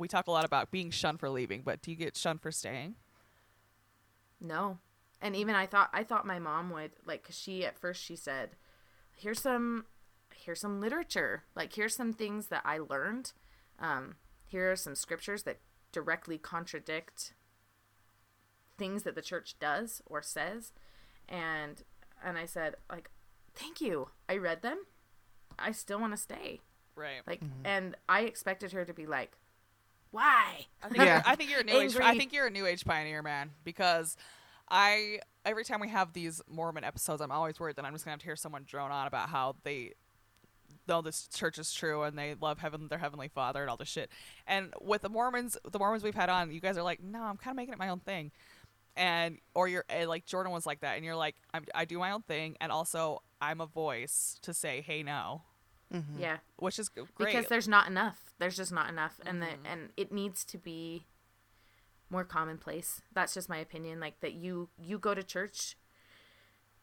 [0.00, 2.50] we talk a lot about being shunned for leaving but do you get shunned for
[2.50, 2.96] staying?
[4.40, 4.78] No.
[5.20, 8.16] And even I thought I thought my mom would like, cause she at first she
[8.16, 8.50] said,
[9.16, 9.84] here's some,
[10.34, 13.32] here's some literature, like here's some things that I learned.
[13.78, 14.16] Um,
[14.46, 15.60] here are some scriptures that
[15.92, 17.34] directly contradict
[18.78, 20.72] things that the church does or says.
[21.28, 21.82] And
[22.24, 23.10] and i said like
[23.54, 24.08] thank you.
[24.28, 24.78] I read them.
[25.58, 26.60] I still want to stay.
[26.96, 27.20] Right.
[27.26, 29.36] Like and i expected her to be like
[30.10, 31.14] why I think, Yeah.
[31.16, 31.96] you're, I think you're a new age.
[31.96, 33.50] I think you're a new age pioneer, man.
[33.64, 34.16] Because
[34.68, 38.12] I every time we have these Mormon episodes, I'm always worried that I'm just gonna
[38.12, 39.92] have to hear someone drone on about how they
[40.88, 43.88] know this church is true and they love heaven, their heavenly Father, and all this
[43.88, 44.10] shit.
[44.46, 47.36] And with the Mormons, the Mormons we've had on, you guys are like, no, I'm
[47.36, 48.32] kind of making it my own thing.
[48.96, 51.98] And or you're and like Jordan was like that, and you're like, I'm, I do
[51.98, 55.42] my own thing, and also I'm a voice to say, hey, no,
[56.18, 56.38] yeah.
[56.56, 57.08] Which is great.
[57.18, 58.32] because there's not enough.
[58.38, 59.20] There's just not enough.
[59.26, 59.66] And the Mm-hmm.
[59.66, 61.06] and it needs to be
[62.08, 63.02] more commonplace.
[63.12, 64.00] That's just my opinion.
[64.00, 65.76] Like that you you go to church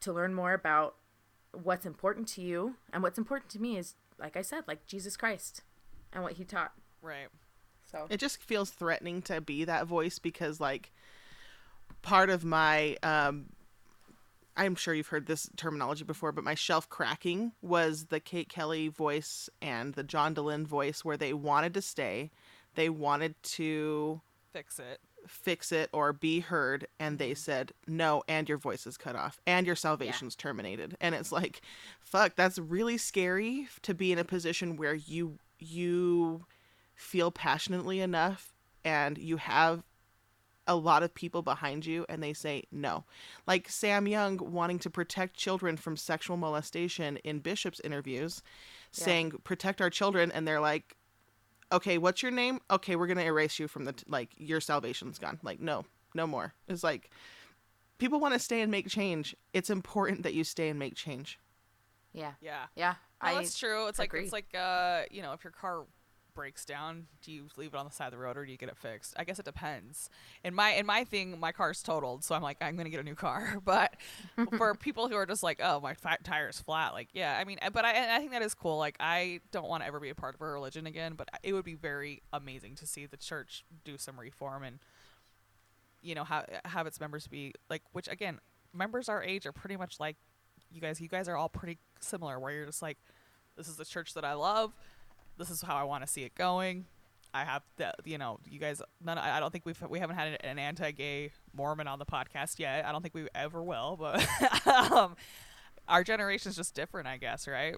[0.01, 0.95] to learn more about
[1.51, 2.75] what's important to you.
[2.93, 5.61] And what's important to me is like i said like jesus christ
[6.11, 6.73] and what he taught.
[7.01, 7.27] Right.
[7.91, 8.07] so.
[8.09, 10.91] It just feels threatening to be that voice because like
[12.01, 13.45] part of my um
[14.57, 18.87] i'm sure you've heard this terminology before but my shelf cracking was the kate kelly
[18.87, 22.31] voice and the john dehlin voice where they wanted to stay.
[22.75, 24.21] They wanted to
[24.53, 24.99] Fix it.
[25.27, 27.37] fix it or be heard and they mm-hmm.
[27.37, 30.95] said no and your voice is cut off and your salvation's terminated.
[31.01, 31.61] And it's like
[31.99, 36.45] fuck that's really scary to be in a position where you you
[36.95, 38.53] feel passionately enough
[38.83, 39.83] and you have
[40.67, 43.03] a lot of people behind you and they say no
[43.47, 48.41] like sam young wanting to protect children from sexual molestation in bishop's interviews
[48.93, 49.05] Yeah.
[49.05, 50.95] saying protect our children and they're like
[51.69, 52.61] okay, what's your name?
[52.71, 55.37] Okay, we're gonna erase you from the t- like your salvation's gone.
[55.43, 55.83] Like no,
[56.13, 56.53] no more.
[56.69, 57.09] It's like
[57.97, 59.35] people want to stay and make change.
[59.51, 61.37] It's important that you stay and make change.
[62.13, 62.67] yeah Yeah.
[62.77, 63.87] yeah No, i that's true.
[63.87, 64.23] It's like agree.
[64.23, 65.83] it's like uh, you know, if your car
[66.37, 68.59] breaks down, do you leave it on the side of the road or do you
[68.59, 69.15] get it fixed?
[69.17, 70.07] I guess it depends.
[70.43, 73.03] In my in my thing, my car's totaled, so I'm like, I'm gonna get a
[73.03, 73.57] new car.
[73.65, 73.95] But
[74.57, 77.57] for people who are just like, oh, my fat tire's flat, like, yeah, I mean,
[77.73, 78.77] but I and I think that is cool.
[78.77, 81.53] Like, I don't want to ever be a part of a religion again, but it
[81.53, 84.79] would be very amazing to see the church do some reform and
[86.01, 88.39] you know have have its members be like, which again,
[88.73, 90.15] members our age are pretty much like
[90.71, 91.01] you guys.
[91.01, 92.99] You guys are all pretty similar, where you're just like,
[93.57, 94.73] this is the church that I love.
[95.37, 96.85] This is how I want to see it going.
[97.33, 98.81] I have the, you know, you guys.
[99.03, 99.17] None.
[99.17, 102.57] I I don't think we've we haven't had an, an anti-gay Mormon on the podcast
[102.57, 102.85] yet.
[102.85, 103.97] I don't think we ever will.
[103.99, 104.25] But
[104.67, 105.15] um,
[105.87, 107.75] our generation's just different, I guess, right?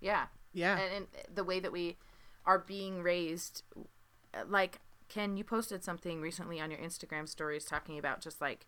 [0.00, 0.78] yeah Yeah.
[0.78, 1.96] and, and the way that we
[2.44, 3.62] are being raised
[4.34, 8.66] uh, like Ken, you posted something recently on your Instagram stories talking about just like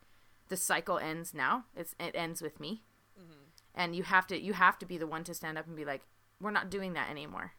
[0.48, 1.64] the cycle ends now.
[1.76, 2.82] It's it ends with me,
[3.74, 5.84] and you have to you have to be the one to stand up and be
[5.84, 6.02] like,
[6.40, 7.52] we're not doing that anymore.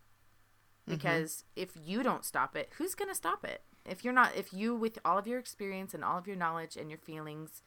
[0.87, 0.95] Mm-hmm.
[0.95, 3.61] Because if you don't stop it, who's gonna stop it?
[3.85, 6.77] If you're not, if you with all of your experience and all of your knowledge
[6.77, 7.61] and your feelings,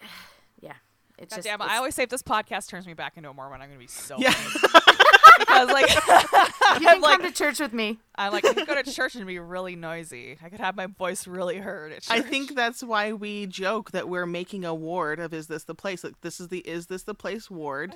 [0.60, 0.74] yeah,
[1.18, 3.30] it's God just damn it's- I always say if this podcast turns me back into
[3.30, 4.34] a Mormon, I'm going to be so Yeah.
[5.38, 5.88] because, like,
[6.80, 7.98] you can like, come to church with me.
[8.16, 10.38] I'm like, I could go to church and be really noisy.
[10.42, 11.94] I could have my voice really heard.
[12.08, 15.74] I think that's why we joke that we're making a ward of "Is this the
[15.74, 17.94] place?" Like this is the "Is this the place?" ward.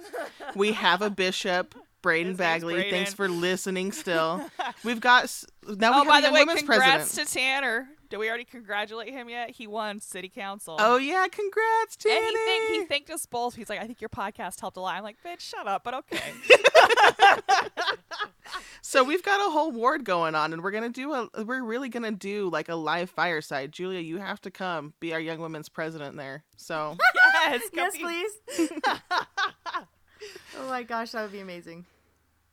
[0.55, 1.75] We have a bishop,
[2.07, 2.89] Braden His name's Bagley.
[2.91, 3.91] Thanks for listening.
[3.91, 4.49] Still,
[4.85, 5.25] we've got
[5.67, 6.85] now we Oh, have by the way, women's congrats
[7.15, 7.29] president.
[7.29, 7.89] to Tanner.
[8.09, 9.51] Did we already congratulate him yet?
[9.51, 10.77] He won city council.
[10.79, 12.17] oh yeah, congrats, Tanny.
[12.19, 13.57] And he, thank, he thanked us both.
[13.57, 14.95] He's like, I think your podcast helped a lot.
[14.95, 16.21] I'm like, bitch, shut up, but okay.
[18.81, 21.29] So we've got a whole ward going on, and we're gonna do a.
[21.45, 23.73] We're really gonna do like a live fireside.
[23.73, 26.45] Julia, you have to come be our young women's president there.
[26.57, 26.97] So
[27.35, 28.71] yes, Yes, please.
[30.57, 31.85] oh my gosh, that would be amazing.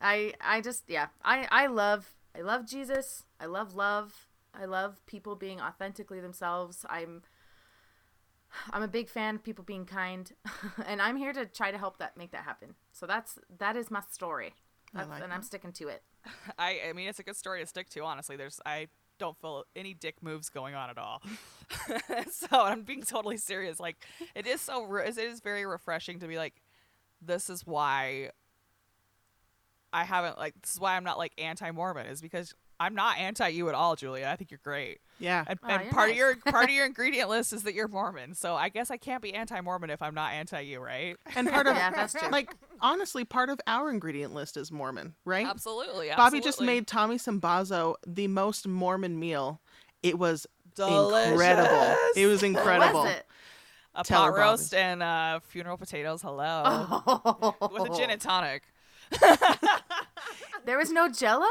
[0.04, 3.24] I I just yeah, I I love I love Jesus.
[3.40, 4.28] I love love.
[4.54, 6.86] I love people being authentically themselves.
[6.90, 7.24] I'm
[8.72, 10.32] I'm a big fan of people being kind,
[10.86, 12.76] and I'm here to try to help that make that happen.
[12.92, 14.54] So that's that is my story,
[14.94, 16.04] That's, like and I'm sticking to it.
[16.60, 18.02] I, I mean, it's a good story to stick to.
[18.02, 18.88] Honestly, there's I
[19.20, 21.22] don't feel any dick moves going on at all.
[22.32, 23.80] so I'm being totally serious.
[23.80, 24.06] Like
[24.36, 26.62] it is so re- it is very refreshing to be like,
[27.22, 28.30] this is why
[29.94, 33.48] I haven't like this is why I'm not like anti-Mormon is because I'm not anti
[33.49, 34.28] you at all, Julia.
[34.28, 34.99] I think you're great.
[35.20, 37.74] yeah, And, Oh, and you're part of your part of your ingredient list is that
[37.76, 38.34] you're Mormon.
[38.34, 41.15] So I guess I can't be anti-Mormon if I'm not anti you, right?
[41.36, 42.28] and part of Yeah, that's true.
[42.30, 45.45] like honestly, part of our ingredient list is Mormon, right?
[45.48, 46.10] Absolutely.
[46.18, 49.61] Bobby just made Tommy Sambazo the most Mormon meal.
[50.02, 51.32] It was Delicious.
[51.32, 51.95] incredible.
[52.15, 53.03] It was incredible.
[53.03, 53.26] was it?
[53.95, 54.49] a Tell her, pot Bobby.
[54.49, 56.24] roast and uh, funeral potatoes.
[56.24, 56.64] Hello.
[56.65, 57.70] Oh.
[57.72, 58.64] With a gin and tonic.
[60.65, 61.48] There was no Jello.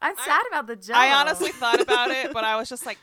[0.00, 0.98] I'm sad about the Jello.
[0.98, 2.98] I honestly thought about it, but I was just like,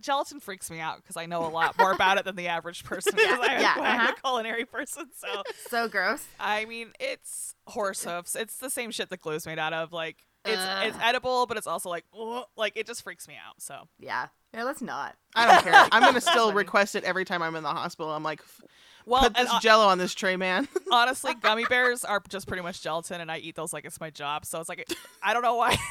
[0.00, 2.84] gelatin freaks me out because I know a lot more about it than the average
[2.84, 3.12] person.
[3.16, 4.12] because I, yeah, I'm uh-huh.
[4.16, 5.06] a culinary person.
[5.16, 6.24] So, so gross.
[6.38, 8.36] I mean, it's horse hoofs.
[8.36, 9.92] It's the same shit that glue's made out of.
[9.92, 10.86] Like, it's Ugh.
[10.86, 13.60] it's edible, but it's also like, ugh, like it just freaks me out.
[13.60, 14.28] So, Yeah.
[14.54, 14.64] Yeah.
[14.64, 15.14] Let's not.
[15.34, 15.74] I don't care.
[15.92, 18.10] I'm gonna still request it every time I'm in the hospital.
[18.12, 18.62] I'm like, "F-
[19.08, 20.68] well, put and, this uh, Jello on this tray, man.
[20.92, 24.10] honestly, gummy bears are just pretty much gelatin, and I eat those like it's my
[24.10, 24.44] job.
[24.44, 25.76] So it's like, I don't know why.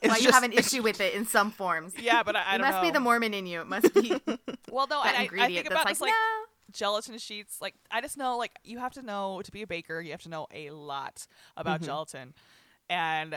[0.00, 1.92] It's Why you have an issue with it in some forms.
[2.00, 2.72] yeah, but I, I it don't know.
[2.72, 3.60] must be the Mormon in you.
[3.60, 4.08] It must be
[4.70, 6.44] well, no, and I, I think that's about like, this like no.
[6.72, 7.58] gelatin sheets.
[7.60, 10.22] Like I just know like you have to know to be a baker, you have
[10.22, 11.26] to know a lot
[11.58, 11.84] about Mm-hmm.
[11.84, 12.34] gelatin,
[12.88, 13.34] and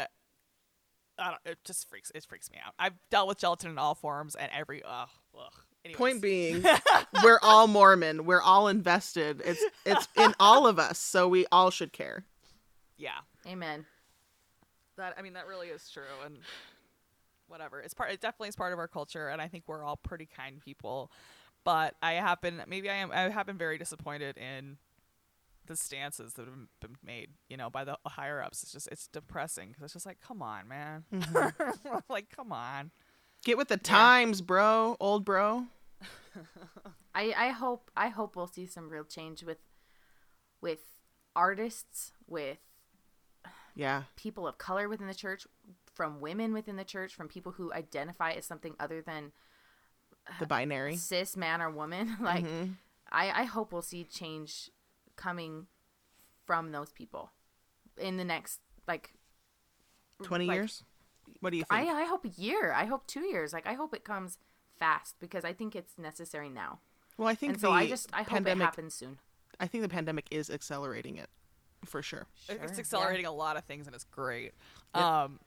[1.18, 1.42] I don't.
[1.46, 2.10] It just freaks.
[2.16, 2.74] It freaks me out.
[2.80, 4.82] I've dealt with gelatin in all forms and every.
[4.82, 5.10] Ugh.
[5.38, 5.54] ugh.
[5.86, 5.98] Anyways.
[5.98, 6.64] Point being,
[7.24, 8.26] we're all Mormon.
[8.26, 9.42] We're all invested.
[9.46, 12.26] It's it's in all of us, so we all should care.
[12.98, 13.20] Yeah.
[13.48, 13.86] Amen.
[14.98, 16.40] That I mean that really is true and
[17.48, 17.80] whatever.
[17.82, 18.12] It's part.
[18.12, 21.12] It definitely is part of our culture, and I think we're all pretty kind people.
[21.64, 24.78] But I have been maybe I am I have been very disappointed in
[25.66, 28.64] the stances that have been made, you know, by the higher ups.
[28.64, 31.98] It's just it's depressing because it's just like, come on, man, mm-hmm.
[32.10, 32.92] like come on.
[33.44, 34.98] Get with the times, bro.
[35.00, 35.66] Old bro.
[37.16, 39.58] I, I hope I hope we'll see some real change with
[40.62, 40.80] with
[41.36, 42.58] artists, with
[43.76, 44.04] Yeah.
[44.16, 45.48] people of color within the church,
[45.94, 49.32] from women within the church, from people who identify as something other than
[50.40, 50.96] The binary.
[50.98, 52.18] cis man or woman.
[52.22, 52.76] like Mhm.
[53.12, 54.70] I, I hope we'll see change
[55.16, 55.68] coming
[56.46, 57.32] from those people
[57.98, 59.14] in the next like
[60.24, 60.84] 20 like, years?
[61.40, 61.96] What do you I, think?
[61.96, 62.74] I hope a year.
[62.74, 63.54] I hope two years.
[63.54, 64.38] Like I hope it comes
[64.78, 66.80] fast because I think it's necessary now.
[67.18, 69.20] well, I think And the so I just I hope it happens soon.
[69.60, 71.30] I think the pandemic is accelerating it
[71.86, 72.28] for sure.
[72.48, 72.80] Sure, it's yeah.
[72.80, 74.54] accelerating a lot of things and it's great.
[74.96, 75.04] Yep.
[75.04, 75.40] Um,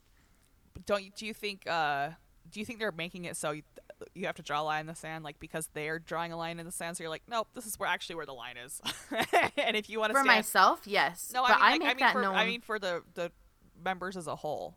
[0.87, 2.11] don't you do you think uh
[2.51, 3.63] do you think they're making it so you,
[4.15, 6.59] you have to draw a line in the sand like because they're drawing a line
[6.59, 8.81] in the sand so you're like nope this is where actually where the line is
[9.57, 11.31] and if you want to For stand myself, yes.
[11.35, 12.35] no but I mean, like, make I mean that for known.
[12.35, 13.31] I mean for the the
[13.85, 14.77] members as a whole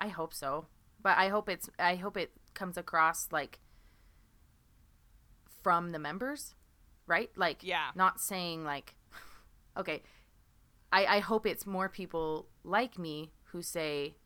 [0.00, 0.66] I hope so.
[1.02, 3.60] But I hope it's I hope it comes across like
[5.62, 6.54] from the members,
[7.06, 7.30] right?
[7.36, 7.90] Like Yeah.
[7.94, 8.94] not saying like
[9.76, 10.02] okay.
[10.92, 14.16] I I hope it's more people like me who say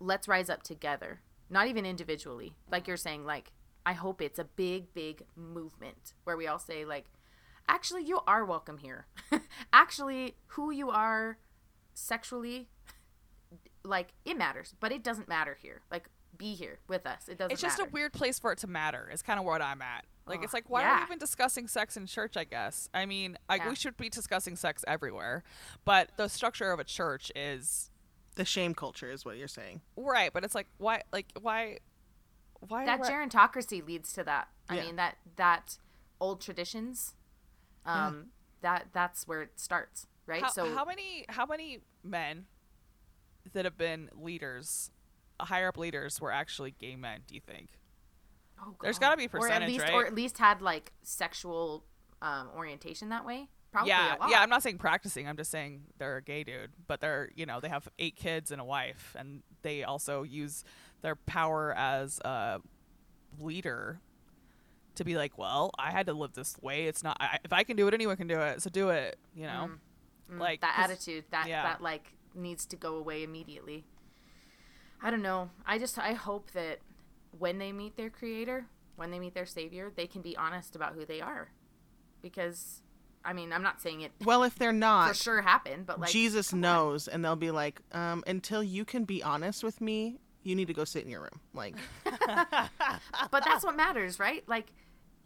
[0.00, 1.20] let's rise up together.
[1.50, 2.54] Not even individually.
[2.70, 3.52] Like you're saying like
[3.86, 7.06] I hope it's a big big movement where we all say like
[7.68, 9.06] actually you are welcome here.
[9.72, 11.38] actually who you are
[11.94, 12.68] sexually
[13.84, 15.82] like it matters, but it doesn't matter here.
[15.90, 17.28] Like be here with us.
[17.28, 17.40] It doesn't.
[17.40, 17.52] Matter.
[17.52, 17.88] It's just matter.
[17.88, 19.08] a weird place for it to matter.
[19.12, 20.04] Is kind of what I'm at.
[20.26, 22.36] Like it's like why are we even discussing sex in church?
[22.36, 22.88] I guess.
[22.94, 23.68] I mean, like Yeah.
[23.68, 25.44] we should be discussing sex everywhere,
[25.84, 27.90] but the structure of a church is
[28.36, 29.82] The shame culture is what you're saying.
[29.96, 30.32] right.
[30.32, 31.78] But it's like why, like why,
[32.60, 34.48] why that why- gerontocracy leads to that.
[34.68, 34.82] I Yeah.
[34.86, 35.78] mean that that
[36.20, 37.14] old traditions,
[37.84, 38.30] um,
[38.62, 40.42] that that's where it starts, right?
[40.42, 42.46] How, so how many how many men
[43.54, 44.90] that have been leaders,
[45.40, 47.20] higher up leaders, were actually gay men?
[47.26, 47.70] Do you think?
[48.60, 49.08] oh, there's God.
[49.08, 49.94] gotta be a or at percentage, least, right?
[49.94, 51.84] or at least had like sexual
[52.22, 53.48] um, orientation that way.
[53.72, 54.30] Probably yeah, a lot.
[54.30, 54.40] yeah.
[54.40, 55.28] I'm not saying practicing.
[55.28, 58.50] I'm just saying they're a gay dude, but they're you know they have eight kids
[58.50, 60.64] and a wife, and they also use
[61.02, 62.60] their power as a
[63.40, 64.00] leader
[64.94, 66.84] to be like, well, I had to live this way.
[66.86, 68.62] It's not I, if I can do it, anyone can do it.
[68.62, 69.18] So do it.
[69.34, 69.70] You know,
[70.32, 71.62] Mm, like that attitude that yeah.
[71.64, 73.84] that like needs to go away immediately.
[75.02, 75.50] I don't know.
[75.66, 76.78] I just i hope that
[77.38, 78.66] when they meet their creator
[78.96, 81.48] when they meet their savior they can be honest about who they are.
[82.22, 82.80] Because
[83.26, 86.10] i mean i'm not saying it Well, if they're for not, sure happened but like
[86.10, 86.62] Jesus come on.
[86.62, 90.66] knows, and they'll be like, um, until you can be honest with me, you need
[90.68, 91.40] to go sit in your room.
[91.54, 91.74] Like,
[92.04, 94.42] but that's what matters right?
[94.46, 94.72] Like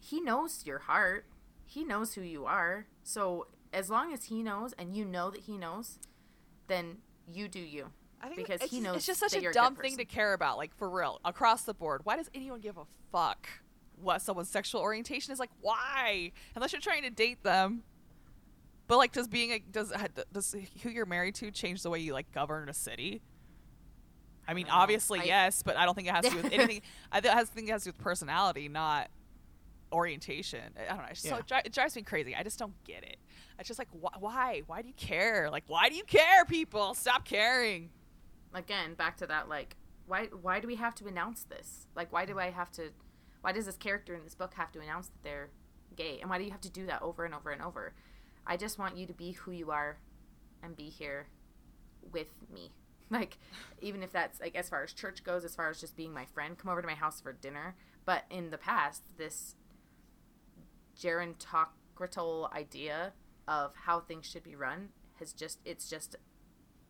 [0.01, 1.25] he knows your heart.
[1.67, 2.87] He knows who you are.
[3.03, 5.99] So as long as he knows and you know that he knows
[6.69, 6.99] then
[7.31, 7.91] you do you
[8.21, 10.05] I think because it's, he knows it's just such a a dumb good thing to
[10.05, 10.57] care about.
[10.59, 13.49] Like for real, across the board, why does anyone give a fuck
[14.01, 15.39] what someone's sexual orientation is?
[15.39, 16.33] Like, why?
[16.55, 17.83] Unless you're trying to date them.
[18.87, 19.93] But like, does being a does
[20.33, 23.23] does who you're married to change the way you like govern a city?
[24.49, 24.73] I mean, know.
[24.75, 26.81] obviously I- yes, but I don't think it has to do with anything.
[27.13, 29.11] I think it has, think it has to do with personality, not
[29.93, 30.61] orientation.
[30.79, 31.05] I don't know.
[31.11, 31.41] It's just so Yeah.
[31.41, 32.35] it, dri- it drives me crazy.
[32.35, 33.17] I just don't get it.
[33.59, 34.63] It's just like, wh- why?
[34.67, 35.49] Why do you care?
[35.51, 36.95] Like, why do you care, people?
[36.95, 37.91] Stop caring.
[38.55, 42.25] again back to that like why why do we have to announce this like why
[42.25, 42.89] do i have to
[43.43, 45.51] why does this character in this book have to announce that they're
[45.97, 47.93] gay and why do you have to do that over and over and over
[48.47, 49.99] i just want you to be who you are
[50.63, 51.27] and be here
[52.11, 52.73] with me
[53.11, 53.37] like
[53.83, 56.25] even if that's like as far as church goes as far as just being my
[56.25, 59.57] friend come over to my house for dinner but in the past this
[61.01, 63.13] gerontocratal idea
[63.47, 64.89] of how things should be run
[65.19, 66.17] has just it's just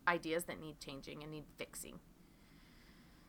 [0.07, 1.99] ideas that need changing and need fixing.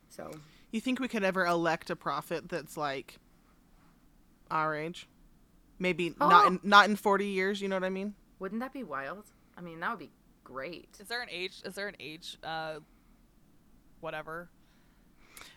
[0.09, 0.31] So
[0.71, 3.17] you think we could ever elect a prophet that's like
[4.49, 5.07] our age?
[5.77, 6.47] Maybe not Oh.
[6.47, 7.61] in not in forty years.
[7.61, 8.15] You know what I mean?
[8.39, 9.25] wouldn't that be wild?
[9.57, 10.11] I mean, that would be
[10.45, 10.95] great.
[11.01, 11.61] Is there an age?
[11.65, 12.37] Is there an age?
[12.41, 12.79] Uh,
[13.99, 14.49] whatever.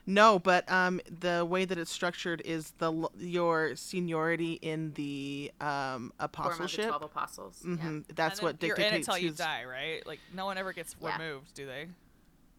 [0.05, 5.67] No, but um, the way that it's structured is the your seniority in the um
[5.69, 6.87] Form of the apostleship.
[6.89, 7.63] twelve apostles.
[7.65, 7.97] Mm-hmm.
[7.99, 8.03] Yeah.
[8.17, 10.05] That's what then you're in it dictates until you who's- die, right?
[10.07, 11.17] Like no one ever gets Yeah.
[11.23, 11.87] removed, do they?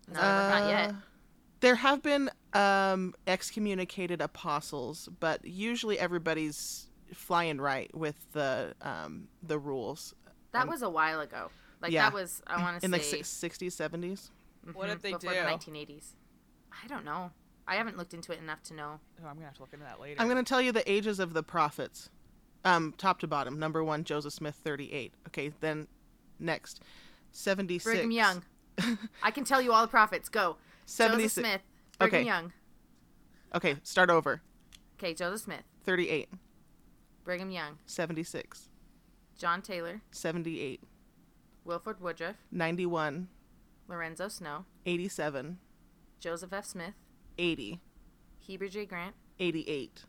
[0.07, 0.89] No, not yet.
[0.89, 0.93] Uh,
[1.59, 9.59] There have been um, excommunicated apostles, but usually everybody's flying right with the um, the
[9.59, 10.13] rules
[10.53, 11.49] That was a while ago.
[11.81, 12.03] Like yeah.
[12.03, 13.29] that was I want to say like six-
[13.59, 14.29] 60s, 70s.
[14.73, 15.39] What mhm, if they before do?
[15.39, 16.13] the 1980s.
[16.83, 17.31] I don't know.
[17.67, 18.99] I haven't looked into it enough to know.
[19.23, 20.21] Oh, I'm gonna have to look into that later.
[20.21, 22.09] I'm going to tell you the ages of the prophets,
[22.65, 23.57] um, top to bottom.
[23.59, 25.13] Number one, Joseph Smith, 38.
[25.27, 25.87] Okay, then
[26.39, 26.81] next,
[27.31, 27.85] 76.
[27.85, 28.43] Brigham Young.
[29.21, 30.27] I can tell you all the prophets.
[30.29, 30.57] Go.
[30.85, 31.35] 76.
[31.35, 31.61] Joseph Smith.
[31.99, 32.25] Brigham Okay.
[32.25, 32.53] Young.
[33.55, 34.41] Okay, start over.
[34.97, 35.63] Okay, Joseph Smith.
[35.85, 36.29] 38,
[37.23, 37.77] Brigham Young.
[37.85, 38.69] 76,
[39.37, 40.01] John Taylor.
[40.11, 40.81] 78,
[41.63, 42.35] Wilford Woodruff.
[42.51, 43.27] 91,
[43.87, 44.65] Lorenzo Snow.
[44.85, 45.59] 87,
[46.23, 46.63] Joseph F.
[46.63, 46.93] Smith.
[47.37, 47.81] 80,
[48.39, 48.85] Heber J.
[48.85, 49.13] Grant.
[49.41, 50.05] 88,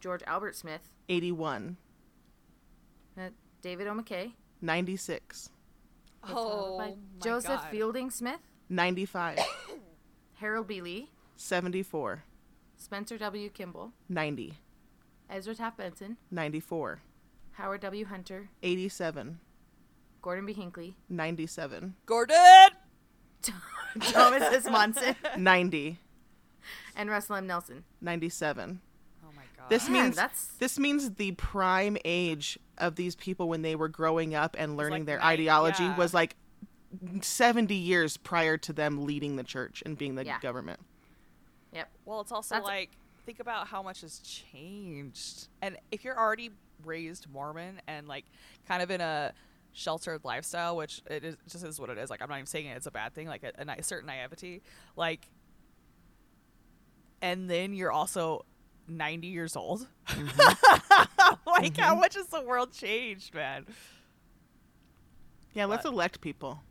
[0.00, 0.90] George Albert Smith.
[1.08, 1.76] 81,
[3.16, 3.28] uh,
[3.62, 3.92] David O.
[3.92, 4.32] McKay.
[4.60, 5.50] 96,
[6.28, 7.70] oh, by my Joseph God.
[7.70, 8.40] Fielding Smith.
[8.68, 9.38] 95,
[10.40, 10.80] Harold B.
[10.80, 11.12] Lee.
[11.36, 12.24] 74,
[12.76, 13.48] Spencer W.
[13.48, 13.92] Kimball.
[14.08, 14.54] 90,
[15.30, 16.16] Ezra Taft Benson.
[16.32, 17.00] 94,
[17.52, 18.06] Howard W.
[18.06, 18.48] Hunter.
[18.64, 19.38] 87,
[20.20, 20.52] Gordon B.
[20.52, 20.96] Hinckley.
[21.08, 22.70] 97, Gordon.
[24.00, 24.64] Thomas S.
[24.70, 25.14] Monson.
[25.36, 25.98] 90,
[26.96, 27.46] And Russell M.
[27.46, 27.84] Nelson.
[28.00, 28.80] 97.
[29.24, 29.68] Oh my God.
[29.70, 33.88] This Man, means that's- this means the prime age of these people when they were
[33.88, 35.96] growing up and learning like their nine- ideology yeah.
[35.96, 36.36] was like
[37.20, 40.38] 70 years prior to them leading the church and being the Yeah.
[40.40, 40.80] government.
[41.72, 41.88] Yep.
[42.06, 42.90] Well, it's also That's- like
[43.26, 46.50] think about how much has changed, and if you're already
[46.84, 48.24] raised Mormon and like
[48.66, 49.34] kind of in a
[49.72, 52.10] sheltered lifestyle, which it is just is what it is.
[52.10, 53.28] Like I'm not even saying it's a bad thing.
[53.28, 54.62] Like a, a certain naivety,
[54.96, 55.28] like,
[57.22, 58.44] and then you're also
[58.88, 59.86] 90 years old.
[60.08, 62.00] like how mm-hmm.
[62.00, 63.66] much has the world changed, man?
[65.54, 66.62] Yeah, let's elect people.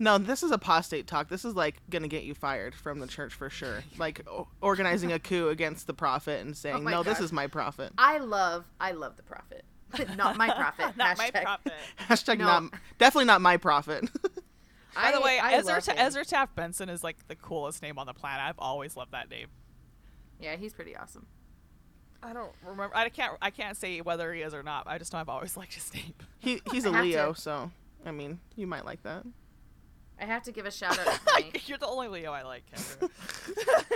[0.00, 1.28] No, this is apostate talk.
[1.28, 3.82] This is like gonna get you fired from the church for sure.
[3.98, 7.48] Like o- organizing a coup against the prophet and saying, Oh "No, this is my
[7.48, 9.64] prophet." I love, I love the prophet.
[10.16, 10.96] Not my profit.
[10.96, 11.58] Not my hashtag.
[12.08, 12.44] Hashtag No.
[12.46, 14.08] not definitely not my profit.
[14.94, 18.06] By the way, I Ezra Ta- Ezra Taft Benson is like the coolest name on
[18.06, 18.42] the planet.
[18.44, 19.46] I've always loved that name.
[20.40, 21.26] Yeah, he's pretty awesome.
[22.22, 22.96] I don't remember.
[22.96, 23.38] I can't.
[23.40, 24.88] I can't say whether he is or not.
[24.88, 26.14] I just know I've always liked his name.
[26.40, 27.70] he he's a Leo, to- so
[28.04, 29.24] I mean, you might like that.
[30.20, 32.64] I have to give a shout out to my, You're the only Leo I like.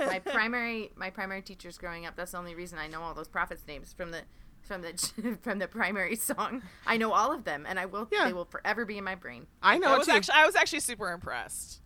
[0.07, 2.15] My primary my primary teachers growing up.
[2.15, 4.21] That's the only reason I know all those prophets' names from the
[4.63, 6.63] from the from the primary song.
[6.87, 8.09] I know all of them, and I will.
[8.13, 8.27] Yeah.
[8.27, 9.47] They will forever be in my brain.
[9.63, 10.13] I know I was too.
[10.13, 10.35] actually.
[10.37, 11.81] I was actually super impressed.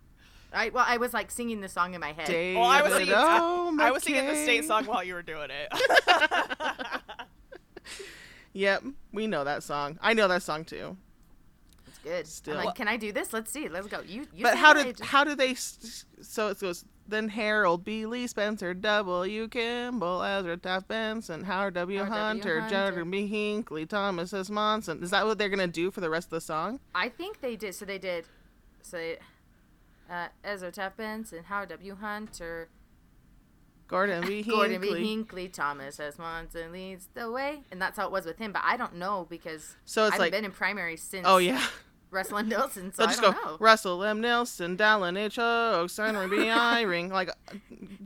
[0.53, 2.27] I well, I was like singing the song in my head.
[2.27, 3.15] David, Well, I was singing.
[3.17, 5.73] oh, I was singing the state song while you were doing it.
[8.53, 9.99] Yep, we know that song.
[10.01, 10.97] I know that song too.
[11.87, 12.27] It's good.
[12.27, 12.57] Still.
[12.57, 13.35] I'm like, can I do this?
[13.35, 13.69] Let's see.
[13.69, 14.01] Let's go.
[14.01, 14.27] You.
[14.35, 15.51] you but how did just- how do they?
[15.51, 16.83] s- So it goes.
[17.09, 18.05] Then Harold B.
[18.07, 19.49] Lee Spencer, W.
[19.49, 21.99] Kimball, Ezra Taft Benson, Howard W.
[22.01, 22.11] Howard.
[22.11, 22.75] Hunter, Hunter.
[22.93, 23.27] Jeremy B.
[23.29, 24.51] Hinckley, Thomas S.
[24.51, 25.03] Monson.
[25.03, 26.81] Is that what they're gonna do for the rest of the song?
[26.95, 27.75] I think they did.
[27.77, 28.25] So they did.
[28.83, 29.19] So they,
[30.11, 31.95] uh, Ezra Taft Benson, Howard W.
[31.95, 32.69] Hunter,
[33.89, 34.43] Gordon B.
[34.43, 34.53] Hinckley.
[34.57, 35.09] Gordon B.
[35.09, 36.19] Hinckley, Thomas S.
[36.19, 38.51] Monson leads the way, and that's how it was with him.
[38.53, 41.25] But I don't know because So it's I've like, been in primary since.
[41.29, 41.63] oh yeah.
[42.17, 42.93] Russell and Nelson.
[42.93, 43.57] So They'll I just don't go know.
[43.61, 44.21] Russell M.
[44.21, 45.39] Nelson, Dallin H.
[45.39, 46.37] Oaks, Henry B.
[46.47, 47.31] Eyring, like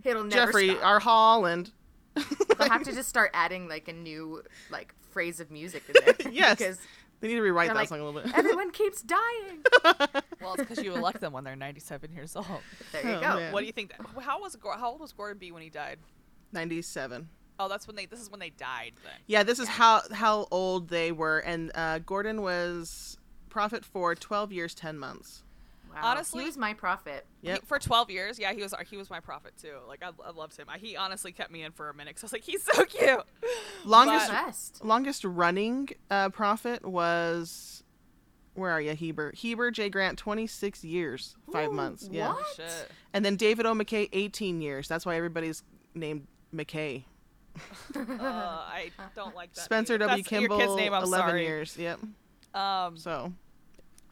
[0.05, 0.85] It'll never Jeffrey stop.
[0.85, 0.99] R.
[1.01, 1.71] Holland.
[2.15, 6.15] They'll have to just start adding like a new like phrase of music in there.
[6.33, 6.59] Yes.
[6.59, 6.79] because
[7.21, 8.37] They need to rewrite that like, song a little bit.
[8.37, 9.65] everyone keeps dying.
[10.41, 12.47] well, it's because you elect them when they're 97 years old.
[12.93, 13.35] There you Oh, go.
[13.37, 13.53] man.
[13.53, 13.91] What do you think?
[13.97, 15.99] That, how was how old was Gordon B when he died?
[16.53, 17.29] 97.
[17.59, 18.07] Oh, that's when they.
[18.07, 18.93] This is when they died.
[19.05, 19.13] Then.
[19.27, 23.19] Yeah, this is how how old they were, and uh, Gordon was
[23.51, 25.43] prophet for 12 years, 10 months.
[25.93, 25.99] Wow.
[26.03, 27.27] Honestly- he was my prophet.
[27.43, 27.61] Yep.
[27.61, 29.75] He- for 12 years, yeah, he was he was my prophet too.
[29.89, 30.67] Like I, I loved him.
[30.69, 32.85] I, he honestly kept me in for a minute because I was like, he's so
[32.87, 33.21] cute.
[33.85, 37.83] Longest But- longest running uh, prophet was
[38.55, 39.33] where are you, Heber?
[39.35, 39.89] Heber J.
[39.91, 42.09] Grant, 26 years, five Ooh, months.
[42.11, 42.45] Yeah, what?
[42.57, 42.91] Shit.
[43.15, 43.73] and then David O.
[43.75, 44.87] McKay, 18 years.
[44.89, 45.63] That's why everybody's
[45.95, 47.05] named McKay.
[47.97, 49.63] Uh, I don't like that.
[49.65, 50.09] Spencer name.
[50.09, 50.23] W.
[50.23, 51.43] That's your Kimball, kid's name, I'm 11 sorry.
[51.45, 51.77] years.
[51.77, 52.01] Yep.
[52.55, 53.33] Um, So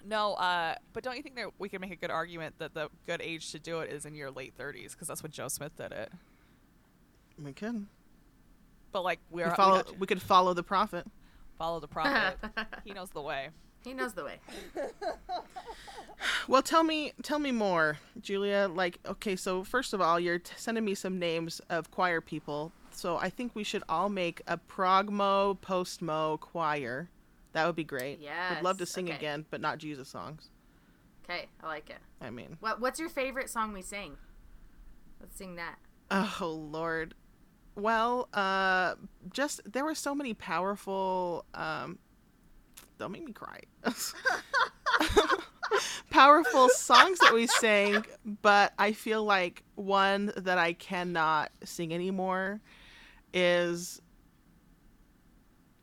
[0.07, 2.89] no, uh, but don't you think that we can make a good argument that the
[3.07, 5.77] good age to do it is in your late 30s because that's when Joe Smith
[5.77, 6.13] did it.
[7.43, 7.89] we can.
[8.93, 9.77] But like we're we we follow.
[9.79, 11.07] have to We could follow the prophet.
[11.59, 12.39] follow the prophet.
[12.85, 13.49] he knows the way.
[13.85, 14.39] He knows the way.
[16.49, 18.69] Well, tell me, tell me more, Julia.
[18.73, 22.73] Like, okay, so first of all, you're t- sending me some names of choir people.
[22.91, 27.09] So I think we should all make a progmo, postmo choir.
[27.53, 28.21] That would be great.
[28.21, 28.55] Yeah.
[28.55, 29.17] Would love to sing okay.
[29.17, 30.51] again, but not Jesus songs.
[31.25, 31.99] Okay, I like it.
[32.21, 34.17] I mean, What What's your favorite song we sing?
[35.21, 35.77] Let's sing that.
[36.11, 37.15] oh Lord.
[37.75, 38.95] Well, uh,
[39.31, 41.45] just there were so many powerful.
[41.55, 41.99] Um,
[42.99, 43.61] don't make me cry.
[46.11, 48.05] powerful songs that we sang,
[48.43, 52.61] but I feel like one that I cannot sing anymore
[53.33, 54.01] is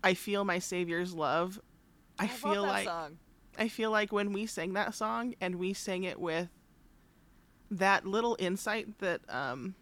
[0.06, 1.60] I feel my savior's love.
[2.20, 3.18] I, feel like song.
[3.58, 6.50] I feel like when we sang that song and we sang it with
[7.72, 9.76] that little insight that um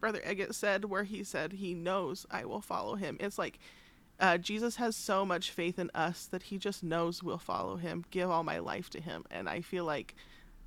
[0.00, 3.16] Brother Eggett said where he said he knows I will follow him.
[3.20, 3.58] It's like
[4.20, 8.04] uh, Jesus has so much faith in us that he just knows we'll follow him,
[8.10, 9.24] give all my life to him.
[9.30, 10.14] And I feel like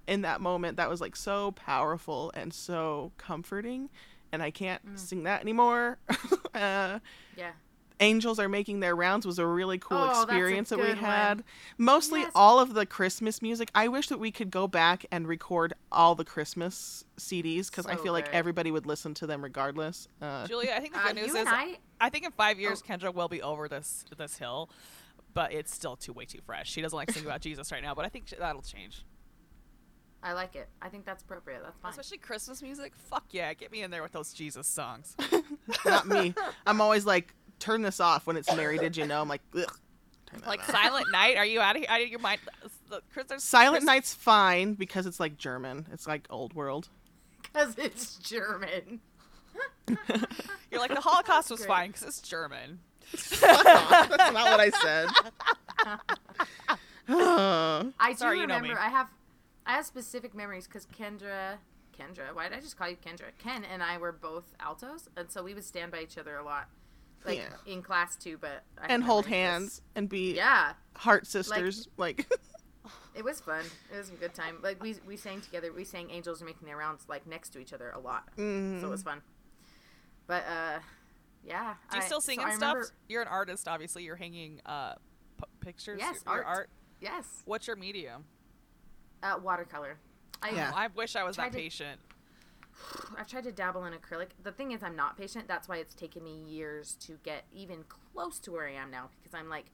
[0.08, 3.90] in that moment that was like so powerful and so comforting.
[4.32, 6.00] And I can't sing that anymore.
[6.56, 7.00] uh,
[7.38, 7.52] Yeah.
[8.00, 11.06] Angels are making their rounds was a really cool Oh, experience that we good one.
[11.06, 11.44] had.
[11.80, 12.32] Mostly Yes.
[12.36, 13.72] all of the Christmas music.
[13.74, 17.96] I wish that we could go back and record all the Christmas CDs because I
[17.96, 20.08] So feel like everybody would listen to them regardless.
[20.22, 21.80] Uh, Julia, I think the Uh, good news is I.
[22.00, 22.88] I think in five years Oh.
[22.88, 24.70] Kendra will be over this this hill,
[25.34, 26.70] but it's still too way too fresh.
[26.70, 29.04] She doesn't like singing about Jesus right now, but I think that'll change.
[30.22, 30.68] I like it.
[30.82, 31.62] I think that's appropriate.
[31.64, 31.92] That's fine.
[31.92, 32.94] Especially Christmas music.
[32.96, 35.16] Fuck yeah, get me in there with those Jesus songs.
[35.86, 36.34] not me.
[36.66, 38.78] I'm always like, turn this off when it's Mary.
[38.78, 39.22] Did you know?
[39.22, 39.66] I'm like, Ugh,
[40.46, 40.72] like off.
[40.72, 41.38] Silent Night.
[41.38, 41.90] Are you out of here?
[41.90, 42.40] Out of your mind?
[42.90, 45.88] The Christmas Silent Christ- Night's fine because it's like German.
[45.92, 46.90] It's like old world.
[47.42, 49.02] Because it's German.
[50.72, 52.80] You're like the Holocaust was fine because it's German.
[53.12, 55.10] That's not what I said.
[57.10, 58.80] I do Sorry, you know remember.
[58.80, 59.08] I have,
[59.66, 61.56] I have specific memories because Kendra,
[61.98, 62.34] Kendra.
[62.36, 63.32] Why did I just call you Kendra?
[63.40, 66.44] Ken and I were both altos, and so we would stand by each other a
[66.44, 66.68] lot,
[67.26, 67.72] like Yeah.
[67.74, 68.38] in class too.
[68.40, 70.34] But I and hold memories of hands and be.
[70.36, 71.88] Yeah, heart sisters.
[71.98, 72.26] Like,
[73.16, 73.66] It was fun.
[73.92, 74.60] It was a good time.
[74.62, 75.74] Like we we sang together.
[75.74, 78.30] We sang "Angels Are Making Their Rounds" like next to each other a lot.
[78.38, 78.80] Mhm.
[78.80, 79.22] So it was fun.
[80.28, 80.80] But uh,
[81.44, 81.74] yeah.
[81.90, 82.74] Do you I- still sing I and stuff?
[82.76, 84.04] remember- You're an artist, obviously.
[84.04, 84.94] You're hanging uh,
[85.40, 85.98] p- pictures.
[86.00, 86.58] Yes, your, your art.
[86.58, 86.70] art.
[87.02, 87.26] Yes.
[87.46, 88.26] What's your medium?
[89.24, 89.98] Uh, watercolor.
[90.44, 90.72] I, Yeah.
[90.76, 92.00] I wish I was Tried that to- patient.
[93.18, 94.28] I've tried to dabble in acrylic.
[94.44, 95.48] The thing is, I'm not patient.
[95.48, 97.84] That's why it's taken me years to get even
[98.14, 99.66] close to where I am now because I'm like,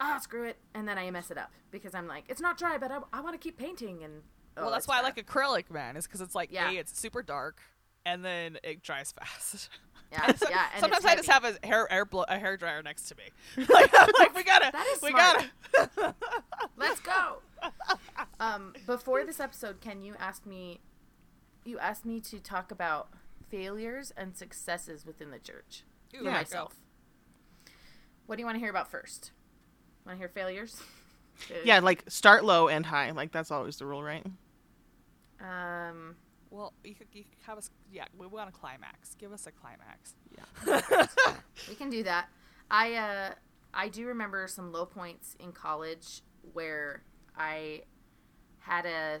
[0.00, 0.56] ah, screw it.
[0.74, 3.20] And then I mess it up because I'm like, it's not dry, but I, I
[3.20, 4.02] want to keep painting.
[4.02, 4.22] And
[4.56, 5.96] oh, well, that's why I like acrylic, man.
[5.96, 6.70] Is because it's like Yeah.
[6.70, 7.60] a, it's super dark,
[8.06, 9.68] and then it dries fast.
[10.12, 10.66] Yeah, so- yeah.
[10.74, 13.64] And sometimes I just have a hair air blo- a hair dryer next to me.
[13.70, 15.46] like, I'm like we gotta, That is we smart.
[15.72, 16.14] gotta.
[16.76, 17.38] Let's go.
[18.38, 20.80] um, before this episode, Ken, you asked me,
[21.64, 23.08] you asked me to talk about
[23.48, 25.84] failures and successes within the church
[26.14, 26.36] Ooh, for yeah, go.
[26.38, 26.74] myself.
[28.26, 29.32] What do you want to hear about first?
[30.06, 30.80] Want to hear failures?
[31.48, 31.58] Good.
[31.64, 33.10] Yeah, like start low and high.
[33.10, 34.24] Like that's always the rule, right?
[35.40, 36.16] Um.
[36.50, 37.70] Well, you could, you could have us.
[37.90, 39.14] Yeah, we want a climax.
[39.14, 40.14] Give us a climax.
[40.36, 41.06] Yeah.
[41.68, 42.28] we can do that.
[42.70, 43.30] I uh
[43.74, 46.22] I do remember some low points in college
[46.52, 47.02] where
[47.36, 47.82] I
[48.58, 49.18] had a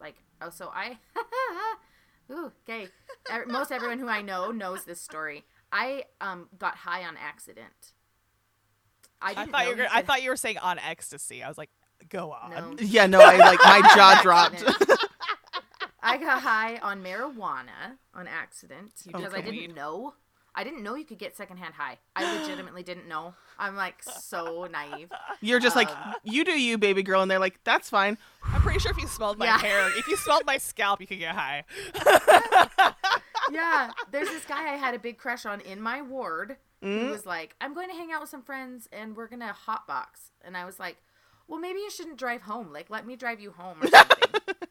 [0.00, 0.98] like oh so I
[2.32, 2.88] ooh okay
[3.32, 5.44] Er- most everyone who I know knows this story.
[5.72, 7.92] I um got high on accident.
[9.22, 9.76] I, I didn't thought you were.
[9.76, 11.42] Gonna, I thought you were saying on ecstasy.
[11.42, 11.70] I was like,
[12.08, 12.50] go on.
[12.50, 12.76] No.
[12.80, 14.64] Yeah, no, I like my jaw dropped.
[16.02, 20.14] I got high on marijuana on accident because did I didn't know.
[20.60, 21.96] I didn't know you could get secondhand high.
[22.14, 23.32] I legitimately didn't know.
[23.58, 25.08] I'm like so naive.
[25.40, 28.18] You're just like Um, you do you, baby girl, and they're like, that's fine.
[28.44, 29.58] I'm pretty sure if you smelled my Yeah.
[29.58, 31.64] hair, if you smelled my scalp, you could get high.
[33.52, 37.10] Yeah, there's this guy I had a big crush on in my ward who Mm?
[37.10, 40.56] was like, "I'm going to hang out with some friends and we're gonna hotbox," and
[40.56, 40.96] I was like,
[41.48, 42.72] "Well, maybe you shouldn't drive home.
[42.72, 44.30] Like, let me drive you home or something."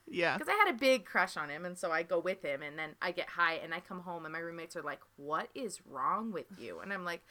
[0.10, 0.38] Yeah.
[0.38, 2.78] Because I had a big crush on him, and so I go with him, and
[2.78, 5.80] then I get high, and I come home, and my roommates are like, "What is
[5.86, 7.22] wrong with you?" And I'm like,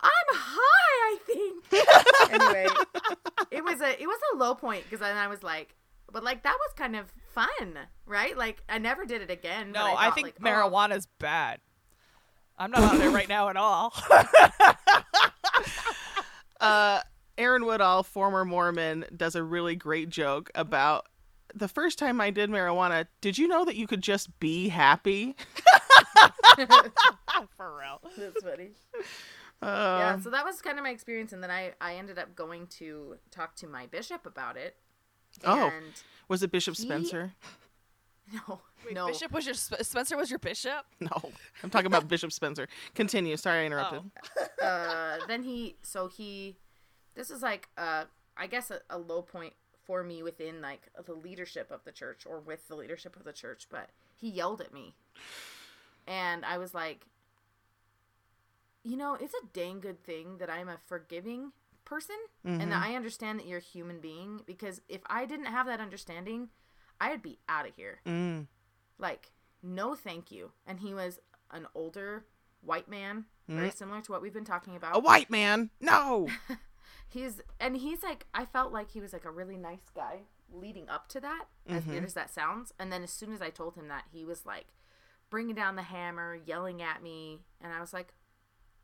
[0.00, 0.58] "I'm high,
[1.02, 1.64] I think."
[2.32, 2.66] anyway,
[3.50, 5.74] it was a it was a low point because then I was like,
[6.12, 8.36] but like that was kind of fun, right?
[8.36, 9.72] Like I never did it again.
[9.72, 11.60] No, I, thought, think like, oh, marijuana's bad.
[12.56, 13.92] I'm not on it right now at all.
[16.60, 17.00] Uh,
[17.36, 21.06] Aaron Woodall, former Mormon, does a really great joke about
[21.54, 23.06] the first time I did marijuana.
[23.20, 25.36] Did you know that you could just be happy?
[27.56, 28.00] For real.
[28.16, 28.70] That's funny.
[29.62, 32.34] Uh, yeah, so that was kind of my experience, and then I I ended up
[32.34, 34.76] going to talk to my bishop about it.
[35.44, 35.70] Oh.
[36.28, 37.32] Was it Bishop He- Spencer?
[38.32, 40.84] no, Wait, no, Bishop was your Sp- Spencer was your bishop.
[41.00, 41.30] No,
[41.62, 42.68] I'm talking about Bishop Spencer.
[42.94, 43.36] Continue.
[43.36, 44.02] Sorry, I interrupted.
[44.60, 44.64] Oh.
[44.64, 46.56] uh, then he so he
[47.14, 48.04] this is like uh
[48.36, 49.52] i guess a, a low point
[49.84, 53.32] for me within like the leadership of the church or with the leadership of the
[53.32, 54.94] church but he yelled at me
[56.06, 57.06] and i was like
[58.82, 61.52] you know it's a dang good thing that i'm a forgiving
[61.84, 65.66] person and that i understand that you're a human being because if i didn't have
[65.66, 66.48] that understanding
[67.00, 68.46] i'd be out of here Mm.
[68.98, 69.30] like
[69.62, 71.18] no thank you and he was
[71.50, 72.24] an older
[72.62, 75.68] white man very similar to what we've been talking about A white man?
[75.78, 76.28] No.
[77.08, 80.20] he's and he's like i felt like he was like a really nice guy
[80.52, 82.06] leading up to that as weird mm-hmm.
[82.06, 84.66] as that sounds and then as soon as i told him that he was like
[85.30, 88.14] bringing down the hammer yelling at me and i was like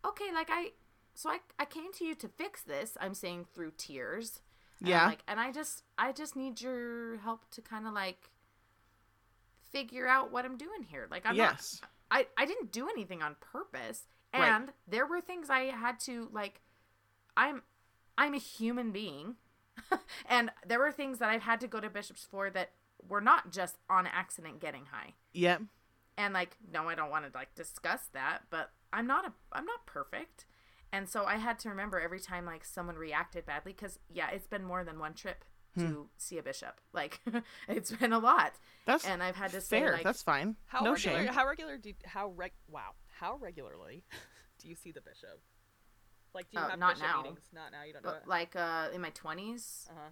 [0.04, 0.70] okay like i
[1.14, 4.40] so i, I came to you to fix this i'm saying through tears
[4.80, 5.06] And I'm Yeah.
[5.06, 8.30] like and i just i just need your help to kind of like
[9.70, 11.80] figure out what i'm doing here like i'm not yes.
[12.10, 14.48] I, I didn't do anything on purpose Right.
[14.48, 16.60] and there were things i had to like
[17.36, 17.62] i'm
[18.20, 19.36] i'm a human being
[20.28, 22.70] and there were things that i've had to go to bishops for that
[23.08, 25.62] were not just on accident getting high Yep.
[26.18, 29.64] and like no i don't want to like discuss that but i'm not a i'm
[29.64, 30.44] not perfect
[30.92, 34.46] and so i had to remember every time like someone reacted badly because yeah it's
[34.46, 35.44] been more than one trip
[35.78, 36.02] to hmm.
[36.18, 37.20] see a bishop like
[37.68, 38.52] it's been a lot
[38.86, 40.56] That's and i've had to say like That's fine.
[40.66, 41.18] How no regular?
[41.24, 41.26] shame.
[41.32, 41.78] How regular?
[41.78, 42.52] Do how reg?
[42.68, 42.90] Wow.
[43.20, 44.02] How regularly
[44.58, 45.40] do you see the bishop?
[46.34, 47.22] Like, do you Uh, have not bishop now.
[47.22, 47.40] meetings?
[47.52, 47.82] Not now.
[47.82, 48.28] You don't do but, it.
[48.28, 50.10] like uh in my 20s Uh-huh.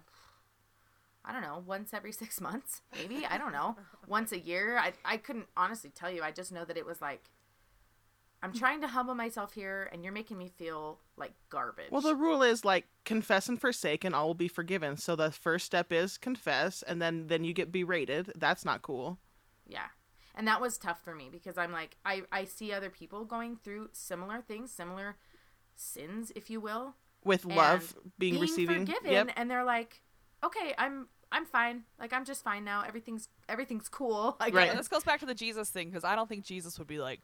[1.25, 3.25] I don't know, once every six months, maybe.
[3.25, 3.75] I don't know.
[4.07, 4.77] Once a year.
[4.77, 6.23] I, I couldn't honestly tell you.
[6.23, 7.29] I just know that it was like,
[8.41, 11.91] I'm trying to humble myself here, and you're making me feel like garbage.
[11.91, 14.95] Well, the rule is like confess and forsake, and all will be forgiven.
[14.95, 18.31] So the first step is confess, and then then you get berated.
[18.35, 19.19] That's not cool.
[19.67, 19.87] yeah.
[20.35, 23.57] And that was tough for me because I'm like, I, I see other people going
[23.57, 25.17] through similar things, similar
[25.79, 26.95] sins, if you will.
[27.23, 28.85] With love and being, receiving.
[28.85, 29.29] forgiven, Yep.
[29.35, 30.01] and they're like,
[30.43, 31.83] okay, I'm I'm fine.
[31.99, 32.83] Like I'm just fine now.
[32.87, 34.37] Everything's everything's cool.
[34.39, 34.69] Like, Right.
[34.69, 36.97] And this goes back to the Jesus thing because I don't think Jesus would be
[36.99, 37.19] like,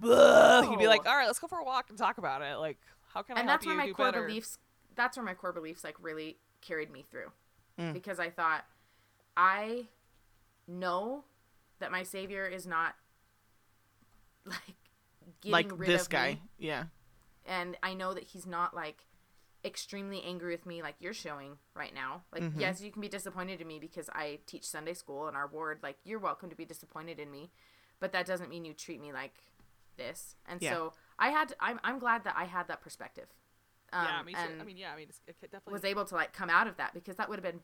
[0.00, 2.56] "Bleh." he'd be like, all right, let's go for a walk and talk about it.
[2.56, 2.78] Like,
[3.12, 4.26] how can I and help that's you where my core better?
[4.26, 4.58] beliefs
[4.94, 7.30] that's where my core beliefs like really carried me through
[7.78, 7.92] Mm.
[7.92, 8.64] because i thought
[9.36, 9.84] i
[10.66, 11.24] know
[11.78, 12.94] that my savior is not
[14.46, 14.56] like
[15.42, 16.32] getting like rid this of guy.
[16.34, 16.84] me, Yeah.
[17.46, 19.06] And i know that he's not like
[19.64, 22.60] extremely angry with me like you're showing right now like Mhm.
[22.60, 25.80] yes you can be disappointed in me because i teach sunday school in our ward
[25.82, 27.50] like you're welcome to be disappointed in me
[27.98, 29.34] but that doesn't mean you treat me like
[29.96, 30.72] this and Yeah.
[30.74, 33.26] so i had i'm, I'm glad that i had that perspective
[33.92, 34.38] yeah, Um, me too.
[34.60, 36.92] I mean, yeah, I mean, it definitely was able to like come out of that
[36.92, 37.62] because that would have been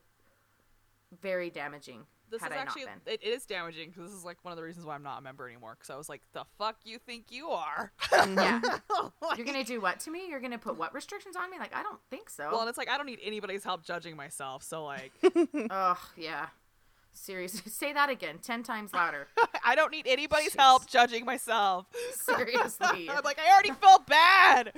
[1.20, 4.38] very damaging This had is I actually it, it is damaging because this is like
[4.42, 5.76] one of the reasons why I'm not a member anymore.
[5.78, 7.92] Because I was like, the fuck you think you are?
[8.10, 8.38] Mm-hmm.
[8.38, 8.60] Yeah.
[9.22, 10.28] Like- You're gonna do what to me?
[10.28, 11.58] You're gonna put what restrictions on me?
[11.58, 12.48] Like I don't think so.
[12.50, 14.62] Well, and it's like I don't need anybody's help judging myself.
[14.64, 15.12] So like,
[15.70, 16.46] Ugh, yeah.
[17.14, 19.28] Seriously, say that again, ten times louder.
[19.64, 20.60] I don't need anybody's Jeez.
[20.60, 21.86] help judging myself.
[22.14, 24.72] Seriously, I'm like, I already felt bad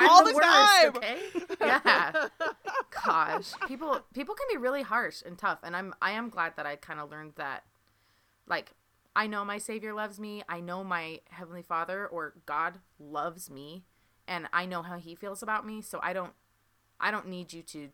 [0.00, 0.96] all the, worst, time.
[0.96, 1.18] Okay?
[1.60, 2.28] Yeah.
[3.04, 6.66] Gosh, people people can be really harsh and tough, and I'm I am glad that
[6.66, 7.64] I kind of learned that.
[8.46, 8.72] Like,
[9.14, 10.42] I know my Savior loves me.
[10.48, 13.84] I know my Heavenly Father or God loves me,
[14.26, 15.80] and I know how He feels about me.
[15.82, 16.32] So I don't,
[17.00, 17.88] I don't need you to.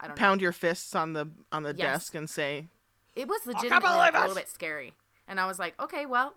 [0.00, 0.20] I don't know.
[0.20, 1.78] Pound your fists on the on the Yes.
[1.78, 2.68] desk and say,
[3.14, 4.94] It was can't legitimately believe like, a little bit scary,
[5.28, 6.34] and I was like, okay, well,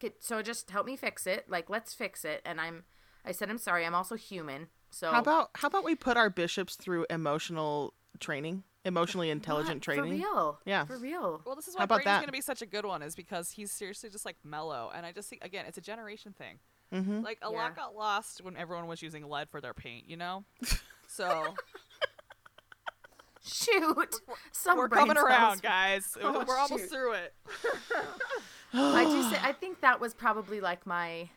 [0.00, 1.48] could- so just help me fix it.
[1.50, 2.40] Like, let's fix it.
[2.44, 2.84] And I'm,
[3.24, 3.84] I said, I'm sorry.
[3.84, 4.68] I'm also human.
[4.90, 9.82] So "How about how about we put our bishops through emotional training, emotionally intelligent What?
[9.82, 10.60] training?" For real.
[10.64, 10.84] Yeah.
[10.86, 11.42] For real.
[11.44, 12.20] Well, this is How why about Brady's that?
[12.20, 15.12] gonna be such a good one, is because he's seriously just like mellow, and I
[15.12, 16.58] just think again, it's a generation thing.
[16.90, 17.20] Mm-hmm.
[17.20, 17.56] Like a Yeah.
[17.58, 20.44] lot got lost when everyone was using lead for their paint, you know.
[21.10, 21.54] So
[23.48, 24.14] Shoot.
[24.52, 25.28] Some we're coming cells.
[25.28, 26.16] around, guys.
[26.20, 26.90] Oh, we're almost shoot.
[26.90, 27.34] through it.
[28.72, 31.30] I do say I think that was probably like my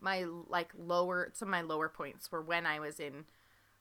[0.00, 3.24] my like lower some of my lower points were when I was in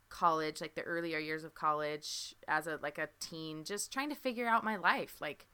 [0.10, 4.16] college, like the earlier years of college as a like a teen, just trying to
[4.16, 5.16] figure out my life.
[5.20, 5.48] Like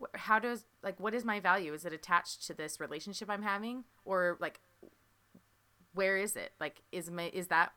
[0.00, 1.74] wh- how does like what is my value?
[1.74, 4.60] Is it attached to this relationship I'm having or like
[5.94, 6.52] where is it?
[6.60, 7.72] Like is my is that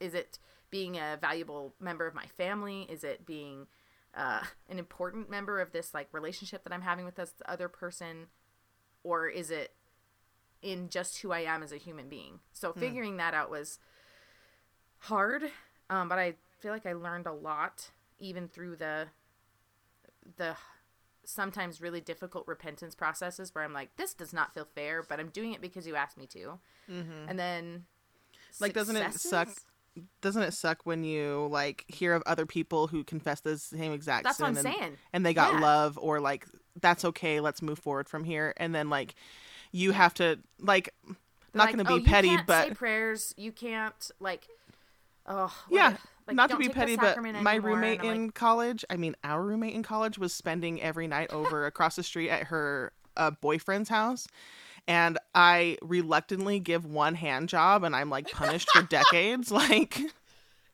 [0.00, 0.38] is it
[0.70, 2.86] being a valuable member of my family?
[2.88, 3.66] Is it being
[4.14, 8.26] uh, an important member of this like relationship that I'm having with this other person,
[9.04, 9.74] or is it
[10.62, 12.40] in just who I am as a human being?
[12.52, 13.78] So figuring that out was
[14.98, 15.44] hard,
[15.88, 19.06] um, but I feel like I learned a lot even through the
[20.36, 20.56] the
[21.24, 25.28] sometimes really difficult repentance processes where I'm like, this does not feel fair, but I'm
[25.28, 26.58] doing it because you asked me to,
[27.28, 27.84] and then
[28.60, 29.64] Like, doesn't it suck successes?
[30.22, 34.24] Doesn't it suck when you like hear of other people who confess the same exact
[34.24, 34.96] That's what sin I'm and, saying.
[35.12, 35.60] and they got Yeah.
[35.60, 36.46] love or like
[36.80, 39.14] that's okay, let's move forward from here, and then like
[39.72, 41.16] you have to like They're
[41.54, 43.34] not like, going to "Oh, be you petty, but say prayers.
[43.36, 44.46] You can't like.
[45.26, 45.96] Oh what- yeah,
[46.26, 49.42] like, not to be petty, but my anymore," roommate in like, college, I mean our
[49.42, 53.88] roommate in college was spending every night over across the street at her uh, boyfriend's
[53.90, 54.26] house.
[54.90, 59.52] And I reluctantly give one hand job, and I'm like punished for decades.
[59.60, 60.00] Like,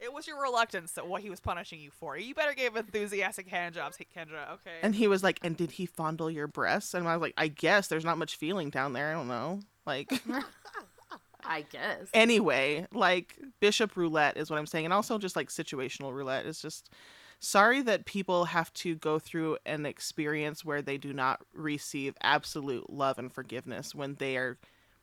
[0.01, 2.17] It was your reluctance that what he was punishing you for.
[2.17, 4.53] You better give enthusiastic hand jobs, hey, Kendra.
[4.55, 4.77] Okay.
[4.83, 7.49] And he was like, "And did he fondle your breasts?" And I was like, "I
[7.49, 9.11] guess there's not much feeling down there.
[9.11, 10.11] I don't know." Like,
[11.45, 12.09] I guess.
[12.15, 16.61] anyway, like bishop roulette is what I'm saying, and also just like situational roulette is
[16.61, 16.91] just
[17.39, 22.91] sorry that people have to go through an experience where they do not receive absolute
[22.91, 24.59] love and forgiveness when they are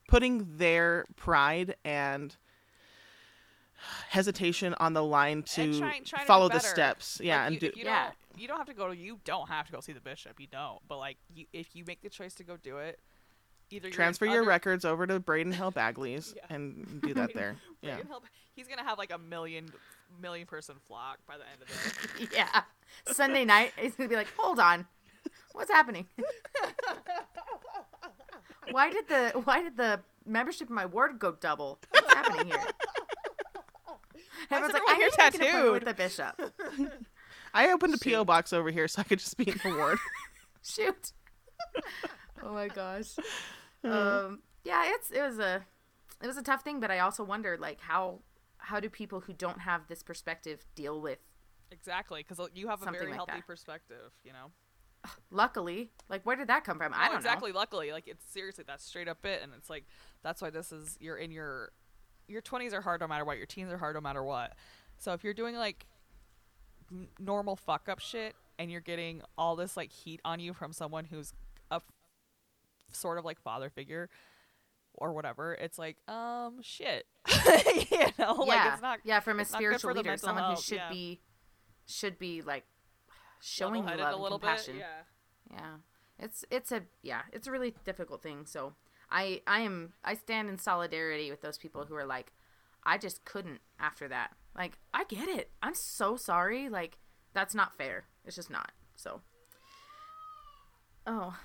[0.07, 2.35] putting their pride and
[4.09, 7.53] hesitation on the line to And trying- trying to follow the steps yeah Like, and
[7.55, 8.03] you, do you Yeah.
[8.05, 10.39] don't you don't have to go to you don't have to go see the bishop
[10.39, 12.99] you don't but like you if you make the choice to go do it
[13.71, 16.45] either transfer your under- records over to Braden Hill Bagley's Yeah.
[16.55, 17.57] and do that there.
[17.81, 17.97] Yeah.
[17.97, 18.23] Hill-
[18.55, 19.71] he's gonna have like a million
[20.21, 22.61] million person flock by the end of it yeah.
[23.07, 24.85] Sunday night, he's gonna be like, "Hold on,
[25.53, 26.07] what's happening?
[28.71, 31.79] why did the why did the membership in my ward go double?
[31.89, 32.57] What's happening here?"
[34.51, 36.41] Everyone's like, "I need to make an with the bishop."
[37.53, 39.97] I opened a PO box over here so I could just be in the ward.
[40.63, 41.11] Shoot.
[42.43, 43.15] oh my gosh.
[43.83, 44.39] Um.
[44.63, 45.65] Yeah, it's it was a
[46.21, 48.19] it was a tough thing, but I also wondered like how
[48.63, 51.19] how do people who don't have this perspective deal with
[51.69, 53.47] exactly because you have a very like healthy that.
[53.47, 54.51] perspective you know?
[55.31, 56.93] Luckily like where did that come from?
[56.95, 59.85] I don't exactly luckily like it's seriously that's straight up it and it's like
[60.23, 61.71] that's why this is you're in your
[62.27, 64.53] your 20s are hard no matter what your teens are hard no matter what.
[64.97, 65.85] So if you're doing like
[66.89, 70.71] n- normal fuck up shit and you're getting all this like heat on you from
[70.71, 71.33] someone who's
[71.69, 71.91] a f-
[72.93, 74.09] sort of like father figure
[74.93, 77.05] or whatever it's like um shit
[77.91, 80.61] you know like it's not yeah, from a it's not good spiritual leader, someone who
[80.61, 80.89] should yeah.
[80.89, 81.19] be
[81.85, 82.65] should be like
[83.41, 84.75] showing you love a and little compassion.
[84.75, 85.75] bit yeah Yeah.
[86.19, 88.45] It's it's a yeah, it's a really difficult thing.
[88.45, 88.73] So
[89.11, 92.31] I I am I stand in solidarity with those people who are like
[92.85, 94.31] I just couldn't after that.
[94.55, 95.51] Like I get it.
[95.61, 96.69] I'm so sorry.
[96.69, 96.99] Like
[97.33, 98.05] that's not fair.
[98.25, 98.71] It's just not.
[98.95, 99.21] So
[101.05, 101.35] Oh,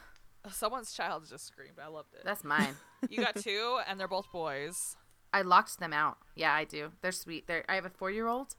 [0.53, 2.75] someone's child just screamed i loved it that's mine.
[3.11, 4.97] you got two and they're both boys
[5.31, 6.17] I locked them out.
[6.37, 6.93] Yeah, I do.
[7.03, 7.47] They're sweet.
[7.47, 8.57] They're I have a 4-year-old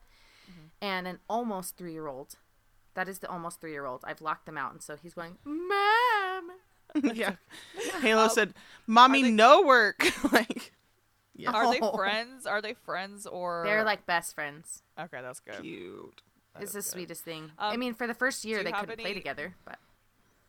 [0.80, 2.36] and an almost 3-year-old.
[2.94, 4.02] That is the almost 3-year-old.
[4.06, 6.52] I've locked them out and so he's going, "Mom."
[7.16, 7.36] yeah.
[8.02, 8.53] Halo said,
[8.86, 10.74] "Mommy, Um, they- no work." like,
[11.36, 14.84] yeah, are they friends are they friends or They're like best friends.
[14.99, 16.22] okay that's good cute.
[16.53, 16.86] That It's the good.
[16.86, 17.52] sweetest thing.
[17.57, 19.80] I Um, mean, for the first year they couldn't play together, but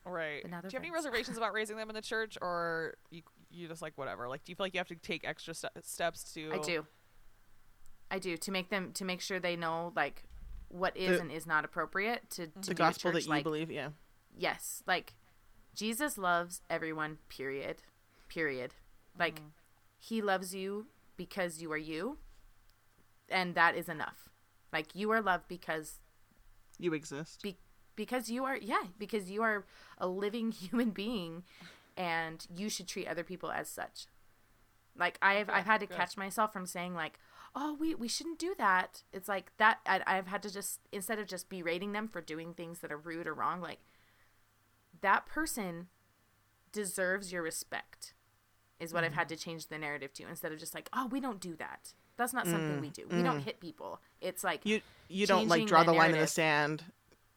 [0.05, 0.41] Right.
[0.43, 2.95] But now Do you they're have any reservations about raising them in the church, or
[3.11, 4.29] you you just like whatever?
[4.29, 6.53] Like, do you feel like you have to take extra ste- steps to?
[6.53, 6.87] I do.
[8.11, 10.25] I do to make them to make sure they know like
[10.69, 13.31] what is The- and is not appropriate to, to The be gospel church, that you
[13.31, 13.91] like, believe, yeah.
[14.37, 15.15] Yes, like
[15.75, 17.19] Jesus loves everyone.
[17.29, 17.83] Period.
[18.29, 18.75] Period.
[19.19, 19.49] Like Mm-hmm.
[19.99, 20.87] he loves you
[21.17, 22.19] because you are you,
[23.29, 24.29] and that is enough.
[24.73, 25.99] Like you are loved because
[26.79, 27.43] You exist.
[27.43, 27.59] be-
[28.01, 29.67] because you are yeah because you are
[29.99, 31.43] a living human being
[31.99, 34.07] and you should treat other people as such.
[34.99, 35.97] Like i've Okay, i've had to good.
[35.99, 37.19] catch myself from saying like
[37.55, 39.03] oh we we shouldn't do that.
[39.13, 42.55] It's like that I, i've had to just instead of just berating them for doing
[42.55, 43.81] things that are rude or wrong like
[45.03, 45.89] that person
[46.73, 48.15] deserves your respect
[48.79, 49.31] is what i've had mm.
[49.31, 51.93] to change the narrative to instead of just like oh we don't do that.
[52.17, 53.03] That's not something we mm, do.
[53.11, 53.45] We don't mm.
[53.45, 53.99] hit people.
[54.21, 56.85] It's like You you don't like draw the the line in the sand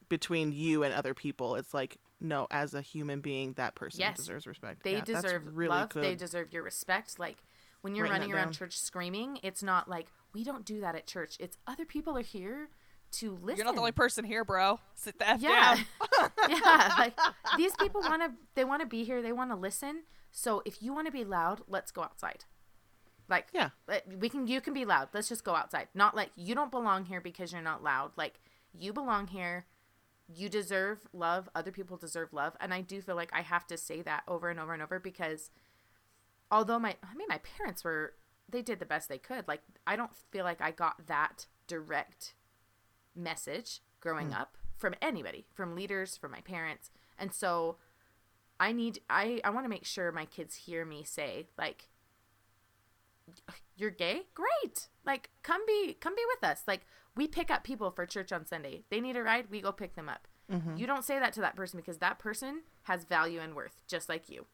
[0.08, 1.54] between you and other people.
[1.56, 4.16] It's like no, as a human being, that person Yes.
[4.16, 4.82] deserves respect.
[4.82, 6.04] they Yeah, deserve really love good.
[6.04, 7.38] they deserve your respect like
[7.82, 8.52] when you're Writing running around down.
[8.54, 12.22] church screaming it's not like we don't do that at church it's other people are
[12.22, 12.70] here
[13.12, 14.80] to listen You're not the only person here, bro.
[14.94, 15.76] Sit the f yeah
[16.10, 16.30] down.
[16.48, 17.18] yeah like
[17.58, 20.82] these people want to they want to be here they want to listen so if
[20.82, 22.44] you want to be loud let's go outside
[23.28, 23.70] like Yeah.
[23.88, 26.70] Uh, we can you can be loud let's just go outside not like you don't
[26.70, 28.40] belong here because you're not loud like
[28.72, 29.66] you belong here
[30.32, 32.56] you deserve love other people deserve love.
[32.60, 34.98] And i do feel like i have to say that over and over and over
[34.98, 35.50] because
[36.50, 38.14] although my i mean my parents were
[38.48, 39.46] they did the best they could.
[39.48, 42.34] Like i don't feel like i got that direct
[43.14, 44.40] message growing mm.
[44.40, 46.90] up from anybody from leaders from my parents.
[47.18, 47.76] And so
[48.60, 51.88] i need i i want to make sure my kids hear me say like
[53.76, 54.22] you're gay?
[54.34, 54.88] Great.
[55.04, 56.62] Like come be come be with us.
[56.66, 59.72] Like we pick up people for church on sunday they need a ride we go
[59.72, 60.76] pick them up mm-hmm.
[60.76, 64.08] you don't say that to that person because that person has value and worth just
[64.08, 64.46] like you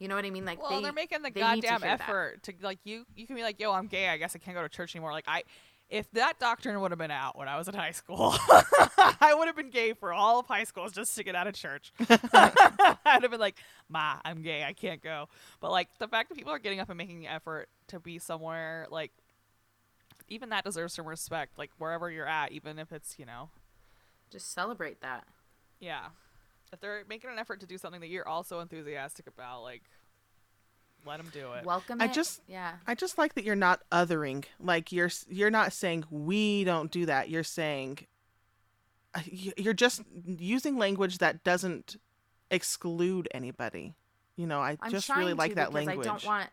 [0.00, 2.00] you know what i mean like Well, they, are making the need to goddamn that.
[2.00, 3.04] effort to like you.
[3.14, 4.08] You can be like, "Yo, I'm gay.
[4.08, 5.42] I guess I can't go to church anymore." Like I,
[5.90, 8.34] if that doctrine would have been out when I was in high school,
[9.20, 11.54] I would have been gay for all of high school just to get out of
[11.54, 11.92] church.
[12.08, 13.58] I'd have been like,
[13.90, 14.64] "Ma, I'm gay.
[14.64, 15.28] I can't go."
[15.60, 18.18] But like the fact that people are getting up and making the effort to be
[18.18, 19.12] somewhere, like
[20.30, 21.58] even that deserves some respect.
[21.58, 23.50] Like wherever you're at, even if it's you know,
[24.30, 25.26] just celebrate that
[25.80, 26.06] yeah,
[26.72, 29.82] if they're making an effort to do something that you're also enthusiastic about, like
[31.06, 31.64] let them do it.
[31.64, 32.12] welcome I it.
[32.12, 34.44] just- yeah I just like that you're not othering.
[34.60, 37.30] Like you're you're not saying we don't do that.
[37.30, 38.06] You're saying
[39.14, 41.96] uh, you're just using language that doesn't
[42.50, 43.94] exclude anybody.
[44.36, 46.06] You know, I I'm just really like to that language.
[46.06, 46.50] I don't want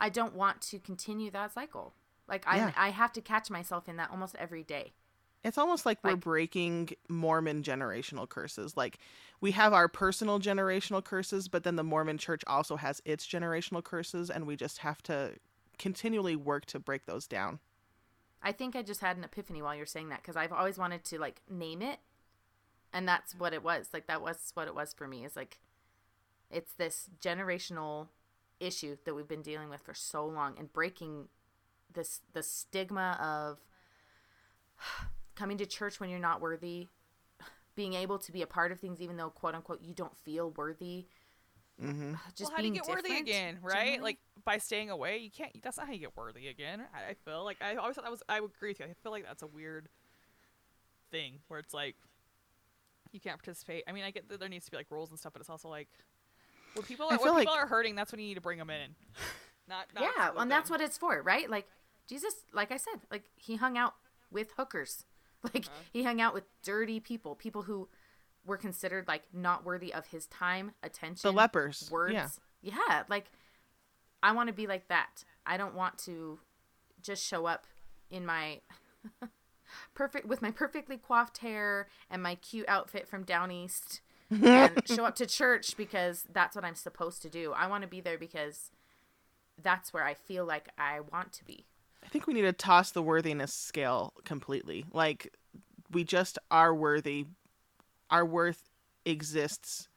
[0.00, 1.94] I don't want to continue that cycle.
[2.30, 2.72] Like I Yeah.
[2.76, 4.94] I have to catch myself in that almost every day.
[5.42, 8.76] It's almost like we're breaking Mormon generational curses.
[8.76, 8.98] Like
[9.40, 13.82] we have our personal generational curses, but then the Mormon church also has its generational
[13.82, 15.32] curses and we just have to
[15.78, 17.58] continually work to break those down.
[18.42, 21.04] I think I just had an epiphany while you're saying that because I've always wanted
[21.04, 21.98] to like name it,
[22.92, 23.88] and that's what it was.
[23.92, 25.24] Like that was what it was for me.
[25.24, 25.58] Is like,
[26.50, 28.08] it's this generational
[28.58, 31.28] issue that we've been dealing with for so long, and breaking
[31.94, 33.58] this the stigma of
[35.34, 36.88] coming to church when you're not worthy,
[37.76, 40.50] being able to be a part of things even though quote unquote you don't feel
[40.50, 41.06] worthy.
[41.82, 42.14] Mm-hmm.
[42.34, 43.74] Just well, how do you being get worthy again, right?
[43.74, 43.98] generally.
[44.00, 45.52] Like by staying away, you can't.
[45.62, 46.82] That's not how you get worthy again.
[46.94, 48.22] I, I feel like I always thought that was.
[48.28, 48.86] I would agree with you.
[48.86, 49.88] I feel like that's a weird
[51.10, 51.96] thing where it's like
[53.12, 53.84] you can't participate.
[53.88, 55.50] I mean, I get that there needs to be like rules and stuff, but it's
[55.50, 55.88] also like
[56.74, 58.70] when people are when people like- are hurting, that's when you need to bring them
[58.70, 58.94] in.
[59.68, 61.66] not, not yeah exclude and that's what it's for right like
[62.10, 63.94] jesus like i said like he hung out
[64.30, 65.04] with hookers
[65.54, 65.82] Like uh-huh.
[65.92, 67.88] he hung out with dirty people, people who
[68.44, 72.12] were considered like not worthy of his time, attention, The lepers, words.
[72.12, 72.28] yeah.
[72.60, 73.30] yeah, like
[74.22, 75.24] I want to be like that.
[75.46, 76.40] I don't want to
[77.02, 77.66] just show up
[78.10, 78.60] in my
[79.94, 85.06] perfect with my perfectly coiffed hair and my cute outfit from down east and show
[85.06, 87.52] up to church because that's what I'm supposed to do.
[87.52, 88.70] I want to be there because
[89.62, 91.64] that's where I feel like I want to be.
[92.10, 94.84] I think we need to toss the worthiness scale completely.
[94.92, 95.32] Like
[95.92, 97.26] we just are worthy.
[98.10, 98.68] Our worth
[99.04, 99.88] exists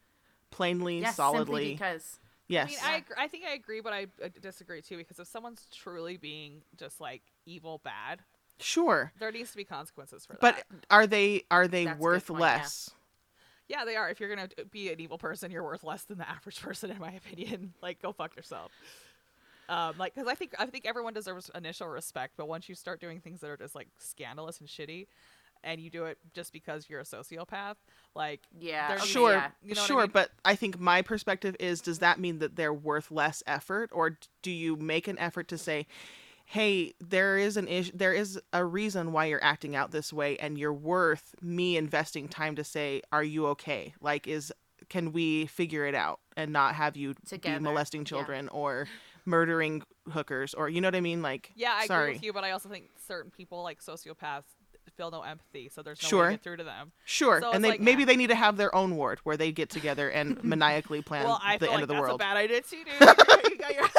[0.52, 1.72] plainly, Yes, solidly.
[1.72, 2.68] because yes.
[2.68, 4.06] I mean, I, agree, I think I agree, but I
[4.40, 8.20] disagree too because if someone's truly being just like evil bad,
[8.60, 9.12] sure.
[9.20, 10.66] there needs to be consequences for But that.
[10.70, 12.46] But are they are they That's worth point, yeah.
[12.46, 12.92] less?
[13.70, 14.08] Yeah, they are.
[14.08, 17.00] If you're gonna be an evil person, you're worth less than the average person, in
[17.00, 17.74] my opinion.
[17.82, 18.72] Like, go fuck yourself.
[19.70, 23.00] Um, like, because I think I think everyone deserves initial respect, but once you start
[23.00, 25.08] doing things that are just like scandalous and shitty,
[25.64, 27.76] and you do it just because you're a sociopath,
[28.16, 29.52] like, Yeah, okay, Sure, yeah.
[29.64, 30.10] You know what I sure, mean?
[30.14, 34.18] but I think my perspective is does that mean that they're worth less effort or
[34.42, 35.88] do you make an effort to say
[36.46, 40.38] hey, there is an issue there is a reason why you're acting out this way
[40.38, 43.94] and you're worth me investing time to say are you okay?
[44.02, 44.52] Like is
[44.90, 48.06] can we figure it out and not have you Together, be molesting yeah.
[48.06, 48.88] children or
[49.26, 49.82] murdering
[50.12, 52.04] hookers or you know what I mean like yeah, I sorry.
[52.04, 54.44] agree with you, but I also think certain people, like sociopaths,
[54.98, 56.26] feel no empathy, so there's no way Sure.
[56.28, 56.92] to get through to them.
[57.06, 59.52] Sure, So and they like- maybe they need to have their own ward where they
[59.52, 62.22] get together and maniacally plan well, I the feel end like of the that's world.
[62.22, 62.88] a bad idea too, dude.
[63.00, 63.16] You're-
[63.50, 63.90] you got your-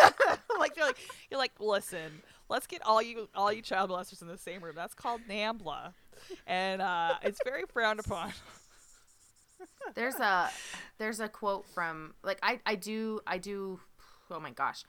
[0.58, 0.98] like you're like
[1.30, 4.74] you're like, listen, let's get all you all you child molesters in the same room.
[4.76, 5.94] That's called NAMBLA,
[6.46, 8.32] and uh, it's very frowned upon.
[9.94, 10.50] there's a
[10.98, 13.80] there's a quote from like I I do I do
[14.30, 14.84] oh my gosh.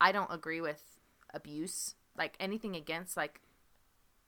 [0.00, 0.82] I don't agree with
[1.32, 1.94] abuse.
[2.16, 3.40] Like anything against like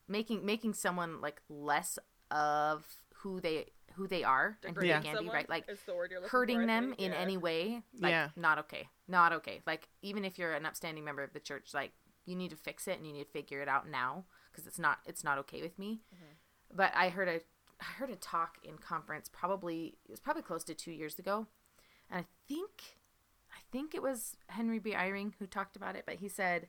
[0.09, 1.99] making making someone like less
[2.31, 2.85] of
[3.17, 5.01] who they who they are and who they Yeah.
[5.01, 5.49] can be, right?
[5.49, 7.19] Like the word you're looking hurting for, them think, in yeah.
[7.19, 8.29] any way like Yeah.
[8.37, 11.93] not okay not okay like even if you're an upstanding member of the church like
[12.27, 14.79] you need to fix it and you need to figure it out now because it's
[14.79, 16.77] not it's not okay with me Mm-hmm.
[16.77, 17.41] but i heard a
[17.81, 21.47] i heard a talk in conference probably it was probably close to two years ago
[22.11, 22.98] and i think i
[23.71, 26.69] think it was henry b eyring who talked about it but he said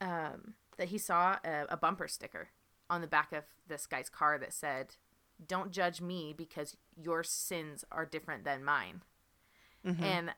[0.00, 2.48] um, that he saw a, a bumper sticker
[2.90, 4.96] on the back of this guy's car that said
[5.46, 9.02] don't judge me because your sins are different than mine.
[9.86, 10.04] Mm-hmm.
[10.04, 10.34] And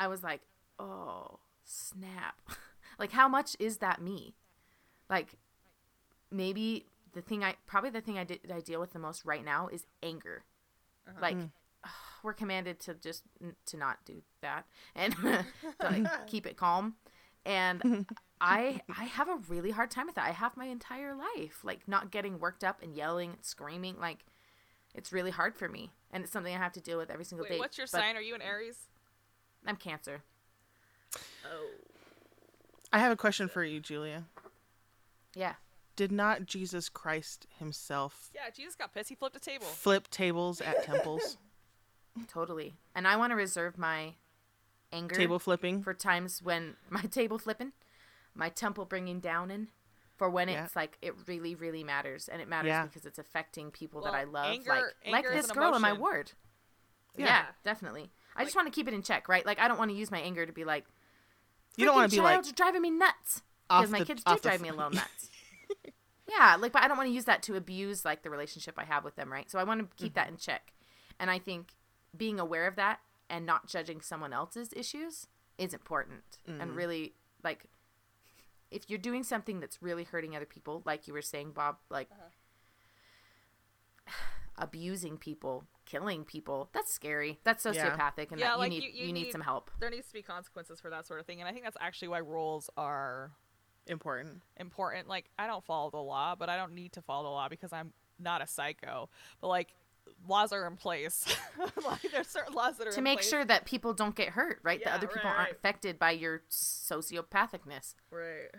[0.00, 0.40] I was like,
[0.78, 2.36] oh, snap.
[2.98, 4.34] like, how much is that me?
[5.08, 5.36] Like,
[6.30, 9.44] maybe the thing I, probably the thing I, did, I deal with the most right
[9.44, 10.44] now is anger.
[11.06, 11.18] Uh-huh.
[11.20, 11.50] Like, mm.
[12.22, 13.24] we're commanded to just,
[13.66, 15.44] to not do that and to
[15.80, 16.94] like, keep it calm.
[17.44, 18.06] And
[18.40, 20.26] I I have a really hard time with that.
[20.26, 24.24] I have my entire life like not getting worked up and yelling and screaming like
[24.94, 27.44] it's really hard for me and it's something I have to deal with every single
[27.44, 27.58] Wait, day.
[27.58, 28.16] what's your But sign?
[28.16, 28.76] Are you an Aries?
[29.66, 30.22] I'm Cancer.
[31.16, 31.68] Oh,
[32.92, 34.24] I have a question for you, Julia.
[35.34, 35.54] Yeah.
[35.96, 38.50] Did not Jesus Christ himself yeah.
[38.54, 39.08] Jesus got pissed.
[39.08, 39.66] He flipped a table.
[39.66, 41.38] flip tables at temples?
[42.28, 42.74] Totally.
[42.94, 44.14] And I want to reserve my
[44.92, 45.82] anger Table flipping?
[45.82, 47.72] for times when my table flipping,
[48.34, 49.68] my temple bringing down in
[50.16, 50.64] for when Yeah.
[50.64, 52.84] it's like it really really matters and it matters Yeah.
[52.86, 55.74] because it's affecting people Well, that I love anger- like like anger is this girl
[55.74, 56.32] in my ward.
[57.16, 57.44] Yeah, Yeah.
[57.64, 58.10] definitely.
[58.36, 59.44] I just want to keep it in check, right?
[59.44, 60.84] Like I don't want to use my anger to be like
[61.76, 64.22] You don't want to "Freaking be like you're driving me nuts because my the- kids
[64.24, 65.30] do off the drive me a little nuts.
[66.28, 68.84] yeah, like but I don't want to use that to abuse like the relationship I
[68.84, 69.50] have with them, right?
[69.50, 70.20] So I want to keep Mm-hmm.
[70.20, 70.72] that in check.
[71.18, 71.74] And I think
[72.16, 75.26] being aware of that and not judging someone else's issues
[75.58, 76.38] is important.
[76.48, 76.60] Mm-hmm.
[76.60, 77.66] And really like
[78.70, 82.08] if you're doing something that's really hurting other people, like you were saying, Bob, like
[82.10, 82.28] Uh-huh.
[84.58, 87.38] abusing people, killing people, that's scary.
[87.44, 87.72] That's Yeah.
[87.72, 89.70] sociopathic and Yeah, that like, you need you- you, you need, need- some help.
[89.78, 92.08] There needs to be consequences for that sort of thing, and I think that's actually
[92.08, 93.32] why rules are
[93.86, 94.42] important.
[94.56, 95.08] important.
[95.08, 97.72] Like, I don't follow the law, but I don't need to follow the law because
[97.72, 99.08] I'm not a psycho.
[99.40, 99.74] But like,
[100.26, 101.24] laws are in place.
[101.84, 103.28] like, there's certain laws that are to in make place.
[103.30, 104.80] sure that people don't get hurt, right?
[104.80, 105.52] Yeah, that other people right, aren't right.
[105.52, 107.94] affected by your sociopathicness.
[108.10, 108.48] Right.
[108.52, 108.58] Yeah,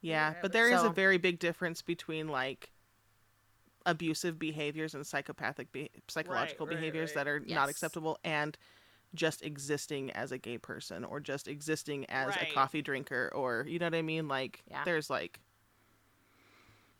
[0.00, 2.70] Yeah, but but- there is So- a very big difference between like
[3.84, 7.24] abusive behaviors and psychopathic be- psychological right, behaviors right.
[7.24, 8.58] that are not acceptable and
[9.14, 12.48] just existing as a gay person or just existing as Right.
[12.50, 14.82] a coffee drinker or you know what I mean like Yeah.
[14.84, 15.38] there's like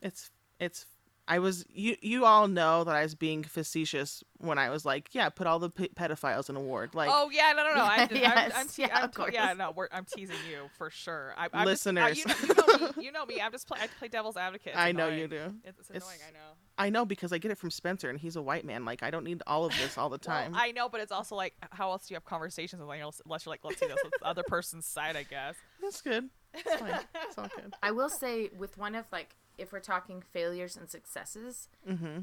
[0.01, 0.31] it's
[0.61, 0.87] it's
[1.29, 5.09] I was you you all know that I was being facetious when I was like,
[5.13, 6.95] yeah, put all the p- pedophiles in a ward.
[6.95, 7.83] Like oh yeah, no, no, no.
[7.85, 10.69] I'm, just, Yes, I'm, I'm, te- yeah, I'm te- yeah, no, we're, I'm teasing you
[10.79, 11.35] for sure.
[11.37, 12.17] I, I'm Listeners.
[12.23, 13.41] Just, uh, you, know, you, know me, you know me.
[13.41, 14.69] I'm just play, I play devil's advocate.
[14.75, 15.55] It's I know you do.
[15.65, 16.21] It's, it's It's- annoying.
[16.29, 16.55] I know.
[16.79, 18.85] I know because I get it from Spencer and he's a white man.
[18.85, 20.53] Like I don't need all of this all the time.
[20.53, 23.03] Well, I know, but it's also like, how else do you have conversations with anyone
[23.05, 25.55] else unless you're like, let's see this with the other person's side, I guess.
[25.83, 26.29] That's good.
[26.55, 26.95] It's fine.
[27.29, 27.75] It's all good.
[27.83, 32.21] I will say with one of like if we're talking failures and successes, Mm-hmm.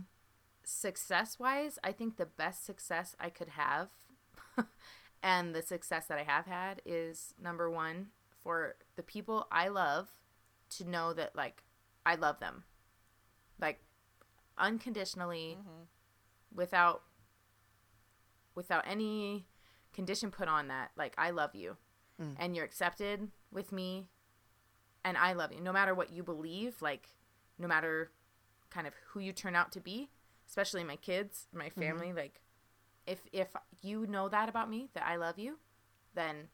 [0.64, 3.90] success wise, I think the best success I could have
[5.24, 8.08] and the success that I have had is number one
[8.44, 10.10] for the people I love
[10.78, 11.64] to know that like
[12.06, 12.64] I love them.
[13.60, 13.80] Like
[14.58, 15.84] unconditionally mm-hmm.
[16.56, 17.04] without
[18.56, 19.46] without any
[19.94, 20.92] condition put on that.
[20.96, 21.78] Like I love you
[22.22, 22.36] mm.
[22.38, 24.08] and you're accepted with me
[25.06, 25.62] and I love you.
[25.62, 27.10] No matter what you believe, like
[27.58, 28.12] no matter
[28.70, 30.10] kind of who you turn out to be,
[30.48, 31.82] especially my kids, my mm-hmm.
[31.82, 32.42] family, like
[33.06, 33.50] if if
[33.82, 35.60] you know that about me, that I love you,
[36.16, 36.48] then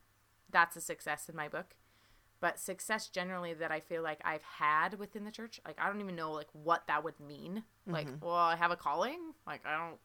[0.50, 1.76] that's a success in my book.
[2.42, 6.00] But success generally that I feel like I've had within the church, like I don't
[6.00, 7.64] even know like what that would mean.
[7.86, 9.34] Like, well, I have a calling.
[9.46, 10.00] Like I don't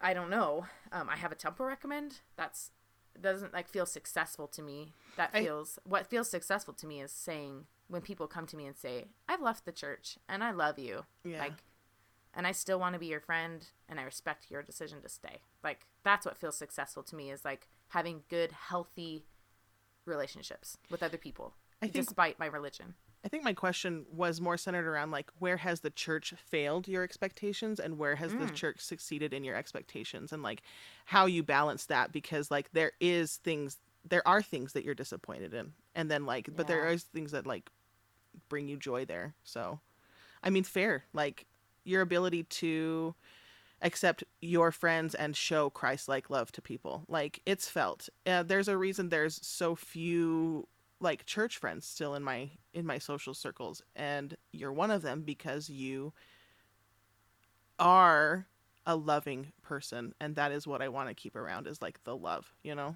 [0.00, 0.66] I don't know.
[0.92, 2.20] Um, I have a temple recommend.
[2.36, 2.70] That's
[3.20, 4.92] doesn't like feel successful to me.
[5.16, 8.66] That I- feels what feels successful to me is saying when people come to me
[8.66, 11.38] and say, "I've left the church and I love you." Yeah.
[11.38, 11.62] Like
[12.36, 15.42] and I still want to be your friend and I respect your decision to stay.
[15.62, 19.24] Like that's what feels successful to me is like having good healthy
[20.06, 22.94] relationships with other people I think- despite my religion.
[23.24, 27.02] I think my question was more centered around like where has the church failed your
[27.02, 28.54] expectations and where has the mm.
[28.54, 30.62] church succeeded in your expectations and like
[31.06, 35.54] how you balance that because like there is things there are things that you're disappointed
[35.54, 37.70] in and then like but there are things that like
[38.50, 39.34] bring you joy there.
[39.42, 39.80] So
[40.42, 41.46] I mean fair like
[41.84, 43.14] your ability to
[43.84, 47.04] accept your friends and show Christ-like love to people.
[47.06, 48.08] Like it's felt.
[48.26, 50.66] Uh, there's a reason there's so few
[51.00, 55.22] like church friends still in my in my social circles and you're one of them
[55.22, 56.12] because you
[57.78, 58.46] are
[58.86, 62.16] a loving person and that is what I want to keep around is like the
[62.16, 62.94] love, you know.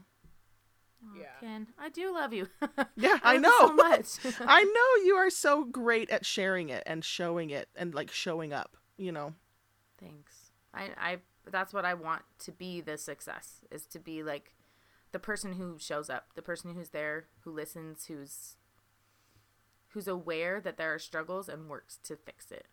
[1.16, 1.26] Yeah.
[1.40, 2.48] Ken, I do love you.
[2.96, 3.74] Yeah, I love you so know.
[3.74, 4.40] much.
[4.40, 8.52] I know you are so great at sharing it and showing it and like showing
[8.52, 9.34] up, you know.
[10.00, 10.37] Thanks.
[10.74, 11.16] I, I
[11.50, 14.52] that's what I want to be the success is to be like
[15.12, 18.56] the person who shows up, the person who's there, who listens, who's
[19.88, 22.66] who's aware that there are struggles and works to fix it.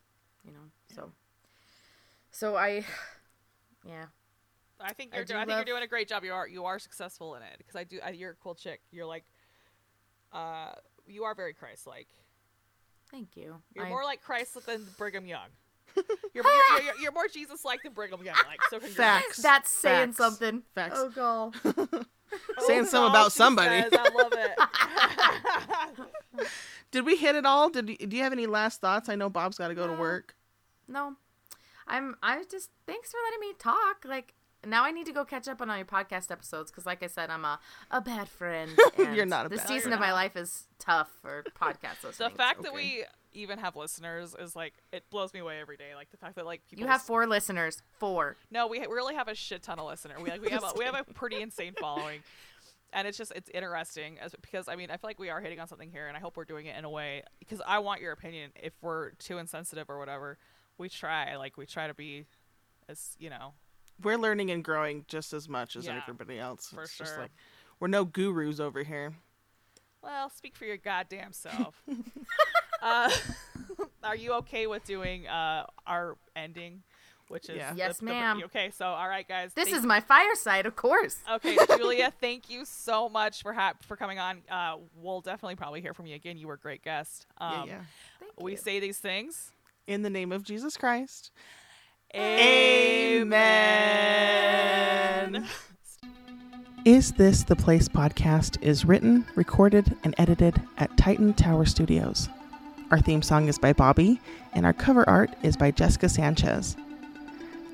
[0.45, 0.72] You know.
[0.93, 1.11] So
[2.31, 2.85] so I
[3.85, 4.05] yeah.
[4.80, 5.23] I think you're.
[5.23, 6.23] do do I think love- you're doing a great job.
[6.26, 6.47] You are.
[6.47, 7.99] You are successful in it because I do.
[8.03, 8.81] I, you're a cool chick.
[8.91, 9.23] You're like.
[10.34, 10.73] Uh,
[11.07, 12.09] you are very Christ-like.
[13.09, 13.55] Thank you.
[13.73, 15.47] You're I- more like Christ than Brigham Young.
[16.34, 18.35] You're, you're, you're, you're more Jesus-like than Brigham Young.
[18.47, 18.80] Like so.
[18.80, 18.95] Congrats.
[19.23, 19.38] Facts.
[19.38, 20.17] that's saying Facts.
[20.17, 20.63] something.
[20.76, 20.97] Facts.
[20.99, 21.55] Oh god.
[22.65, 23.81] Saying Oh, something about somebody.
[23.84, 24.34] says, I love
[26.39, 26.47] it.
[26.91, 27.69] Did we hit it all?
[27.69, 29.07] Did you, do you have any last thoughts?
[29.09, 30.35] I know Bob's got to go to work.
[30.88, 31.15] No.
[31.88, 34.03] I'm I just thanks for letting me talk.
[34.05, 34.34] Like
[34.65, 37.07] now I need to go catch up on all your podcast episodes because like I
[37.07, 37.59] said, I'm a,
[37.91, 38.72] a bad friend.
[38.97, 39.93] and You're not a This bad season friend.
[39.95, 42.11] of my life is tough for podcast listening.
[42.17, 42.31] the listening.
[42.38, 43.03] fact that we
[43.36, 45.94] even have listeners is like it blows me away every day.
[45.95, 47.82] Like the fact that like people you have four listeners.
[47.99, 48.38] Four.
[48.49, 50.18] No, we, ha- we really have a shit ton of listeners.
[50.22, 52.22] We like we have a, we have a pretty insane following,
[52.94, 55.60] and it's just it's interesting as because I mean I feel like we are hitting
[55.60, 58.02] on something here, and I hope we're doing it in a way because I want
[58.02, 58.52] your opinion.
[58.56, 60.38] If we're too insensitive or whatever,
[60.78, 62.26] we try like we try to be
[62.88, 63.53] as you know
[64.03, 66.70] We're learning and growing just as much as Yeah, everybody else.
[66.70, 67.22] for it's just sure.
[67.24, 67.32] like
[67.80, 69.14] we're no gurus over here.
[70.02, 71.82] Well, speak for your goddamn self.
[72.81, 73.10] uh,
[74.03, 76.84] are you okay with doing uh, our ending,
[77.27, 77.72] which is Yeah.
[77.73, 78.41] the- Yes, the- ma'am.
[78.45, 79.53] okay, so all right, guys.
[79.53, 81.18] This thank- is my fireside, of course.
[81.31, 82.11] okay, Julia.
[82.22, 84.41] Thank you so much for ha- for coming on.
[84.49, 86.38] Uh, we'll definitely probably hear from you again.
[86.38, 87.26] You were a great guest.
[87.39, 87.81] Um, yeah, yeah.
[88.19, 88.57] Thank We you.
[88.57, 89.52] say these things.
[89.88, 91.31] In the name of Jesus Christ.
[94.15, 95.47] Amen.
[96.85, 102.30] Is This the Place podcast is written, recorded, and edited at Titan Tower Studios.
[102.91, 104.22] Our theme song is by Bobby,
[104.53, 106.78] and our cover art is by Jessica Sanchez.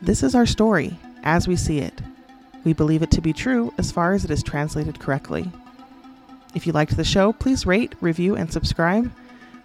[0.02, 2.02] This is our story, as we see it.
[2.64, 5.52] We believe it to be true as far as it is translated correctly.
[6.56, 9.12] If you liked the show, please rate, review, and subscribe.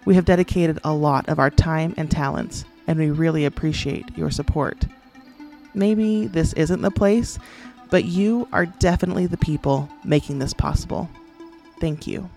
[0.05, 4.31] We have dedicated a lot of our time and talents, and we really appreciate your
[4.31, 4.85] support.
[5.73, 7.39] Maybe this isn't the place,
[7.89, 11.09] but you are definitely the people making this possible.
[11.79, 12.29] Thank you.